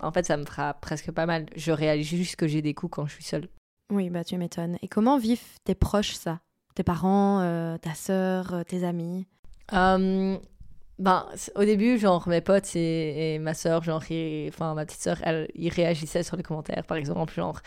en 0.00 0.12
fait, 0.12 0.26
ça 0.26 0.36
me 0.36 0.44
fera 0.44 0.74
presque 0.74 1.10
pas 1.10 1.26
mal. 1.26 1.46
Je 1.56 1.72
réalise 1.72 2.06
juste 2.06 2.36
que 2.36 2.46
j'ai 2.46 2.62
des 2.62 2.74
coups 2.74 2.94
quand 2.94 3.06
je 3.06 3.14
suis 3.14 3.24
seule. 3.24 3.48
Oui, 3.90 4.10
bah 4.10 4.22
tu 4.22 4.36
m'étonnes. 4.36 4.76
Et 4.82 4.88
comment 4.88 5.18
vivent 5.18 5.58
tes 5.64 5.74
proches 5.74 6.14
ça? 6.14 6.40
Tes 6.78 6.84
parents, 6.84 7.40
euh, 7.40 7.76
ta 7.76 7.92
sœur, 7.94 8.54
euh, 8.54 8.62
tes 8.62 8.84
amis? 8.84 9.26
Ben, 9.72 11.26
au 11.56 11.64
début, 11.64 11.98
genre, 11.98 12.28
mes 12.28 12.40
potes 12.40 12.76
et, 12.76 13.40
ma 13.40 13.52
sœur, 13.54 13.82
genre, 13.82 14.04
enfin, 14.48 14.74
ma 14.74 14.86
petite 14.86 15.00
sœur, 15.00 15.16
elle, 15.24 15.48
ils 15.56 15.70
réagissaient 15.70 16.22
sur 16.22 16.36
les 16.36 16.44
commentaires, 16.44 16.84
par 16.84 16.96
exemple, 16.96 17.34
genre, 17.34 17.58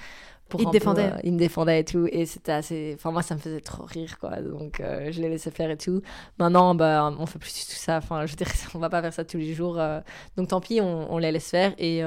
il 0.58 0.66
te 0.66 0.72
défendait. 0.72 1.12
Euh, 1.12 1.18
il 1.26 1.34
me 1.34 1.38
défendait 1.38 1.82
et 1.82 1.84
tout. 1.84 2.08
Et 2.10 2.26
c'était 2.26 2.54
assez. 2.54 2.94
Enfin, 2.96 3.12
moi, 3.12 3.22
ça 3.22 3.36
me 3.36 3.42
faisait 3.42 3.60
trop 3.60 3.84
rire, 3.84 4.18
quoi. 4.18 4.42
Donc, 4.42 4.80
euh, 4.80 5.12
je 5.12 5.22
les 5.22 5.28
laissais 5.28 5.52
faire 5.52 5.70
et 5.70 5.78
tout. 5.78 6.02
Maintenant, 6.40 6.74
bah, 6.74 7.14
on 7.20 7.26
fait 7.26 7.40
plus 7.40 7.54
du 7.54 7.66
tout 7.66 7.80
ça. 7.80 7.98
Enfin, 7.98 8.26
je 8.26 8.38
dirais, 8.38 8.50
on 8.76 8.80
va 8.80 8.90
pas 8.90 9.02
faire 9.02 9.14
ça 9.14 9.26
tous 9.26 9.40
les 9.40 9.54
jours. 9.54 9.78
Euh. 9.78 10.00
Donc, 10.38 10.48
tant 10.48 10.62
pis, 10.62 10.80
on, 10.80 11.12
on, 11.12 11.18
les 11.18 11.34
laisse 11.34 11.50
faire. 11.50 11.74
Et, 11.78 12.02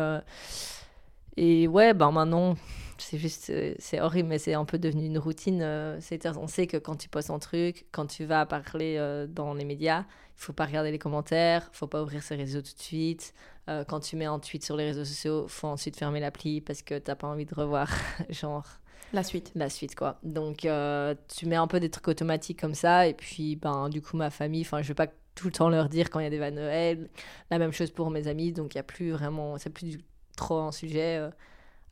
et 1.36 1.68
ouais, 1.68 1.92
ben 1.92 2.12
maintenant, 2.12 2.56
c'est 2.98 3.18
juste. 3.18 3.52
C'est 3.78 4.00
horrible, 4.00 4.28
mais 4.28 4.38
c'est 4.38 4.54
un 4.54 4.64
peu 4.64 4.78
devenu 4.78 5.07
une 5.07 5.18
routine. 5.18 5.96
c'est 6.00 6.26
on 6.26 6.46
sait 6.46 6.66
que 6.66 6.76
quand 6.76 6.96
tu 6.96 7.09
postes 7.09 7.30
un 7.30 7.38
truc, 7.38 7.87
quand 7.92 8.07
tu 8.07 8.24
vas 8.24 8.46
parler 8.46 9.26
dans 9.28 9.54
les 9.54 9.64
médias, 9.64 10.04
il 10.37 10.42
faut 10.42 10.52
pas 10.52 10.66
regarder 10.66 10.90
les 10.90 10.98
commentaires, 10.98 11.68
faut 11.72 11.87
pas 11.87 12.02
ouvrir 12.02 12.22
ses 12.22 12.35
réseaux 12.35 12.61
tout 12.61 12.74
de 12.74 12.83
suite. 12.83 13.35
Euh, 13.68 13.85
quand 13.85 14.00
tu 14.00 14.16
mets 14.16 14.26
un 14.26 14.38
tweet 14.38 14.64
sur 14.64 14.76
les 14.76 14.85
réseaux 14.85 15.04
sociaux, 15.04 15.46
faut 15.48 15.68
ensuite 15.68 15.96
fermer 15.96 16.20
l'appli 16.20 16.61
parce 16.61 16.83
que 16.83 16.98
t'as 16.98 17.14
pas 17.14 17.28
envie 17.28 17.46
de 17.46 17.54
revoir, 17.54 17.88
genre. 18.30 18.66
La 19.12 19.22
suite. 19.22 19.52
La 19.54 19.70
suite, 19.70 19.94
quoi. 19.94 20.18
Donc, 20.22 20.64
euh, 20.64 21.14
tu 21.35 21.46
mets 21.46 21.57
un 21.57 21.68
peu 21.68 21.78
des 21.78 21.88
trucs 21.88 22.09
automatiques 22.09 22.61
comme 22.61 22.74
ça. 22.74 23.07
Et 23.07 23.14
puis, 23.14 23.54
ben, 23.54 23.88
du 23.88 24.02
coup, 24.02 24.16
ma 24.16 24.30
famille, 24.30 24.62
enfin, 24.62 24.83
je 24.83 24.88
vais 24.88 24.94
pas 24.94 25.07
tout 25.37 25.46
le 25.46 25.52
temps 25.52 25.68
leur 25.68 25.88
dire 25.88 26.11
quand 26.11 26.18
il 26.18 26.24
y 26.24 26.26
a 26.26 26.30
des 26.30 26.38
vannes 26.38 26.57
Noël. 26.57 27.09
La 27.50 27.59
même 27.59 27.72
chose 27.72 27.92
pour 27.92 28.11
mes 28.11 28.26
amis. 28.26 28.52
Donc, 28.52 28.74
il 28.74 28.78
y 28.78 28.80
a 28.80 28.85
plus 28.85 29.12
vraiment, 29.12 29.57
c'est 29.57 29.70
plus 29.70 29.87
du, 29.87 30.00
trop 30.37 30.59
un 30.59 30.72
sujet. 30.72 31.18
Euh, 31.18 31.30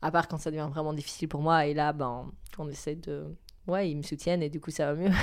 à 0.03 0.11
part 0.11 0.27
quand 0.27 0.37
ça 0.37 0.51
devient 0.51 0.67
vraiment 0.69 0.93
difficile 0.93 1.27
pour 1.29 1.41
moi. 1.41 1.65
Et 1.65 1.73
là, 1.73 1.93
ben, 1.93 2.31
on 2.57 2.69
essaie 2.69 2.95
de. 2.95 3.23
Ouais, 3.67 3.89
ils 3.89 3.95
me 3.95 4.03
soutiennent 4.03 4.43
et 4.43 4.49
du 4.49 4.59
coup, 4.59 4.71
ça 4.71 4.93
va 4.93 4.99
mieux. 4.99 5.11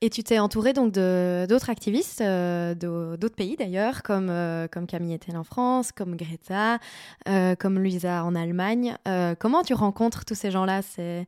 Et 0.00 0.10
tu 0.10 0.22
t'es 0.22 0.38
entouré 0.38 0.74
donc 0.74 0.92
d'autres 0.92 1.70
activistes, 1.70 2.20
euh, 2.20 2.74
d'autres 2.74 3.34
pays 3.34 3.56
d'ailleurs, 3.56 4.02
comme, 4.02 4.28
euh, 4.28 4.68
comme 4.68 4.86
Camille 4.86 5.14
Etel 5.14 5.34
en 5.34 5.44
France, 5.44 5.92
comme 5.92 6.14
Greta, 6.14 6.78
euh, 7.26 7.54
comme 7.54 7.78
Luisa 7.78 8.22
en 8.22 8.34
Allemagne. 8.34 8.98
comment 9.38 9.62
tu 9.62 9.72
rencontres 9.72 10.26
tous 10.26 10.34
ces 10.34 10.50
gens-là 10.50 10.82
C'est 10.82 11.26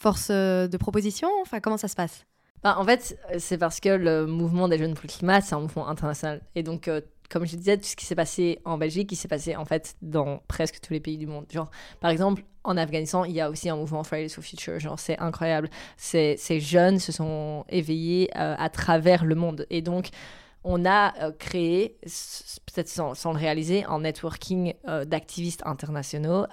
force 0.00 0.32
de 0.32 0.76
proposition? 0.76 1.28
Enfin, 1.42 1.60
comment 1.60 1.76
ça 1.76 1.86
se 1.86 1.94
passe? 1.94 2.26
Bah, 2.64 2.74
En 2.80 2.84
fait, 2.84 3.16
c'est 3.38 3.58
parce 3.58 3.78
que 3.78 3.90
le 3.90 4.26
mouvement 4.26 4.66
des 4.66 4.78
jeunes 4.78 4.94
pour 4.94 5.04
le 5.04 5.12
climat, 5.12 5.40
c'est 5.40 5.54
un 5.54 5.60
mouvement 5.60 5.86
international. 5.86 6.40
Et 6.56 6.64
donc, 6.64 6.90
comme 7.30 7.46
je 7.46 7.56
disais, 7.56 7.76
tout 7.76 7.84
ce 7.84 7.96
qui 7.96 8.06
s'est 8.06 8.14
passé 8.14 8.60
en 8.64 8.78
Belgique, 8.78 9.10
il 9.12 9.16
s'est 9.16 9.28
passé 9.28 9.56
en 9.56 9.64
fait 9.64 9.96
dans 10.02 10.42
presque 10.48 10.80
tous 10.80 10.92
les 10.92 11.00
pays 11.00 11.18
du 11.18 11.26
monde. 11.26 11.46
Genre, 11.50 11.70
par 12.00 12.10
exemple, 12.10 12.42
en 12.64 12.76
Afghanistan, 12.76 13.24
il 13.24 13.32
y 13.32 13.40
a 13.40 13.48
aussi 13.48 13.68
un 13.68 13.76
mouvement 13.76 14.02
Fridays 14.02 14.28
for 14.28 14.42
Future. 14.42 14.78
Genre, 14.80 14.98
c'est 14.98 15.18
incroyable. 15.18 15.70
Ces, 15.96 16.36
jeunes 16.60 16.98
se 16.98 17.12
sont 17.12 17.64
éveillés 17.68 18.30
euh, 18.36 18.54
à 18.58 18.68
travers 18.68 19.24
le 19.24 19.34
monde. 19.34 19.66
Et 19.70 19.82
donc, 19.82 20.08
on 20.64 20.84
a 20.84 21.14
euh, 21.22 21.30
créé, 21.30 21.96
peut-être 22.02 22.88
sans, 22.88 23.14
sans, 23.14 23.32
le 23.32 23.38
réaliser, 23.38 23.84
un 23.84 24.00
networking 24.00 24.74
euh, 24.88 25.04
d'activistes 25.04 25.62
internationaux 25.64 26.46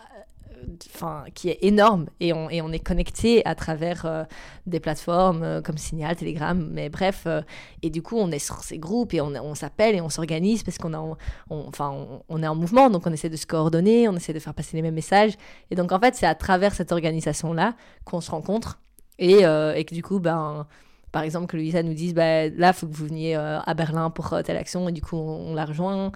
qui 1.34 1.50
est 1.50 1.60
énorme 1.62 2.08
et 2.20 2.34
on, 2.34 2.50
est 2.50 2.80
connecté 2.80 3.46
à 3.46 3.56
travers 3.56 4.06
euh, 4.06 4.24
des 4.66 4.80
plateformes 4.80 5.44
euh, 5.44 5.62
comme 5.62 5.78
Signal, 5.78 6.16
Telegram, 6.16 6.68
mais 6.72 6.90
bref. 6.90 7.24
Euh, 7.26 7.42
et 7.82 7.90
du 7.90 8.02
coup, 8.02 8.18
on 8.18 8.32
est 8.32 8.40
sur 8.40 8.64
ces 8.64 8.78
groupes 8.78 9.14
et 9.14 9.22
on, 9.22 9.56
s'appelle 9.56 9.96
et 9.96 10.02
on 10.02 10.10
s'organise 10.10 10.64
parce 10.64 10.78
qu'on 10.78 10.94
est 10.94 12.48
en 12.48 12.56
mouvement, 12.56 12.90
donc 12.90 13.06
on 13.06 13.12
essaie 13.12 13.30
de 13.30 13.36
se 13.36 13.46
coordonner, 13.46 14.08
on 14.08 14.16
essaie 14.16 14.34
de 14.34 14.40
faire 14.40 14.54
passer 14.54 14.76
les 14.76 14.82
mêmes 14.82 14.96
messages. 14.96 15.34
Et 15.72 15.76
donc, 15.76 15.92
en 15.92 16.00
fait, 16.00 16.16
c'est 16.16 16.28
à 16.28 16.36
travers 16.36 16.74
cette 16.74 16.92
organisation-là 16.92 17.76
qu'on 18.06 18.22
se 18.22 18.32
rencontre 18.32 18.80
et, 19.20 19.42
que 19.42 19.94
du 19.94 20.04
coup, 20.04 20.20
ben 20.20 20.68
par 21.12 21.22
exemple, 21.22 21.46
que 21.46 21.58
l'UISA 21.58 21.84
nous 21.84 21.94
dise, 21.94 22.16
bah, 22.16 22.50
là, 22.50 22.70
il 22.70 22.74
faut 22.74 22.88
que 22.88 22.94
vous 22.94 23.06
veniez 23.06 23.36
à 23.36 23.74
Berlin 23.76 24.10
pour 24.10 24.36
telle 24.44 24.58
action, 24.58 24.90
et 24.90 24.92
du 24.92 25.02
coup, 25.02 25.16
on, 25.16 25.54
la 25.54 25.66
rejoint. 25.66 26.12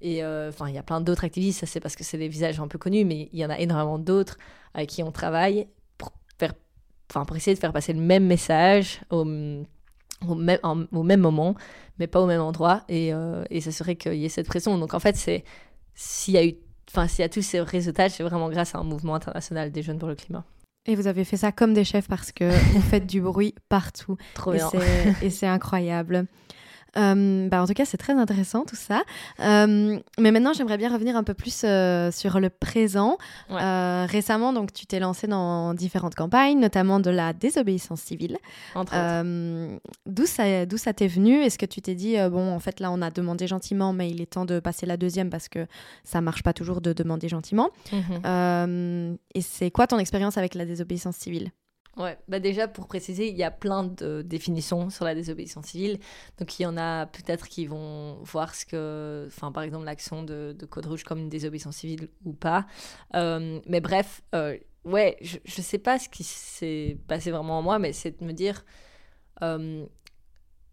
Et 0.00 0.24
enfin, 0.24 0.68
il 0.68 0.74
y 0.74 0.78
a 0.78 0.82
plein 0.82 1.00
d'autres 1.00 1.24
activistes, 1.24 1.60
ça 1.60 1.66
c'est 1.66 1.80
parce 1.80 1.96
que 1.96 2.04
c'est 2.04 2.18
des 2.18 2.28
visages 2.28 2.58
un 2.58 2.68
peu 2.68 2.78
connus, 2.78 3.04
mais 3.04 3.28
il 3.32 3.38
y 3.38 3.44
en 3.44 3.50
a 3.50 3.58
énormément 3.58 3.98
d'autres 3.98 4.38
avec 4.72 4.88
qui 4.88 5.02
on 5.02 5.12
travaille 5.12 5.68
pour, 5.98 6.12
faire, 6.38 6.54
pour 7.08 7.36
essayer 7.36 7.54
de 7.54 7.60
faire 7.60 7.72
passer 7.72 7.92
le 7.92 8.00
même 8.00 8.26
message 8.26 9.02
au, 9.10 9.20
au, 10.26 10.34
même, 10.34 10.58
au 10.92 11.02
même 11.02 11.20
moment, 11.20 11.54
mais 11.98 12.06
pas 12.06 12.20
au 12.20 12.26
même 12.26 12.40
endroit. 12.40 12.84
Et, 12.88 13.12
et 13.50 13.60
ça 13.60 13.72
serait 13.72 13.96
qu'il 13.96 14.14
y 14.14 14.24
ait 14.24 14.30
cette 14.30 14.46
pression. 14.46 14.78
Donc 14.78 14.94
en 14.94 15.00
fait, 15.00 15.16
c'est 15.16 15.44
s'il 15.94 16.34
y 16.34 16.38
a 16.38 16.46
eu 16.46 16.54
enfin, 16.90 17.06
s'il 17.06 17.22
y 17.22 17.24
a 17.24 17.28
tous 17.28 17.42
ces 17.42 17.60
réseutages, 17.60 18.12
c'est 18.12 18.22
vraiment 18.22 18.48
grâce 18.48 18.74
à 18.74 18.78
un 18.78 18.84
mouvement 18.84 19.14
international 19.14 19.70
des 19.70 19.82
jeunes 19.82 19.98
pour 19.98 20.08
le 20.08 20.14
climat. 20.14 20.44
Et 20.86 20.96
vous 20.96 21.06
avez 21.06 21.24
fait 21.24 21.36
ça 21.36 21.52
comme 21.52 21.74
des 21.74 21.84
chefs 21.84 22.08
parce 22.08 22.32
que 22.32 22.50
vous 22.72 22.80
faites 22.80 23.06
du 23.06 23.20
bruit 23.20 23.54
partout. 23.68 24.16
Trop 24.34 24.52
bien. 24.52 24.70
Et 25.22 25.30
c'est 25.30 25.46
incroyable. 25.46 26.26
Euh, 26.96 27.48
bah 27.48 27.62
en 27.62 27.66
tout 27.66 27.74
cas, 27.74 27.84
c'est 27.84 27.96
très 27.96 28.14
intéressant 28.14 28.64
tout 28.64 28.76
ça. 28.76 29.02
Euh, 29.40 29.98
mais 30.18 30.30
maintenant, 30.30 30.52
j'aimerais 30.52 30.76
bien 30.76 30.92
revenir 30.92 31.16
un 31.16 31.22
peu 31.22 31.34
plus 31.34 31.62
euh, 31.64 32.10
sur 32.10 32.40
le 32.40 32.50
présent. 32.50 33.18
récemment, 33.48 34.52
donc, 34.52 34.72
tu 34.72 34.86
t'es 34.86 35.00
lancé 35.00 35.26
dans 35.26 35.74
différentes 35.74 36.14
campagnes, 36.14 36.58
notamment 36.58 37.00
de 37.00 37.10
la 37.10 37.32
désobéissance 37.32 38.00
civile. 38.00 38.38
d'où 40.06 40.26
ça, 40.26 40.66
d'où 40.66 40.76
ça 40.76 40.92
t'est 40.92 41.08
venu? 41.08 41.42
Est-ce 41.42 41.58
que 41.58 41.66
tu 41.66 41.80
t'es 41.80 41.94
dit 41.94 42.16
bon, 42.30 42.52
en 42.52 42.60
fait, 42.60 42.80
là, 42.80 42.90
on 42.90 43.02
a 43.02 43.10
demandé 43.10 43.46
gentiment, 43.46 43.92
mais 43.92 44.10
il 44.10 44.20
est 44.20 44.26
temps 44.26 44.44
de 44.44 44.60
passer 44.60 44.86
la 44.86 44.96
deuxième 44.96 45.30
parce 45.30 45.48
que 45.48 45.66
ça 46.04 46.20
marche 46.20 46.42
pas 46.42 46.52
toujours 46.52 46.80
de 46.80 46.92
demander 46.92 47.28
gentiment. 47.28 47.70
Mhm. 47.92 49.18
et 49.34 49.40
c'est 49.40 49.70
quoi 49.70 49.86
ton 49.86 49.98
expérience 49.98 50.38
avec 50.38 50.54
la 50.54 50.64
désobéissance 50.64 51.16
civile? 51.16 51.50
Ouais, 51.96 52.16
bah 52.28 52.38
déjà 52.38 52.68
pour 52.68 52.86
préciser, 52.86 53.28
il 53.28 53.36
y 53.36 53.42
a 53.42 53.50
plein 53.50 53.84
de 53.84 54.22
définitions 54.22 54.90
sur 54.90 55.04
la 55.04 55.14
désobéissance 55.14 55.66
civile. 55.66 55.98
Donc 56.38 56.58
il 56.58 56.62
y 56.62 56.66
en 56.66 56.76
a 56.76 57.06
peut-être 57.06 57.48
qui 57.48 57.66
vont 57.66 58.22
voir 58.22 58.54
ce 58.54 58.64
que, 58.64 59.24
enfin 59.26 59.50
par 59.50 59.64
exemple 59.64 59.84
l'action 59.84 60.22
de, 60.22 60.54
de, 60.56 60.66
Code 60.66 60.86
Rouge 60.86 61.02
comme 61.02 61.18
une 61.18 61.28
désobéissance 61.28 61.76
civile 61.78 62.08
ou 62.24 62.32
pas. 62.32 62.66
Euh, 63.16 63.60
mais 63.66 63.80
bref, 63.80 64.22
euh, 64.36 64.56
ouais, 64.84 65.16
je, 65.20 65.38
je 65.44 65.60
sais 65.60 65.78
pas 65.78 65.98
ce 65.98 66.08
qui 66.08 66.22
s'est 66.22 66.96
passé 67.08 67.32
vraiment 67.32 67.58
en 67.58 67.62
moi, 67.62 67.78
mais 67.80 67.92
c'est 67.92 68.20
de 68.20 68.24
me 68.24 68.32
dire, 68.32 68.64
euh, 69.42 69.84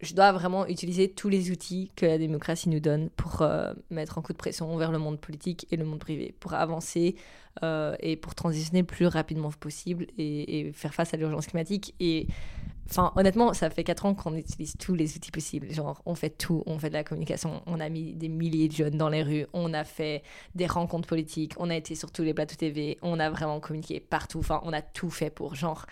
je 0.02 0.14
dois 0.14 0.32
vraiment 0.32 0.68
utiliser 0.68 1.10
tous 1.10 1.30
les 1.30 1.50
outils 1.52 1.92
que 1.96 2.06
la 2.06 2.18
démocratie 2.18 2.70
nous 2.70 2.80
donne 2.80 3.10
pour 3.10 3.42
euh, 3.42 3.74
mettre 3.90 4.18
un 4.18 4.22
coup 4.22 4.32
de 4.32 4.38
pression 4.38 4.76
vers 4.78 4.92
le 4.92 5.00
monde 5.00 5.20
politique 5.20 5.66
et 5.72 5.78
le 5.78 5.86
monde 5.86 6.00
privé, 6.00 6.36
pour 6.40 6.54
avancer 6.54 7.16
euh, 7.64 7.96
et 8.00 8.16
pour 8.16 8.36
transitionner 8.36 8.82
le 8.82 8.86
plus 8.86 9.08
rapidement 9.08 9.52
possible 9.52 10.08
et, 10.18 10.72
faire 10.74 10.94
face 10.94 11.14
à 11.16 11.18
l'urgence 11.18 11.48
climatique. 11.48 11.96
Et 12.00 12.28
enfin, 12.88 13.12
honnêtement, 13.16 13.54
ça 13.54 13.72
fait 13.72 13.84
4 13.84 14.06
ans 14.06 14.14
qu'on 14.14 14.36
utilise 14.36 14.76
tous 14.78 14.94
les 14.94 15.16
outils 15.16 15.32
possibles. 15.32 15.74
Genre, 15.74 16.00
on 16.06 16.14
fait 16.14 16.30
tout, 16.30 16.62
on 16.68 16.78
fait 16.78 16.90
de 16.90 16.94
la 16.94 17.04
communication, 17.04 17.64
on 17.66 17.80
a 17.80 17.90
mis 17.90 18.14
des 18.14 18.30
milliers 18.30 18.68
de 18.68 18.74
jeunes 18.74 18.98
dans 18.98 19.10
les 19.10 19.24
rues, 19.24 19.48
on 19.54 19.74
a 19.74 19.84
fait 19.84 20.22
des 20.54 20.68
rencontres 20.68 21.08
politiques, 21.08 21.54
on 21.58 21.72
a 21.72 21.76
été 21.76 21.96
sur 21.96 22.12
tous 22.12 22.22
les 22.22 22.36
plateaux 22.36 22.56
TV, 22.56 23.00
on 23.02 23.20
a 23.20 23.32
vraiment 23.32 23.60
communiqué 23.60 24.00
partout. 24.00 24.40
Enfin, 24.40 24.62
on 24.64 24.74
a 24.74 24.84
tout 24.84 25.10
fait 25.10 25.32
pour 25.32 25.56
genre 25.56 25.88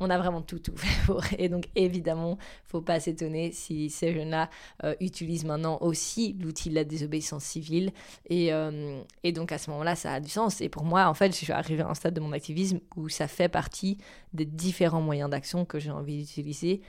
on 0.00 0.08
a 0.08 0.18
vraiment 0.18 0.40
tout, 0.40 0.58
tout 0.58 0.76
fait 0.76 1.06
pour. 1.06 1.22
Et 1.38 1.48
donc, 1.48 1.68
évidemment, 1.76 2.38
faut 2.64 2.80
pas 2.80 2.98
s'étonner 2.98 3.52
si 3.52 3.90
ces 3.90 4.12
jeunes-là 4.12 4.48
euh, 4.84 4.94
utilisent 5.00 5.44
maintenant 5.44 5.78
aussi 5.82 6.36
l'outil 6.40 6.70
de 6.70 6.74
la 6.74 6.84
désobéissance 6.84 7.44
civile. 7.44 7.92
Et, 8.28 8.52
euh, 8.52 9.02
et 9.22 9.32
donc, 9.32 9.52
à 9.52 9.58
ce 9.58 9.70
moment-là, 9.70 9.94
ça 9.94 10.14
a 10.14 10.20
du 10.20 10.30
sens. 10.30 10.60
Et 10.60 10.68
pour 10.68 10.84
moi, 10.84 11.06
en 11.06 11.14
fait, 11.14 11.32
je 11.32 11.44
suis 11.44 11.52
arrivée 11.52 11.82
à 11.82 11.88
un 11.88 11.94
stade 11.94 12.14
de 12.14 12.20
mon 12.20 12.32
activisme 12.32 12.80
où 12.96 13.08
ça 13.08 13.28
fait 13.28 13.48
partie 13.48 13.98
des 14.32 14.46
différents 14.46 15.02
moyens 15.02 15.30
d'action 15.30 15.64
que 15.64 15.78
j'ai 15.78 15.90
envie 15.90 16.18
d'utiliser 16.18 16.80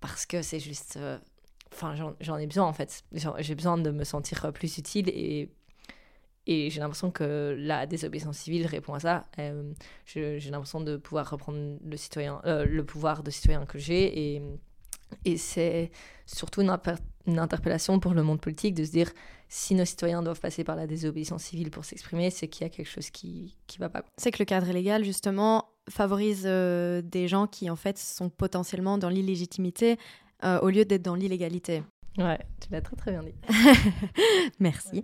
parce 0.00 0.24
que 0.24 0.40
c'est 0.42 0.60
juste. 0.60 0.96
Euh, 0.96 1.18
enfin, 1.72 1.94
j'en 2.20 2.38
ai 2.38 2.46
besoin, 2.46 2.64
en 2.64 2.72
fait. 2.72 3.04
J'ai 3.12 3.54
besoin 3.54 3.76
de 3.76 3.90
me 3.90 4.04
sentir 4.04 4.50
plus 4.52 4.78
utile 4.78 5.10
et 5.10 5.50
et 6.46 6.70
j'ai 6.70 6.80
l'impression 6.80 7.10
que 7.10 7.56
la 7.58 7.86
désobéissance 7.86 8.38
civile 8.38 8.66
répond 8.66 8.94
à 8.94 9.00
ça. 9.00 9.24
Euh, 9.38 9.72
j'ai 10.06 10.38
l'impression 10.50 10.80
de 10.80 10.96
pouvoir 10.96 11.28
reprendre 11.28 11.76
le, 11.84 11.96
citoyen, 11.96 12.40
euh, 12.46 12.64
le 12.64 12.84
pouvoir 12.84 13.24
de 13.24 13.30
citoyen 13.30 13.66
que 13.66 13.78
j'ai. 13.78 14.34
Et, 14.34 14.42
et 15.24 15.36
c'est 15.36 15.90
surtout 16.24 16.62
une, 16.62 16.76
une, 17.26 17.38
interpellation 17.40 17.98
pour 17.98 18.14
le 18.14 18.22
monde 18.22 18.40
politique 18.40 18.74
de 18.74 18.84
se 18.84 18.92
dire 18.92 19.10
si 19.48 19.74
nos 19.74 19.84
citoyens 19.84 20.22
doivent 20.22 20.40
passer 20.40 20.62
par 20.62 20.76
la 20.76 20.86
désobéissance 20.86 21.42
civile 21.42 21.70
pour 21.70 21.84
s'exprimer, 21.84 22.30
c'est 22.30 22.46
qu'il 22.46 22.62
y 22.62 22.66
a 22.66 22.70
quelque 22.70 22.88
chose 22.88 23.10
qui 23.10 23.56
ne 23.74 23.80
va 23.80 23.88
pas. 23.88 24.04
C'est 24.16 24.30
que 24.30 24.38
le 24.38 24.44
cadre 24.44 24.70
légal, 24.72 25.04
justement, 25.04 25.68
favorise 25.88 26.44
euh, 26.46 27.02
des 27.02 27.26
gens 27.26 27.48
qui, 27.48 27.70
en 27.70 27.76
fait, 27.76 27.98
sont 27.98 28.28
potentiellement 28.28 28.98
dans 28.98 29.08
l'illégitimité 29.08 29.98
au 30.62 30.68
lieu 30.68 30.84
d'être 30.84 31.02
dans 31.02 31.14
l'illégalité. 31.14 31.82
Ouais, 32.18 32.38
tu 32.60 32.68
l'as 32.70 32.82
très 32.82 32.94
très 32.94 33.10
bien 33.10 33.22
dit. 33.22 33.34
Merci. 34.60 35.02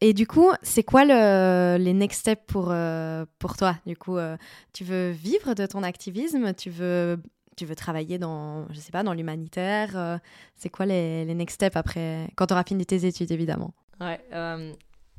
Et 0.00 0.14
du 0.14 0.26
coup, 0.26 0.50
c'est 0.62 0.84
quoi 0.84 1.04
le, 1.04 1.76
les 1.78 1.92
next 1.92 2.20
steps 2.20 2.42
pour, 2.46 2.68
euh, 2.70 3.24
pour 3.38 3.56
toi? 3.56 3.76
Du 3.86 3.96
coup, 3.96 4.16
euh, 4.16 4.36
tu 4.72 4.84
veux 4.84 5.10
vivre 5.10 5.54
de 5.54 5.66
ton 5.66 5.82
activisme? 5.82 6.54
Tu 6.54 6.70
veux, 6.70 7.20
tu 7.56 7.66
veux 7.66 7.74
travailler 7.74 8.18
dans, 8.18 8.66
je 8.70 8.78
sais 8.78 8.92
pas, 8.92 9.02
dans 9.02 9.12
l'humanitaire? 9.12 9.96
Euh, 9.96 10.18
C'est 10.54 10.70
quoi 10.70 10.86
les, 10.86 11.24
les, 11.24 11.34
next 11.34 11.56
steps 11.56 11.76
après, 11.76 12.28
quand 12.36 12.46
tu 12.46 12.52
auras 12.52 12.64
fini 12.64 12.86
tes 12.86 13.04
études, 13.06 13.32
évidemment? 13.32 13.74
Ouais, 14.00 14.20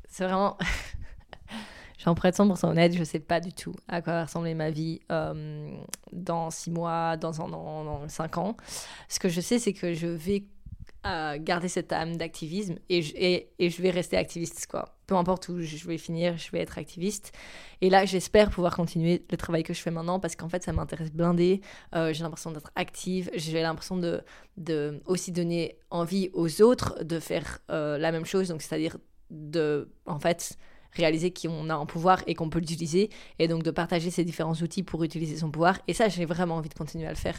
c'est 0.08 0.24
vraiment... 0.24 0.56
J'en 1.98 2.14
prête 2.14 2.36
100% 2.36 2.66
honnête, 2.66 2.94
je 2.94 3.04
sais 3.04 3.20
pas 3.20 3.40
du 3.40 3.54
tout 3.54 3.74
à 3.88 4.02
quoi 4.02 4.12
va 4.12 4.24
ressembler 4.24 4.52
ma 4.52 4.70
vie 4.70 5.00
dans 6.12 6.50
six 6.50 6.70
mois, 6.70 7.16
dans 7.16 7.40
un 7.40 7.50
an, 7.52 7.84
dans 7.84 8.08
cinq 8.08 8.36
ans. 8.36 8.56
Ce 9.08 9.18
que 9.18 9.30
je 9.30 9.40
sais, 9.40 9.58
c'est 9.58 9.72
que 9.72 9.94
je 9.94 10.06
vais 10.06 10.44
à 11.04 11.38
garder 11.38 11.68
cette 11.68 11.92
âme 11.92 12.16
d'activisme 12.16 12.76
et, 12.88 13.02
je 13.02 13.82
vais 13.82 13.90
rester 13.90 14.16
activiste 14.16 14.66
quoi. 14.68 14.96
Peu 15.06 15.14
importe 15.16 15.50
où 15.50 15.60
je 15.60 15.86
vais 15.86 15.98
finir, 15.98 16.38
je 16.38 16.50
vais 16.50 16.60
être 16.60 16.78
activiste. 16.78 17.32
Et 17.82 17.90
là, 17.90 18.06
j'espère 18.06 18.48
pouvoir 18.48 18.74
continuer 18.74 19.22
le 19.30 19.36
travail 19.36 19.62
que 19.62 19.74
je 19.74 19.82
fais 19.82 19.90
maintenant 19.90 20.18
parce 20.18 20.34
qu'en 20.34 20.48
fait, 20.48 20.62
ça 20.62 20.72
m'intéresse 20.72 21.12
blindé. 21.12 21.60
Euh, 21.94 22.14
j'ai 22.14 22.22
l'impression 22.22 22.50
d'être 22.52 22.70
active. 22.74 23.30
J'ai 23.34 23.60
l'impression 23.60 23.98
de, 23.98 24.22
de 24.56 25.02
aussi 25.04 25.30
donner 25.30 25.76
envie 25.90 26.30
aux 26.32 26.62
autres 26.62 27.04
de 27.04 27.20
faire 27.20 27.58
euh, 27.70 27.98
la 27.98 28.12
même 28.12 28.24
chose. 28.24 28.48
Donc, 28.48 28.62
c'est-à-dire 28.62 28.96
de, 29.28 29.90
en 30.06 30.18
fait, 30.18 30.56
réaliser 30.92 31.34
qu'on 31.34 31.68
a 31.68 31.74
un 31.74 31.86
pouvoir 31.86 32.22
et 32.26 32.34
qu'on 32.34 32.48
peut 32.48 32.60
l'utiliser 32.60 33.10
et 33.38 33.46
donc 33.46 33.62
de 33.62 33.70
partager 33.70 34.10
ces 34.10 34.24
différents 34.24 34.54
outils 34.54 34.82
pour 34.82 35.04
utiliser 35.04 35.36
son 35.36 35.50
pouvoir. 35.50 35.78
Et 35.86 35.92
ça, 35.92 36.08
j'ai 36.08 36.24
vraiment 36.24 36.56
envie 36.56 36.70
de 36.70 36.74
continuer 36.74 37.06
à 37.06 37.10
le 37.10 37.16
faire. 37.16 37.38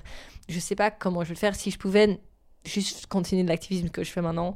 Je 0.50 0.60
sais 0.60 0.76
pas 0.76 0.92
comment 0.92 1.24
je 1.24 1.30
vais 1.30 1.36
le 1.36 1.40
faire. 1.40 1.56
Si 1.56 1.72
je 1.72 1.80
pouvais 1.80 2.20
juste 2.66 3.08
continuer 3.08 3.44
l'activisme 3.44 3.90
que 3.90 4.04
je 4.04 4.12
fais 4.12 4.22
maintenant, 4.22 4.56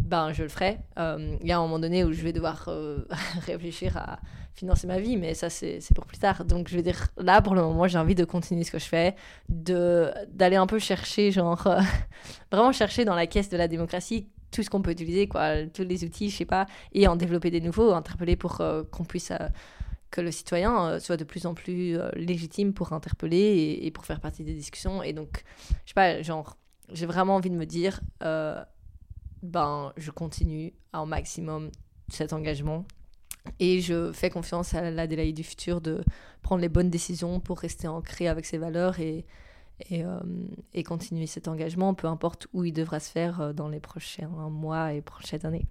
ben 0.00 0.32
je 0.32 0.42
le 0.42 0.48
ferai. 0.48 0.78
Euh, 0.98 1.36
il 1.40 1.46
y 1.46 1.52
a 1.52 1.58
un 1.58 1.62
moment 1.62 1.78
donné 1.78 2.04
où 2.04 2.12
je 2.12 2.22
vais 2.22 2.32
devoir 2.32 2.66
euh, 2.68 3.04
réfléchir 3.46 3.96
à 3.96 4.20
financer 4.54 4.86
ma 4.86 4.98
vie, 4.98 5.16
mais 5.16 5.34
ça 5.34 5.50
c'est 5.50 5.80
pour 5.94 6.06
plus 6.06 6.18
tard. 6.18 6.44
Donc 6.44 6.68
je 6.68 6.76
veux 6.76 6.82
dire, 6.82 7.08
là 7.16 7.42
pour 7.42 7.54
le 7.54 7.62
moment, 7.62 7.86
j'ai 7.86 7.98
envie 7.98 8.14
de 8.14 8.24
continuer 8.24 8.64
ce 8.64 8.72
que 8.72 8.78
je 8.78 8.86
fais, 8.86 9.14
d'aller 9.48 10.56
un 10.56 10.66
peu 10.66 10.78
chercher, 10.78 11.30
genre, 11.30 11.68
vraiment 12.52 12.72
chercher 12.72 13.04
dans 13.04 13.14
la 13.14 13.26
caisse 13.26 13.48
de 13.50 13.56
la 13.56 13.68
démocratie 13.68 14.28
tout 14.50 14.62
ce 14.62 14.70
qu'on 14.70 14.80
peut 14.80 14.92
utiliser, 14.92 15.28
quoi, 15.28 15.66
tous 15.66 15.82
les 15.82 16.04
outils, 16.04 16.30
je 16.30 16.36
sais 16.38 16.46
pas, 16.46 16.66
et 16.92 17.06
en 17.06 17.16
développer 17.16 17.50
des 17.50 17.60
nouveaux, 17.60 17.92
interpeller 17.92 18.34
pour 18.34 18.60
euh, 18.60 18.82
qu'on 18.90 19.04
puisse 19.04 19.32
que 20.10 20.22
le 20.22 20.30
citoyen 20.32 20.98
soit 21.00 21.18
de 21.18 21.24
plus 21.24 21.44
en 21.44 21.52
plus 21.52 21.98
légitime 22.16 22.72
pour 22.72 22.94
interpeller 22.94 23.78
et, 23.82 23.90
pour 23.90 24.06
faire 24.06 24.20
partie 24.20 24.42
des 24.42 24.54
discussions. 24.54 25.02
Et 25.02 25.12
donc, 25.12 25.44
je 25.84 25.90
sais 25.90 25.94
pas, 25.94 26.22
genre, 26.22 26.56
j'ai 26.92 27.06
vraiment 27.06 27.36
envie 27.36 27.50
de 27.50 27.56
me 27.56 27.66
dire, 27.66 28.00
euh, 28.22 28.62
ben, 29.42 29.92
je 29.96 30.10
continue 30.10 30.72
au 30.94 31.04
maximum 31.04 31.70
cet 32.08 32.32
engagement 32.32 32.84
et 33.60 33.80
je 33.80 34.12
fais 34.12 34.30
confiance 34.30 34.74
à 34.74 34.90
l'Adélaïde 34.90 35.36
du 35.36 35.44
futur 35.44 35.80
de 35.80 36.02
prendre 36.42 36.60
les 36.60 36.68
bonnes 36.68 36.90
décisions 36.90 37.40
pour 37.40 37.58
rester 37.58 37.88
ancré 37.88 38.28
avec 38.28 38.46
ses 38.46 38.58
valeurs 38.58 39.00
et, 39.00 39.24
et, 39.90 40.04
euh, 40.04 40.20
et, 40.74 40.82
continuer 40.82 41.26
cet 41.26 41.48
engagement, 41.48 41.94
peu 41.94 42.06
importe 42.06 42.48
où 42.52 42.64
il 42.64 42.72
devra 42.72 43.00
se 43.00 43.10
faire 43.10 43.40
euh, 43.40 43.52
dans 43.52 43.68
les 43.68 43.80
prochains 43.80 44.28
mois 44.28 44.92
et 44.92 45.02
prochaines 45.02 45.44
années. 45.46 45.66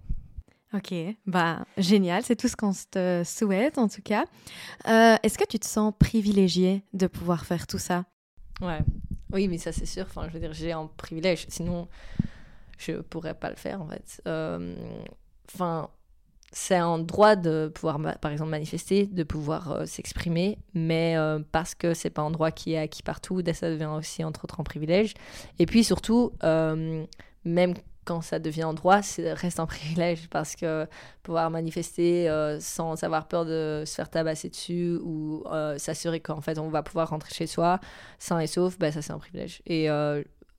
Ok, 0.74 0.92
bah 1.26 1.64
génial, 1.78 2.22
c'est 2.22 2.36
tout 2.36 2.48
ce 2.48 2.54
qu'on 2.54 2.72
te 2.72 3.22
souhaite 3.24 3.78
en 3.78 3.88
tout 3.88 4.02
cas. 4.02 4.26
Est-ce 4.84 5.38
que 5.38 5.46
tu 5.46 5.58
te 5.58 5.64
sens 5.64 5.94
privilégié 5.98 6.82
de 6.92 7.06
pouvoir 7.06 7.46
faire 7.46 7.66
tout 7.66 7.78
ça? 7.78 8.04
Ouais, 8.60 8.80
oui, 9.32 9.48
mais 9.48 9.58
ça 9.58 9.72
c'est 9.72 9.86
sûr. 9.86 10.04
Enfin, 10.04 10.26
je 10.28 10.32
veux 10.32 10.40
dire, 10.40 10.52
j'ai 10.52 10.72
un 10.72 10.88
privilège. 10.96 11.46
Sinon, 11.48 11.88
je 12.78 12.92
pourrais 12.92 13.34
pas 13.34 13.50
le 13.50 13.56
faire 13.56 13.82
en 13.82 13.88
fait. 13.88 14.22
Euh, 14.26 14.74
enfin, 15.52 15.90
c'est 16.50 16.76
un 16.76 16.98
droit 16.98 17.36
de 17.36 17.70
pouvoir, 17.74 18.00
par 18.20 18.32
exemple, 18.32 18.50
manifester, 18.50 19.06
de 19.06 19.22
pouvoir 19.22 19.70
euh, 19.70 19.84
s'exprimer, 19.84 20.58
mais 20.72 21.16
euh, 21.16 21.40
parce 21.52 21.74
que 21.74 21.92
c'est 21.92 22.10
pas 22.10 22.22
un 22.22 22.30
droit 22.30 22.50
qui 22.50 22.72
est 22.72 22.78
acquis 22.78 23.02
partout, 23.02 23.42
ça 23.52 23.70
devient 23.70 23.90
aussi 23.94 24.24
entre 24.24 24.44
autres 24.44 24.60
un 24.60 24.64
privilège. 24.64 25.14
Et 25.58 25.66
puis 25.66 25.84
surtout, 25.84 26.32
même 27.44 27.74
quand 28.08 28.22
ça 28.22 28.38
devient 28.38 28.64
en 28.64 28.72
droit, 28.72 29.02
ça 29.02 29.34
reste 29.34 29.60
un 29.60 29.66
privilège 29.66 30.28
parce 30.30 30.56
que 30.56 30.86
pouvoir 31.22 31.50
manifester 31.50 32.28
sans 32.58 33.04
avoir 33.04 33.28
peur 33.28 33.44
de 33.44 33.84
se 33.86 33.94
faire 33.94 34.08
tabasser 34.08 34.48
dessus 34.48 34.98
ou 35.02 35.44
s'assurer 35.76 36.20
qu'en 36.20 36.40
fait 36.40 36.58
on 36.58 36.70
va 36.70 36.82
pouvoir 36.82 37.10
rentrer 37.10 37.34
chez 37.34 37.46
soi 37.46 37.80
sain 38.18 38.40
et 38.40 38.46
sauf, 38.46 38.78
bah, 38.78 38.90
ça 38.90 39.02
c'est 39.02 39.12
un 39.12 39.18
privilège. 39.18 39.60
Et 39.66 39.88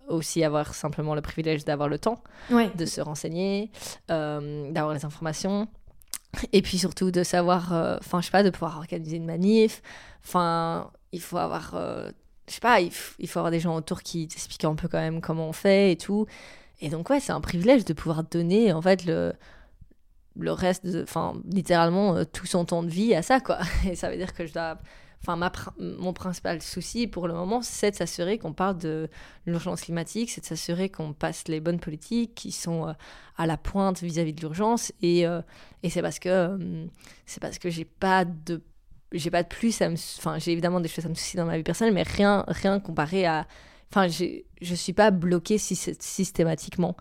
aussi 0.08 0.44
avoir 0.44 0.74
simplement 0.74 1.16
le 1.16 1.22
privilège 1.22 1.66
d'avoir 1.66 1.90
le 1.90 1.98
temps 1.98 2.22
de 2.52 2.86
se 2.86 3.02
renseigner, 3.02 3.72
d'avoir 4.08 4.94
les 4.94 5.06
informations. 5.06 5.68
Et 6.54 6.62
puis 6.62 6.78
surtout 6.78 7.10
de 7.10 7.24
savoir, 7.24 7.98
enfin 8.00 8.22
je 8.22 8.26
sais 8.26 8.32
pas, 8.32 8.44
de 8.44 8.52
pouvoir 8.52 8.78
organiser 8.78 9.18
une 9.18 9.26
manif. 9.26 9.82
Enfin, 10.24 10.92
il 11.12 11.22
faut 11.22 11.38
avoir 11.38 11.74
je 12.50 12.56
sais 12.56 12.60
pas, 12.62 12.82
il, 12.82 12.92
faut 12.92 13.40
avoir 13.40 13.52
des 13.52 13.60
gens 13.60 13.76
autour 13.76 14.02
qui 14.02 14.28
t'expliquent 14.28 14.66
un 14.66 14.74
peu 14.74 14.88
quand 14.88 15.00
même 15.00 15.22
comment 15.22 15.48
on 15.48 15.54
fait 15.54 15.92
et 15.92 15.98
tout. 15.98 16.26
Et 16.82 16.90
donc, 16.90 17.10
ouais, 17.10 17.20
c'est 17.20 17.32
un 17.32 17.42
privilège 17.42 17.86
de 17.86 17.94
pouvoir 17.94 18.24
donner, 18.24 18.72
en 18.72 18.82
fait, 18.82 19.06
le, 19.06 19.34
le 20.38 20.52
reste, 20.52 20.86
enfin, 21.04 21.34
littéralement, 21.52 22.16
euh, 22.16 22.24
tout 22.24 22.46
son 22.46 22.66
temps 22.66 22.84
de 22.84 22.90
vie 22.90 23.14
à 23.14 23.22
ça, 23.22 23.40
quoi. 23.40 23.60
Et 23.90 23.96
ça 23.96 24.10
veut 24.10 24.18
dire 24.18 24.34
que 24.34 24.46
je 24.46 24.54
dois. 24.54 24.78
Enfin, 25.22 25.36
ma, 25.36 25.52
mon 25.78 26.14
principal 26.14 26.62
souci 26.62 27.06
pour 27.06 27.28
le 27.28 27.34
moment, 27.34 27.62
c'est 27.62 27.92
de 27.92 27.96
s'assurer 27.98 28.38
qu'on 28.38 28.54
parle 28.54 28.78
de 28.78 29.10
l'urgence 29.46 29.82
climatique, 29.82 30.30
c'est 30.30 30.40
de 30.40 30.46
s'assurer 30.46 30.88
qu'on 30.88 31.12
passe 31.12 31.50
les 31.50 31.60
bonnes 31.60 31.82
politiques 31.82 32.36
qui 32.36 32.54
sont 32.54 32.88
euh, 32.88 32.94
à 33.38 33.46
la 33.46 33.58
pointe 33.58 34.02
vis-à-vis 34.02 34.32
de 34.32 34.40
l'urgence. 34.40 34.94
Et, 35.02 35.28
euh, 35.28 35.42
et 35.84 35.90
c'est 35.90 36.02
parce 36.02 36.20
que 36.20 36.88
c'est 37.26 37.42
parce 37.42 37.60
que 37.60 37.70
j'ai 37.70 37.84
pas 37.84 38.24
de 38.24 38.62
j'ai 39.12 39.32
pas 39.32 39.44
de 39.44 39.48
plus 39.48 39.82
à 39.82 39.90
me 39.90 39.96
enfin 39.96 40.38
j'ai 40.38 40.52
évidemment 40.52 40.80
des 40.80 40.88
choses 40.88 41.06
à 41.06 41.10
me 41.10 41.16
soucier 41.16 41.38
dans 41.38 41.46
ma 41.46 41.58
vie 41.58 41.64
personnelle 41.64 41.94
mais 41.94 42.04
rien 42.04 42.46
rien 42.48 42.80
comparé 42.80 43.26
à 43.26 43.48
enfin 43.92 44.08
je 44.08 44.76
suis 44.76 44.94
pas 44.94 45.12
bloquée 45.12 45.58
systématiquement 45.58 46.96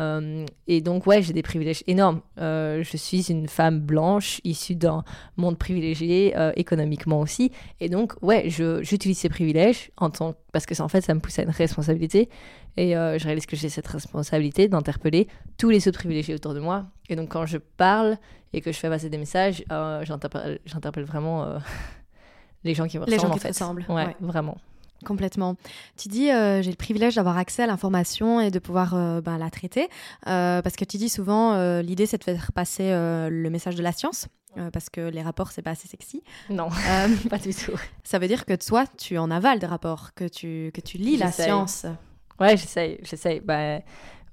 euh, 0.00 0.44
et 0.66 0.80
donc 0.80 1.06
ouais 1.06 1.22
j'ai 1.22 1.32
des 1.32 1.42
privilèges 1.42 1.84
énormes 1.86 2.20
euh, 2.40 2.82
je 2.82 2.96
suis 2.96 3.30
une 3.30 3.46
femme 3.46 3.78
blanche 3.78 4.40
issue 4.42 4.74
d'un 4.74 5.04
monde 5.36 5.56
privilégié 5.56 6.36
euh, 6.36 6.50
économiquement 6.56 7.20
aussi 7.20 7.52
et 7.78 7.88
donc 7.88 8.14
ouais 8.20 8.48
j'utilise 8.48 9.18
ces 9.18 9.28
privilèges 9.28 9.92
en 9.96 10.10
tant 10.10 10.34
parce 10.52 10.66
que 10.66 10.80
en 10.82 10.88
fait 10.88 11.02
ça 11.02 11.14
me 11.14 11.20
pousse 11.20 11.38
à 11.38 11.42
une 11.42 11.50
responsabilité 11.50 12.28
et 12.76 12.94
je 12.94 13.24
réalise 13.24 13.46
que 13.46 13.54
j'ai 13.54 13.68
cette 13.68 13.86
responsabilité 13.86 14.66
d'interpeller 14.66 15.28
tous 15.58 15.70
les 15.70 15.86
autres 15.86 16.00
privilégiés 16.00 16.34
autour 16.34 16.54
de 16.54 16.60
moi 16.60 16.86
et 17.08 17.14
donc 17.14 17.28
quand 17.28 17.46
je 17.46 17.58
parle 17.58 18.16
et 18.52 18.60
que 18.60 18.72
je 18.72 18.78
fais 18.78 18.88
passer 18.88 19.08
des 19.08 19.18
messages, 19.18 19.64
j'interpelle 20.02 21.04
vraiment 21.04 21.46
les 22.64 22.74
gens 22.74 22.88
qui 22.88 22.98
me 22.98 23.04
ressemblent. 23.04 23.16
Les 23.16 23.22
gens 23.22 23.30
qui 23.30 23.38
en 23.38 23.40
fait. 23.40 23.48
ressemblent. 23.48 23.86
Ouais, 23.88 24.16
vraiment. 24.20 24.56
Complètement. 25.04 25.56
Tu 25.96 26.08
dis, 26.08 26.30
euh, 26.30 26.62
j'ai 26.62 26.70
le 26.70 26.76
privilège 26.76 27.14
d'avoir 27.16 27.38
accès 27.38 27.62
à 27.62 27.66
l'information 27.66 28.40
et 28.40 28.50
de 28.50 28.58
pouvoir 28.58 28.94
ben, 29.22 29.38
la 29.38 29.50
traiter, 29.50 29.88
parce 30.24 30.76
que 30.76 30.84
tu 30.84 30.96
dis 30.96 31.08
souvent, 31.08 31.80
l'idée 31.80 32.06
c'est 32.06 32.18
de 32.18 32.24
faire 32.24 32.52
passer 32.52 32.90
le 32.90 33.48
message 33.48 33.74
de 33.74 33.82
la 33.82 33.92
science, 33.92 34.28
parce 34.72 34.90
que 34.90 35.00
les 35.00 35.22
rapports 35.22 35.52
c'est 35.52 35.62
pas 35.62 35.72
assez 35.72 35.88
sexy. 35.88 36.22
Non, 36.50 36.68
pas 37.30 37.38
du 37.38 37.54
tout. 37.54 37.78
Ça 38.02 38.18
veut 38.18 38.28
dire 38.28 38.44
que 38.44 38.54
toi, 38.54 38.84
tu 38.98 39.18
en 39.18 39.30
avales 39.30 39.58
des 39.58 39.66
rapports, 39.66 40.14
que 40.14 40.26
tu, 40.26 40.70
que 40.74 40.80
tu 40.80 40.98
lis 40.98 41.16
la 41.16 41.32
science. 41.32 41.86
Ouais, 42.40 42.56
j'essaye, 42.56 42.98
j'essaye. 43.02 43.40
Bah, 43.40 43.80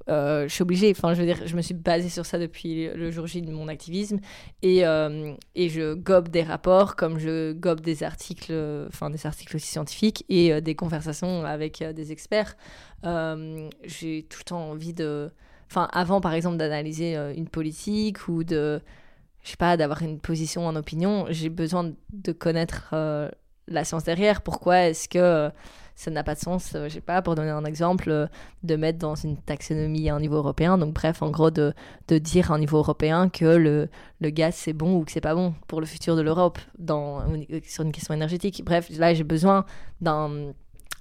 euh, 0.10 0.48
je 0.48 0.54
suis 0.54 0.62
obligée, 0.64 0.92
enfin, 0.92 1.14
je 1.14 1.20
veux 1.20 1.26
dire, 1.26 1.40
je 1.46 1.56
me 1.56 1.62
suis 1.62 1.74
basée 1.74 2.10
sur 2.10 2.26
ça 2.26 2.40
depuis 2.40 2.90
le 2.94 3.12
jour 3.12 3.28
J 3.28 3.42
de 3.42 3.52
mon 3.52 3.68
activisme 3.68 4.20
et, 4.62 4.86
euh, 4.86 5.34
et 5.56 5.70
je 5.70 5.94
gobe 5.94 6.30
des 6.30 6.44
rapports 6.44 6.96
comme 6.96 7.20
je 7.20 7.54
gobe 7.54 7.82
des 7.82 8.04
articles, 8.04 8.54
enfin, 8.88 9.10
des 9.10 9.26
articles 9.26 9.56
aussi 9.56 9.68
scientifiques 9.68 10.26
et 10.30 10.54
euh, 10.54 10.62
des 10.62 10.76
conversations 10.76 11.46
avec 11.46 11.84
des 11.84 12.12
experts. 12.12 12.58
J'ai 13.04 14.26
tout 14.30 14.40
le 14.40 14.46
temps 14.46 14.72
envie 14.72 14.94
de. 14.94 15.32
Enfin, 15.70 15.88
avant, 15.94 16.20
par 16.20 16.34
exemple, 16.34 16.58
d'analyser 16.58 17.16
une 17.36 17.48
politique 17.48 18.28
ou 18.28 18.44
de. 18.44 18.82
Je 19.44 19.50
sais 19.52 19.58
pas, 19.58 19.76
d'avoir 19.76 20.04
une 20.04 20.20
position 20.20 20.68
en 20.68 20.76
opinion, 20.76 21.26
j'ai 21.30 21.50
besoin 21.50 21.94
de 22.14 22.32
connaître 22.32 22.94
la 23.74 23.84
science 23.84 24.04
derrière. 24.04 24.42
Pourquoi 24.42 24.88
est-ce 24.88 25.08
que 25.08 25.52
ça 25.96 26.10
n'a 26.10 26.24
pas 26.24 26.34
de 26.36 26.40
sens, 26.40 26.74
euh, 26.74 26.88
je 26.88 26.96
sais 26.96 27.02
pas, 27.02 27.22
pour 27.22 27.36
donner 27.36 27.52
un 27.52 27.66
exemple, 27.66 28.10
euh, 28.10 28.28
de 28.64 28.76
mettre 28.76 28.98
dans 28.98 29.14
une 29.14 29.38
taxonomie 29.38 30.10
à 30.10 30.16
un 30.16 30.20
niveau 30.20 30.38
européen? 30.38 30.78
Donc, 30.78 30.94
bref, 30.94 31.22
en 31.22 31.30
gros, 31.30 31.52
de, 31.52 31.74
de 32.08 32.18
dire 32.18 32.52
à 32.52 32.56
un 32.56 32.60
niveau 32.60 32.78
européen 32.78 33.30
que 33.30 33.46
le, 33.46 33.90
le 34.20 34.30
gaz 34.30 34.56
c'est 34.56 34.74
bon 34.74 34.96
ou 34.96 35.04
que 35.04 35.12
c'est 35.12 35.22
pas 35.22 35.36
bon 35.36 35.54
pour 35.68 35.80
le 35.80 35.86
futur 35.86 36.16
de 36.16 36.22
l'Europe 36.22 36.58
sur 37.66 37.84
une 37.84 37.92
question 37.92 38.14
énergétique. 38.14 38.64
Bref, 38.66 38.90
là, 38.98 39.14
j'ai 39.14 39.24
besoin 39.24 39.66
d'un 40.00 40.54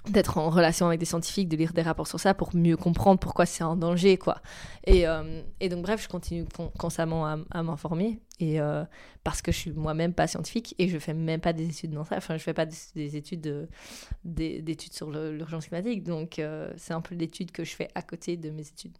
d'être 0.08 0.38
en 0.38 0.48
relation 0.48 0.86
avec 0.86 0.98
des 0.98 1.06
scientifiques, 1.06 1.48
de 1.48 1.56
lire 1.56 1.72
des 1.72 1.82
rapports 1.82 2.06
sur 2.06 2.18
ça 2.18 2.32
pour 2.34 2.54
mieux 2.54 2.76
comprendre 2.76 3.20
pourquoi 3.20 3.46
c'est 3.46 3.62
un 3.62 3.76
danger, 3.76 4.16
quoi. 4.16 4.40
Et, 4.84 5.06
euh, 5.06 5.42
et 5.60 5.68
donc, 5.68 5.82
bref, 5.82 6.02
je 6.02 6.08
continue 6.08 6.46
constamment 6.78 7.26
à, 7.26 7.62
m'informer, 7.62 8.20
et 8.38 8.60
euh, 8.60 8.84
parce 9.24 9.42
que 9.42 9.52
je 9.52 9.58
suis 9.58 9.72
moi-même 9.72 10.14
pas 10.14 10.26
scientifique, 10.26 10.74
et 10.78 10.88
je 10.88 10.98
fais 10.98 11.14
même 11.14 11.40
pas 11.40 11.52
des 11.52 11.68
études 11.68 11.92
dans 11.92 12.04
ça, 12.04 12.16
enfin, 12.16 12.36
je 12.36 12.42
fais 12.42 12.54
pas 12.54 12.66
des, 12.66 13.16
études, 13.16 13.68
d'études 14.24 14.94
sur 14.94 15.10
l'urgence 15.10 15.66
climatique, 15.66 16.02
donc 16.02 16.38
euh, 16.38 16.72
c'est 16.76 16.94
un 16.94 17.00
peu 17.00 17.14
l'étude 17.14 17.50
que 17.50 17.64
je 17.64 17.74
fais 17.74 17.88
à 17.94 18.02
côté 18.02 18.36
de 18.36 18.50
mes 18.50 18.66
études. 18.66 18.96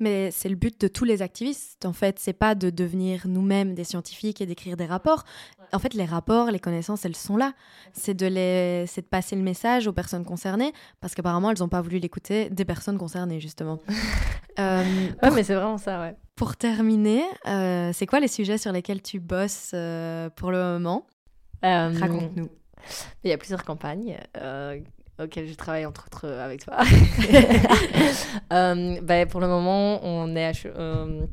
Mais 0.00 0.30
c'est 0.32 0.48
le 0.48 0.56
but 0.56 0.80
de 0.80 0.88
tous 0.88 1.04
les 1.04 1.22
activistes, 1.22 1.86
en 1.86 1.92
fait. 1.92 2.18
C'est 2.18 2.32
pas 2.32 2.54
de 2.54 2.70
devenir 2.70 3.28
nous-mêmes 3.28 3.74
des 3.74 3.84
scientifiques 3.84 4.40
et 4.40 4.46
d'écrire 4.46 4.76
des 4.76 4.86
rapports. 4.86 5.24
En 5.72 5.78
fait, 5.78 5.94
les 5.94 6.04
rapports, 6.04 6.50
les 6.50 6.58
connaissances, 6.58 7.04
elles 7.04 7.16
sont 7.16 7.36
là. 7.36 7.52
C'est 7.92 8.14
de, 8.14 8.26
les... 8.26 8.86
de 8.96 9.00
passer 9.02 9.36
le 9.36 9.42
message 9.42 9.86
aux 9.86 9.92
personnes 9.92 10.24
concernées, 10.24 10.72
parce 11.00 11.14
qu'apparemment, 11.14 11.50
elles 11.50 11.60
n'ont 11.60 11.68
pas 11.68 11.80
voulu 11.80 11.98
l'écouter 11.98 12.50
des 12.50 12.64
personnes 12.64 12.98
concernées, 12.98 13.40
justement. 13.40 13.78
euh, 14.58 14.84
Ouais, 15.22 15.30
mais 15.30 15.44
c'est 15.44 15.54
vraiment 15.54 15.78
ça, 15.78 16.00
ouais. 16.00 16.16
Pour 16.34 16.56
terminer, 16.56 17.22
euh, 17.46 17.92
c'est 17.92 18.06
quoi 18.06 18.18
les 18.18 18.28
sujets 18.28 18.58
sur 18.58 18.72
lesquels 18.72 19.00
tu 19.02 19.20
bosses 19.20 19.70
euh, 19.74 20.28
pour 20.30 20.50
le 20.50 20.58
moment? 20.58 21.06
Euh, 21.64 21.92
Raconte-nous. 21.96 22.48
Il 23.22 23.30
y 23.30 23.32
a 23.32 23.38
plusieurs 23.38 23.64
campagnes 23.64 24.18
auquel 25.22 25.48
je 25.48 25.54
travaille 25.54 25.86
entre 25.86 26.06
autres 26.06 26.26
euh, 26.26 26.44
avec 26.44 26.64
toi. 26.64 26.78
euh, 28.52 29.00
bah, 29.02 29.26
pour 29.26 29.40
le 29.40 29.48
moment, 29.48 30.04
on 30.04 30.34
est, 30.34 30.66
euh, 30.66 31.26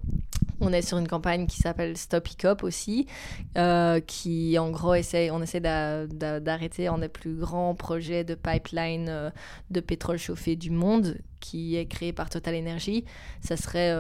on 0.60 0.72
est 0.72 0.82
sur 0.82 0.98
une 0.98 1.08
campagne 1.08 1.48
qui 1.48 1.58
s'appelle 1.58 1.98
Stop 1.98 2.30
Hiccup 2.30 2.64
aussi, 2.64 3.08
euh, 3.58 4.00
qui 4.00 4.58
en 4.60 4.70
gros 4.70 4.94
essaie, 4.94 5.32
on 5.32 5.42
essaie 5.42 5.62
d'arrêter 5.62 6.88
un 6.88 7.00
des 7.00 7.10
plus 7.10 7.36
grands 7.36 7.76
projets 7.76 8.24
de 8.24 8.36
pipeline 8.36 9.32
de 9.72 9.80
pétrole 9.80 10.18
chauffé 10.18 10.56
du 10.56 10.70
monde 10.70 11.18
qui 11.42 11.76
est 11.76 11.86
créé 11.86 12.14
par 12.14 12.30
Total 12.30 12.56
Energy. 12.56 13.04
Ça 13.42 13.58
serait, 13.58 13.94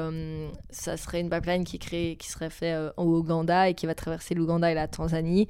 ça 0.69 0.95
serait 0.95 1.19
une 1.19 1.29
pipeline 1.29 1.65
qui, 1.65 1.79
serait 2.21 2.49
faite 2.49 2.93
au 2.95 3.17
Ouganda 3.17 3.69
et 3.69 3.73
qui 3.73 3.85
va 3.85 3.95
traverser 3.95 4.35
l'Ouganda 4.35 4.71
et 4.71 4.75
la 4.75 4.87
Tanzanie. 4.87 5.47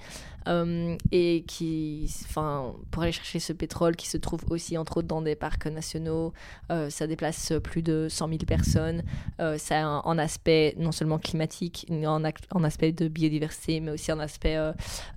Euh, 0.47 0.97
et 1.11 1.43
qui, 1.47 2.11
enfin, 2.25 2.73
pour 2.89 3.03
aller 3.03 3.11
chercher 3.11 3.39
ce 3.39 3.53
pétrole 3.53 3.95
qui 3.95 4.09
se 4.09 4.17
trouve 4.17 4.41
aussi 4.49 4.75
entre 4.77 4.97
autres 4.97 5.07
dans 5.07 5.21
des 5.21 5.35
parcs 5.35 5.67
nationaux, 5.67 6.33
euh, 6.71 6.89
ça 6.89 7.05
déplace 7.05 7.53
plus 7.63 7.83
de 7.83 8.07
100 8.09 8.27
000 8.27 8.39
personnes. 8.47 9.03
Euh, 9.39 9.57
ça 9.57 9.85
a 9.85 10.01
un, 10.03 10.17
aspect 10.17 10.75
non 10.77 10.91
seulement 10.91 11.19
climatique, 11.19 11.85
en, 11.91 12.23
en, 12.23 12.63
aspect 12.63 12.91
de 12.91 13.07
biodiversité, 13.07 13.79
mais 13.79 13.91
aussi 13.91 14.11
en 14.11 14.19
aspect 14.19 14.55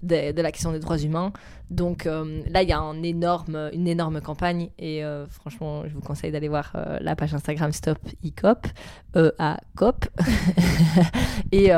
de, 0.02 0.32
de, 0.32 0.42
la 0.42 0.52
question 0.52 0.72
des 0.72 0.78
droits 0.78 0.98
humains. 0.98 1.32
Donc 1.70 2.04
là, 2.04 2.62
il 2.62 2.68
y 2.68 2.72
a 2.72 2.78
un 2.78 2.94
une 2.94 3.88
énorme 3.88 4.20
campagne 4.20 4.70
et 4.78 5.02
franchement, 5.28 5.82
je 5.86 5.94
vous 5.94 6.00
conseille 6.00 6.30
d'aller 6.30 6.48
voir 6.48 6.72
la 7.00 7.16
page 7.16 7.34
Instagram 7.34 7.72
Stop 7.72 7.98
ECOP, 8.24 8.66
E-A-COP. 9.16 10.06
et, 11.52 11.70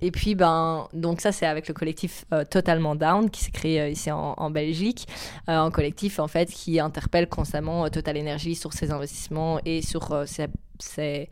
et 0.00 0.10
puis, 0.10 0.34
ben, 0.34 0.88
donc 0.92 1.20
ça, 1.20 1.32
c'est 1.32 1.46
avec 1.46 1.68
le 1.68 1.74
collectif 1.74 2.24
Total 2.50 2.80
Down, 2.96 3.30
qui 3.30 3.44
s'est 3.44 3.50
créé 3.50 3.80
euh, 3.80 3.88
ici 3.88 4.10
en, 4.10 4.50
Belgique, 4.50 5.06
euh, 5.48 5.58
en 5.58 5.70
collectif 5.70 6.18
en 6.18 6.28
fait, 6.28 6.46
qui 6.50 6.80
interpelle 6.80 7.28
constamment 7.28 7.84
euh, 7.84 7.88
Total 7.88 8.18
Energy 8.18 8.54
sur 8.54 8.72
ses 8.72 8.90
investissements 8.90 9.60
et 9.64 9.82
sur 9.82 10.24
ses, 10.26 11.28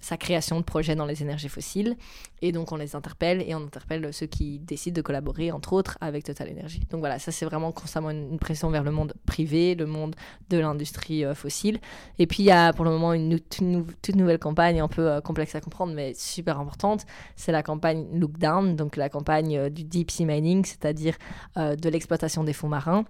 sa 0.00 0.16
création 0.16 0.58
de 0.58 0.64
projets 0.64 0.96
dans 0.96 1.06
les 1.06 1.22
énergies 1.22 1.48
fossiles. 1.48 1.96
Et 2.42 2.52
donc 2.52 2.72
on 2.72 2.76
les 2.76 2.96
interpelle 2.96 3.42
et 3.46 3.54
on 3.54 3.64
interpelle 3.64 4.12
ceux 4.12 4.26
qui 4.26 4.58
décident 4.58 4.94
de 4.94 5.02
collaborer, 5.02 5.52
entre 5.52 5.72
autres, 5.72 5.98
avec 6.00 6.24
Total 6.24 6.50
Energy. 6.50 6.80
Donc 6.90 7.00
voilà, 7.00 7.18
ça 7.18 7.32
c'est 7.32 7.44
vraiment 7.44 7.72
constamment 7.72 8.10
une, 8.10 8.38
pression 8.38 8.70
vers 8.70 8.82
le 8.82 8.90
monde 8.90 9.12
privé, 9.26 9.74
le 9.74 9.86
monde 9.86 10.16
de 10.48 10.58
l'industrie 10.58 11.24
euh, 11.24 11.34
fossile. 11.34 11.78
Et 12.18 12.26
puis 12.26 12.42
il 12.42 12.46
y 12.46 12.50
a 12.50 12.72
pour 12.72 12.84
le 12.84 12.90
moment 12.90 13.12
une 13.12 13.38
toute, 13.38 14.16
nouvelle 14.16 14.38
campagne 14.38 14.80
un 14.80 14.88
peu 14.88 15.10
euh, 15.10 15.20
complexe 15.20 15.54
à 15.54 15.60
comprendre, 15.60 15.92
mais 15.94 16.14
super 16.14 16.58
importante. 16.58 17.04
C'est 17.36 17.52
la 17.52 17.62
campagne 17.62 18.06
Look 18.12 18.38
Down, 18.38 18.76
donc 18.76 18.96
la 18.96 19.08
campagne 19.08 19.56
euh, 19.56 19.70
du 19.70 19.84
deep 19.84 20.10
sea 20.10 20.24
mining, 20.24 20.64
c'est-à-dire 20.64 21.16
de 21.56 21.88
l'exploitation 21.88 22.44
des 22.44 22.52
fonds 22.52 22.68
marins. 22.68 23.04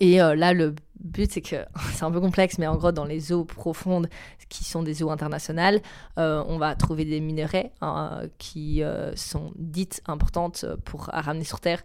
Et 0.00 0.16
là, 0.16 0.52
le 0.52 0.74
but, 1.02 1.30
c'est 1.30 1.40
que 1.40 1.56
c'est 1.92 2.04
un 2.04 2.10
peu 2.10 2.20
complexe, 2.20 2.58
mais 2.58 2.66
en 2.66 2.76
gros, 2.76 2.92
dans 2.92 3.04
les 3.04 3.32
eaux 3.32 3.44
profondes, 3.44 4.08
qui 4.48 4.64
sont 4.64 4.82
des 4.82 5.02
eaux 5.02 5.10
internationales, 5.10 5.80
euh, 6.18 6.44
on 6.46 6.58
va 6.58 6.74
trouver 6.74 7.04
des 7.04 7.20
minerais 7.20 7.72
hein, 7.80 8.22
qui 8.38 8.82
euh, 8.82 9.16
sont 9.16 9.52
dites 9.56 10.02
importantes 10.06 10.66
pour 10.84 11.04
ramener 11.04 11.44
sur 11.44 11.60
Terre 11.60 11.82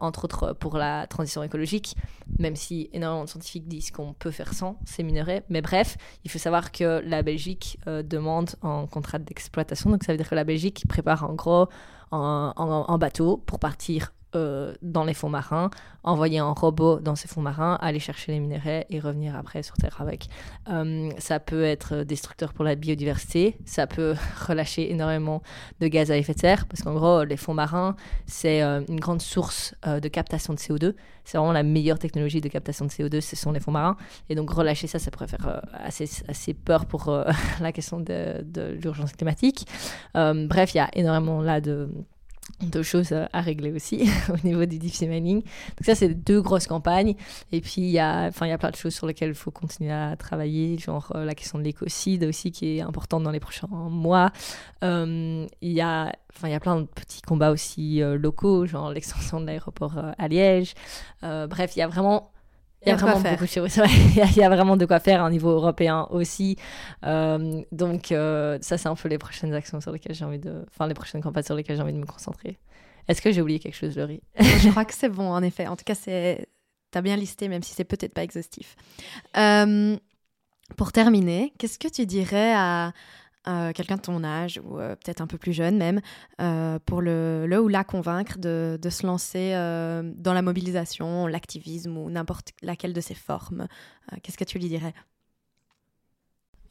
entre 0.00 0.24
autres 0.24 0.54
pour 0.54 0.78
la 0.78 1.06
transition 1.06 1.42
écologique, 1.42 1.96
même 2.38 2.56
si 2.56 2.88
énormément 2.94 3.24
de 3.24 3.28
scientifiques 3.28 3.68
disent 3.68 3.90
qu'on 3.90 4.14
peut 4.14 4.30
faire 4.30 4.54
sans 4.54 4.78
ces 4.86 5.02
minerais. 5.02 5.44
Mais 5.50 5.60
bref, 5.60 5.98
il 6.24 6.30
faut 6.30 6.38
savoir 6.38 6.72
que 6.72 7.02
la 7.04 7.20
Belgique 7.20 7.78
demande 7.86 8.52
un 8.62 8.86
contrat 8.86 9.18
d'exploitation, 9.18 9.90
donc 9.90 10.02
ça 10.02 10.12
veut 10.12 10.16
dire 10.16 10.30
que 10.30 10.34
la 10.34 10.44
Belgique 10.44 10.84
prépare 10.88 11.24
en 11.24 11.34
gros 11.34 11.68
un 12.10 12.96
bateau 12.98 13.36
pour 13.36 13.58
partir 13.58 14.14
euh, 14.36 14.74
dans 14.82 15.04
les 15.04 15.14
fonds 15.14 15.30
marins, 15.30 15.70
envoyer 16.04 16.38
un 16.38 16.52
robot 16.52 17.00
dans 17.00 17.16
ces 17.16 17.26
fonds 17.26 17.40
marins, 17.40 17.78
aller 17.80 17.98
chercher 17.98 18.32
les 18.32 18.38
minéraux 18.38 18.84
et 18.90 19.00
revenir 19.00 19.34
après 19.34 19.62
sur 19.62 19.76
Terre 19.76 19.96
avec. 19.98 20.28
Euh, 20.68 21.10
ça 21.18 21.40
peut 21.40 21.64
être 21.64 22.02
destructeur 22.02 22.52
pour 22.52 22.64
la 22.64 22.74
biodiversité, 22.74 23.56
ça 23.64 23.86
peut 23.86 24.14
relâcher 24.46 24.90
énormément 24.90 25.42
de 25.80 25.88
gaz 25.88 26.10
à 26.10 26.18
effet 26.18 26.34
de 26.34 26.38
serre, 26.38 26.66
parce 26.66 26.82
qu'en 26.82 26.94
gros, 26.94 27.24
les 27.24 27.38
fonds 27.38 27.54
marins, 27.54 27.96
c'est 28.26 28.62
euh, 28.62 28.82
une 28.88 29.00
grande 29.00 29.22
source 29.22 29.74
de 29.86 30.08
captation 30.08 30.52
de 30.52 30.58
CO2. 30.58 30.94
C'est 31.24 31.38
vraiment 31.38 31.52
la 31.52 31.62
meilleure 31.62 31.98
technologie 31.98 32.40
de 32.40 32.48
captation 32.48 32.84
de 32.84 32.90
CO2, 32.90 33.20
ce 33.20 33.34
sont 33.34 33.52
les 33.52 33.60
fonds 33.60 33.72
marins. 33.72 33.96
Et 34.28 34.34
donc 34.34 34.50
relâcher 34.50 34.86
ça, 34.86 34.98
ça 34.98 35.10
pourrait 35.10 35.28
faire 35.28 35.62
assez, 35.72 36.08
assez 36.28 36.52
peur 36.52 36.86
pour 36.86 37.10
la 37.60 37.72
question 37.72 38.00
de 38.00 38.78
l'urgence 38.82 39.12
climatique. 39.12 39.66
bref, 40.14 40.74
il 40.74 40.76
y 40.76 40.80
a 40.80 40.90
énormément 40.94 41.40
là 41.40 41.60
de 41.60 41.88
deux 42.62 42.82
choses 42.82 43.12
à 43.12 43.40
régler 43.40 43.72
aussi 43.72 44.08
au 44.30 44.46
niveau 44.46 44.64
du 44.64 44.78
deep 44.78 45.00
mining. 45.02 45.42
Donc 45.42 45.84
ça, 45.84 45.94
c'est 45.94 46.08
deux 46.08 46.40
grosses 46.40 46.66
campagnes. 46.66 47.14
Et 47.52 47.60
puis, 47.60 47.82
il 47.82 47.90
y, 47.90 47.98
a, 47.98 48.30
il 48.30 48.48
y 48.48 48.52
a 48.52 48.58
plein 48.58 48.70
de 48.70 48.76
choses 48.76 48.94
sur 48.94 49.06
lesquelles 49.06 49.30
il 49.30 49.34
faut 49.34 49.50
continuer 49.50 49.92
à 49.92 50.16
travailler, 50.16 50.78
genre 50.78 51.12
euh, 51.14 51.24
la 51.24 51.34
question 51.34 51.58
de 51.58 51.64
l'écocide 51.64 52.24
aussi, 52.24 52.52
qui 52.52 52.78
est 52.78 52.80
importante 52.80 53.22
dans 53.22 53.30
les 53.30 53.40
prochains 53.40 53.68
mois. 53.68 54.30
Euh, 54.84 55.46
il, 55.60 55.72
y 55.72 55.80
a, 55.80 56.12
il 56.42 56.50
y 56.50 56.54
a 56.54 56.60
plein 56.60 56.80
de 56.80 56.86
petits 56.86 57.22
combats 57.22 57.50
aussi 57.50 58.02
euh, 58.02 58.16
locaux, 58.16 58.66
genre 58.66 58.90
l'extension 58.90 59.40
de 59.40 59.46
l'aéroport 59.46 59.98
à 60.16 60.28
Liège. 60.28 60.74
bref, 61.22 61.76
il 61.76 61.80
y 61.80 61.82
a 61.82 61.88
vraiment 61.88 62.32
il 62.86 62.90
y 62.90 62.92
a, 62.92 62.96
vraiment 62.96 63.20
beaucoup 63.20 63.44
de 63.44 63.48
choses. 63.48 63.80
il 64.16 64.36
y 64.36 64.42
a 64.42 64.48
vraiment 64.48 64.76
de 64.76 64.86
quoi 64.86 65.00
faire 65.00 65.24
au 65.24 65.30
niveau 65.30 65.50
européen 65.50 66.06
aussi. 66.10 66.56
Euh, 67.04 67.62
donc, 67.72 68.12
euh, 68.12 68.58
ça, 68.60 68.78
c'est 68.78 68.88
un 68.88 68.94
peu 68.94 69.08
les 69.08 69.18
prochaines 69.18 69.52
actions 69.54 69.80
sur 69.80 69.90
lesquelles 69.90 70.14
j'ai 70.14 70.24
envie 70.24 70.38
de. 70.38 70.64
Enfin, 70.68 70.86
les 70.86 70.94
prochaines 70.94 71.20
campagnes 71.20 71.42
sur 71.42 71.56
lesquelles 71.56 71.76
j'ai 71.76 71.82
envie 71.82 71.92
de 71.92 71.98
me 71.98 72.06
concentrer. 72.06 72.58
Est-ce 73.08 73.20
que 73.20 73.32
j'ai 73.32 73.42
oublié 73.42 73.58
quelque 73.58 73.76
chose, 73.76 73.96
Laurie? 73.96 74.22
Je 74.38 74.70
crois 74.70 74.84
que 74.86 74.94
c'est 74.94 75.08
bon, 75.08 75.28
en 75.28 75.42
effet. 75.42 75.66
En 75.66 75.76
tout 75.76 75.84
cas, 75.84 75.94
c'est. 75.94 76.48
T'as 76.92 77.02
bien 77.02 77.16
listé, 77.16 77.48
même 77.48 77.62
si 77.62 77.74
c'est 77.74 77.84
peut-être 77.84 78.14
pas 78.14 78.22
exhaustif. 78.22 78.76
Euh, 79.36 79.96
pour 80.76 80.92
terminer, 80.92 81.52
qu'est-ce 81.58 81.78
que 81.78 81.88
tu 81.88 82.06
dirais 82.06 82.54
à, 82.54 82.92
euh, 83.48 83.72
quelqu'un 83.72 83.96
de 83.96 84.00
ton 84.00 84.24
âge 84.24 84.60
ou 84.64 84.78
euh, 84.78 84.96
peut-être 84.96 85.20
un 85.20 85.26
peu 85.26 85.38
plus 85.38 85.52
jeune 85.52 85.76
même, 85.76 86.00
euh, 86.40 86.78
pour 86.84 87.00
le, 87.00 87.46
le, 87.46 87.60
ou 87.60 87.68
la 87.68 87.84
convaincre 87.84 88.38
de, 88.38 88.78
de 88.80 88.90
se 88.90 89.06
lancer 89.06 89.52
dans 90.16 90.32
la 90.32 90.42
mobilisation, 90.42 91.26
l'activisme 91.26 91.96
ou 91.96 92.10
n'importe 92.10 92.52
laquelle 92.62 92.92
de 92.92 93.00
ses 93.00 93.14
formes 93.14 93.66
Qu'est-ce 94.22 94.38
que 94.38 94.44
tu 94.44 94.58
lui 94.58 94.68
dirais? 94.68 94.94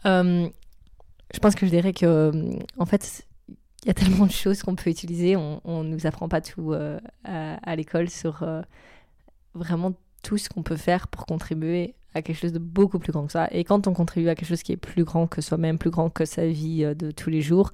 Je 0.04 1.40
pense 1.42 1.56
que 1.56 1.66
je 1.66 1.72
dirais 1.72 1.92
que, 1.92 2.32
en 2.78 2.86
fait, 2.86 3.26
il 3.50 3.88
y 3.88 3.90
a 3.90 3.94
tellement 3.94 4.26
de 4.26 4.32
choses 4.32 4.62
qu'on 4.62 4.76
peut 4.76 4.90
utiliser. 4.90 5.36
On 5.36 5.62
ne 5.66 5.90
nous 5.90 6.06
apprend 6.06 6.30
pas 6.30 6.42
tout 6.42 6.74
à, 7.24 7.56
à 7.56 7.76
l'école 7.76 8.10
sur 8.10 8.46
vraiment 9.54 9.94
tout 10.22 10.38
ce 10.38 10.50
qu'on 10.50 10.64
peut 10.64 10.78
faire 10.78 11.08
pour 11.08 11.26
contribuer 11.26 11.96
à 12.16 12.22
quelque 12.22 12.38
chose 12.38 12.54
de 12.54 12.60
beaucoup 12.60 12.98
plus 12.98 13.12
grand 13.12 13.26
que 13.26 13.34
ça. 13.34 13.48
Et 13.52 13.64
quand 13.64 13.88
on 13.88 13.94
contribue 13.94 14.30
à 14.30 14.36
quelque 14.36 14.48
chose 14.48 14.64
qui 14.64 14.72
est 14.72 14.78
plus 14.78 15.04
grand 15.04 15.28
que 15.28 15.42
soi-même, 15.42 15.78
plus 15.78 15.92
grand 15.92 16.10
que 16.10 16.26
sa 16.26 16.48
vie 16.48 16.84
euh, 16.84 16.96
de 16.96 17.12
tous 17.12 17.30
les 17.30 17.42
jours, 17.42 17.72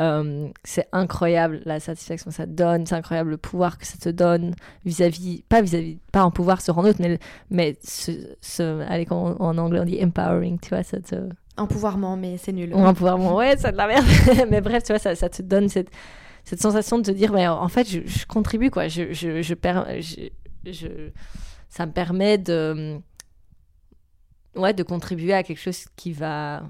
euh, 0.00 0.48
c'est 0.64 0.86
incroyable 0.92 1.60
la 1.64 1.80
satisfaction 1.80 2.30
que 2.30 2.36
ça 2.36 2.46
donne, 2.46 2.86
c'est 2.86 2.94
incroyable 2.94 3.30
le 3.30 3.36
pouvoir 3.36 3.78
que 3.78 3.86
ça 3.86 3.96
te 3.96 4.08
donne 4.08 4.54
vis-à-vis, 4.84 5.42
pas 5.48 5.62
vis-à-vis, 5.62 5.98
pas 6.12 6.20
un 6.20 6.30
pouvoir 6.30 6.60
sur 6.60 6.78
un 6.78 6.84
autre, 6.84 6.98
mais, 7.00 7.18
mais 7.50 7.76
ce, 7.82 8.82
allez, 8.88 9.06
en, 9.10 9.58
anglais 9.58 9.80
on 9.80 9.84
dit 9.84 10.02
empowering, 10.02 10.58
tu 10.60 10.70
vois, 10.70 10.82
ça 10.82 11.00
te... 11.00 11.28
Empouvoirment, 11.56 12.16
mais 12.16 12.36
c'est 12.36 12.52
nul. 12.52 12.72
Un 12.74 12.86
empouvoirment, 12.86 13.34
ouais, 13.34 13.56
c'est 13.58 13.72
de 13.72 13.76
la 13.76 13.88
merde. 13.88 14.06
mais 14.50 14.60
bref, 14.60 14.84
tu 14.84 14.92
vois, 14.92 15.00
ça, 15.00 15.16
ça 15.16 15.28
te 15.28 15.42
donne 15.42 15.68
cette, 15.68 15.90
cette 16.44 16.60
sensation 16.60 16.98
de 16.98 17.02
te 17.02 17.10
dire, 17.10 17.32
mais 17.32 17.48
en 17.48 17.68
fait, 17.68 17.88
je, 17.88 18.26
contribue, 18.26 18.70
quoi, 18.70 18.86
je, 18.86 19.12
je, 19.12 19.42
je, 19.42 19.54
je, 20.64 20.86
ça 21.68 21.86
me 21.86 21.92
permet 21.92 22.38
de 22.38 23.00
ouais, 24.58 24.74
de 24.74 24.82
contribuer 24.82 25.32
à 25.32 25.42
quelque 25.42 25.60
chose 25.60 25.86
qui 25.96 26.12
va 26.12 26.62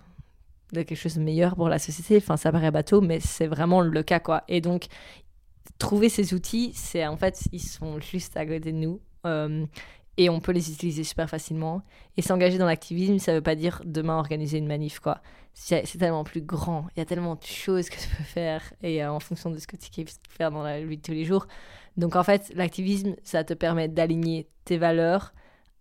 de 0.73 0.83
quelque 0.83 0.99
chose 0.99 1.15
de 1.17 1.23
meilleur 1.23 1.57
pour 1.57 1.69
la 1.69 1.79
société. 1.79 2.19
Enfin, 2.19 2.37
ça 2.37 2.53
paraît 2.53 2.71
bateau, 2.71 3.01
mais 3.01 3.21
c'est 3.21 3.47
vraiment 3.47 3.81
le 3.81 4.03
cas, 4.03 4.21
quoi. 4.21 4.45
Et 4.49 4.61
donc, 4.61 4.87
trouver 5.79 6.09
ces 6.09 6.35
outils, 6.35 6.73
c'est 6.75 7.07
en 7.07 7.17
fait, 7.17 7.45
ils 7.53 7.63
sont 7.63 8.01
juste 8.01 8.37
à 8.37 8.45
côté 8.45 8.73
de 8.73 8.77
nous. 8.77 9.01
Euh, 9.27 9.67
et 10.19 10.29
on 10.29 10.41
peut 10.41 10.53
les 10.53 10.71
utiliser 10.71 11.05
super 11.05 11.31
facilement. 11.31 11.83
Et 12.17 12.23
s'engager 12.23 12.59
dans 12.59 12.67
l'activisme, 12.67 13.19
ça 13.19 13.33
veut 13.33 13.41
pas 13.41 13.55
dire 13.55 13.81
demain 13.85 14.19
organiser 14.19 14.59
une 14.59 14.67
manif, 14.67 14.99
quoi. 14.99 15.23
C'est 15.55 15.85
tellement 15.99 16.25
plus 16.25 16.43
grand. 16.43 16.87
Il 16.95 17.01
y 17.01 17.03
a 17.03 17.05
tellement 17.05 17.35
de 17.35 17.45
choses 17.45 17.89
que 17.89 17.97
tu 17.97 18.09
peux 18.17 18.23
faire 18.23 18.63
et 18.83 19.03
euh, 19.03 19.11
en 19.13 19.19
fonction 19.21 19.51
de 19.51 19.59
ce 19.59 19.67
que 19.67 19.77
tu 19.77 20.03
veux 20.03 20.07
faire 20.29 20.51
dans 20.53 20.63
la 20.63 20.85
vie 20.85 20.99
de 20.99 21.03
tous 21.03 21.13
les 21.13 21.25
jours. 21.25 21.47
Donc 21.97 22.15
en 22.15 22.23
fait, 22.23 22.53
l'activisme, 22.55 23.17
ça 23.25 23.43
te 23.43 23.55
permet 23.55 23.89
d'aligner 23.89 24.49
tes 24.65 24.79
valeurs 24.79 25.33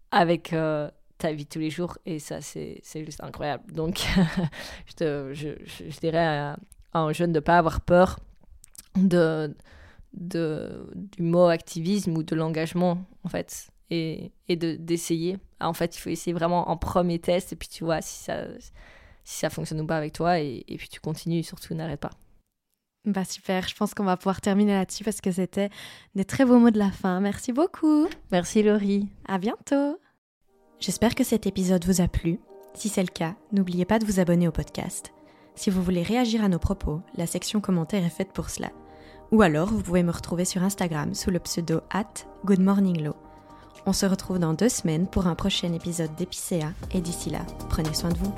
avec 0.10 0.52
euh, 0.54 0.90
ta 1.18 1.32
vie 1.32 1.46
tous 1.46 1.60
les 1.60 1.70
jours 1.70 1.98
et 2.06 2.20
ça 2.20 2.42
c'est 2.42 2.82
juste 2.96 3.24
incroyable 3.24 3.72
donc 3.72 4.06
je, 4.86 4.94
te, 4.94 5.34
je, 5.34 5.50
je, 5.66 6.00
dirais 6.00 6.26
à, 6.26 6.58
un 6.94 7.12
jeune 7.12 7.34
de 7.34 7.40
pas 7.40 7.58
avoir 7.58 7.82
peur 7.82 8.20
de, 8.96 9.56
de 10.14 10.90
du 10.96 11.24
mot 11.24 11.48
activisme 11.48 12.16
ou 12.18 12.24
de 12.24 12.36
l'engagement 12.36 13.06
en 13.24 13.30
fait 13.30 13.70
et, 13.90 14.32
et 14.48 14.56
de 14.56 14.76
d'essayer 14.76 15.38
en 15.60 15.74
fait 15.74 15.96
il 15.96 16.00
faut 16.00 16.10
essayer 16.10 16.34
vraiment 16.34 16.70
en 16.70 16.78
premier 16.78 17.20
test 17.20 17.54
et 17.54 17.56
puis 17.56 17.70
tu 17.70 17.84
vois 17.84 18.02
si 18.02 18.24
ça 18.24 18.46
si 19.24 19.40
ça 19.40 19.50
fonctionne 19.50 19.82
ou 19.82 19.86
pas 19.86 19.98
avec 19.98 20.14
toi 20.14 20.40
et, 20.40 20.64
et 20.68 20.78
puis 20.78 20.90
tu 20.90 21.00
continues 21.00 21.44
surtout 21.44 21.74
n'arrête 21.74 22.00
pas 22.00 22.12
bah 23.08 23.24
super, 23.24 23.66
je 23.70 23.76
pense 23.76 23.94
qu'on 23.94 24.04
va 24.04 24.18
pouvoir 24.18 24.42
terminer 24.42 24.74
là-dessus 24.74 25.06
parce 25.06 25.22
que 25.22 25.32
c'était 25.32 25.70
des 26.16 26.26
très 26.26 26.44
beaux 26.44 26.60
mots 26.60 26.72
de 26.72 26.78
la 26.78 26.92
fin. 26.92 27.22
Merci 27.22 27.54
beaucoup. 27.54 28.08
Merci 28.32 28.64
Laurie. 28.64 29.08
À 29.30 29.38
bientôt. 29.38 29.98
J'espère 30.80 31.16
que 31.16 31.24
cet 31.24 31.48
épisode 31.48 31.86
vous 31.86 32.02
a 32.02 32.08
plu. 32.08 32.40
Si 32.76 32.88
c'est 32.88 33.02
le 33.02 33.08
cas, 33.08 33.34
n'oubliez 33.52 33.86
pas 33.86 33.98
de 33.98 34.06
vous 34.06 34.20
abonner 34.20 34.48
au 34.48 34.52
podcast. 34.52 35.12
Si 35.56 35.72
vous 35.72 35.82
voulez 35.82 36.04
réagir 36.04 36.44
à 36.44 36.50
nos 36.50 36.60
propos, 36.60 37.02
la 37.16 37.26
section 37.26 37.62
commentaires 37.62 38.06
est 38.06 38.10
faite 38.10 38.32
pour 38.32 38.52
cela. 38.52 38.70
Ou 39.32 39.42
alors, 39.42 39.70
vous 39.70 39.82
pouvez 39.82 40.04
me 40.04 40.12
retrouver 40.12 40.46
sur 40.46 40.62
Instagram 40.62 41.16
sous 41.16 41.32
le 41.32 41.40
pseudo 41.40 41.82
at 41.90 42.06
goodmorninglow. 42.46 43.16
On 43.88 43.94
se 43.94 44.06
retrouve 44.06 44.38
dans 44.38 44.54
deux 44.54 44.70
semaines 44.70 45.08
pour 45.08 45.26
un 45.26 45.36
prochain 45.36 45.74
épisode 45.74 46.14
d'Epicéa 46.16 46.72
et 46.94 47.02
d'ici 47.02 47.32
là, 47.32 47.42
prenez 47.70 47.94
soin 47.96 48.12
de 48.12 48.18
vous. 48.18 48.34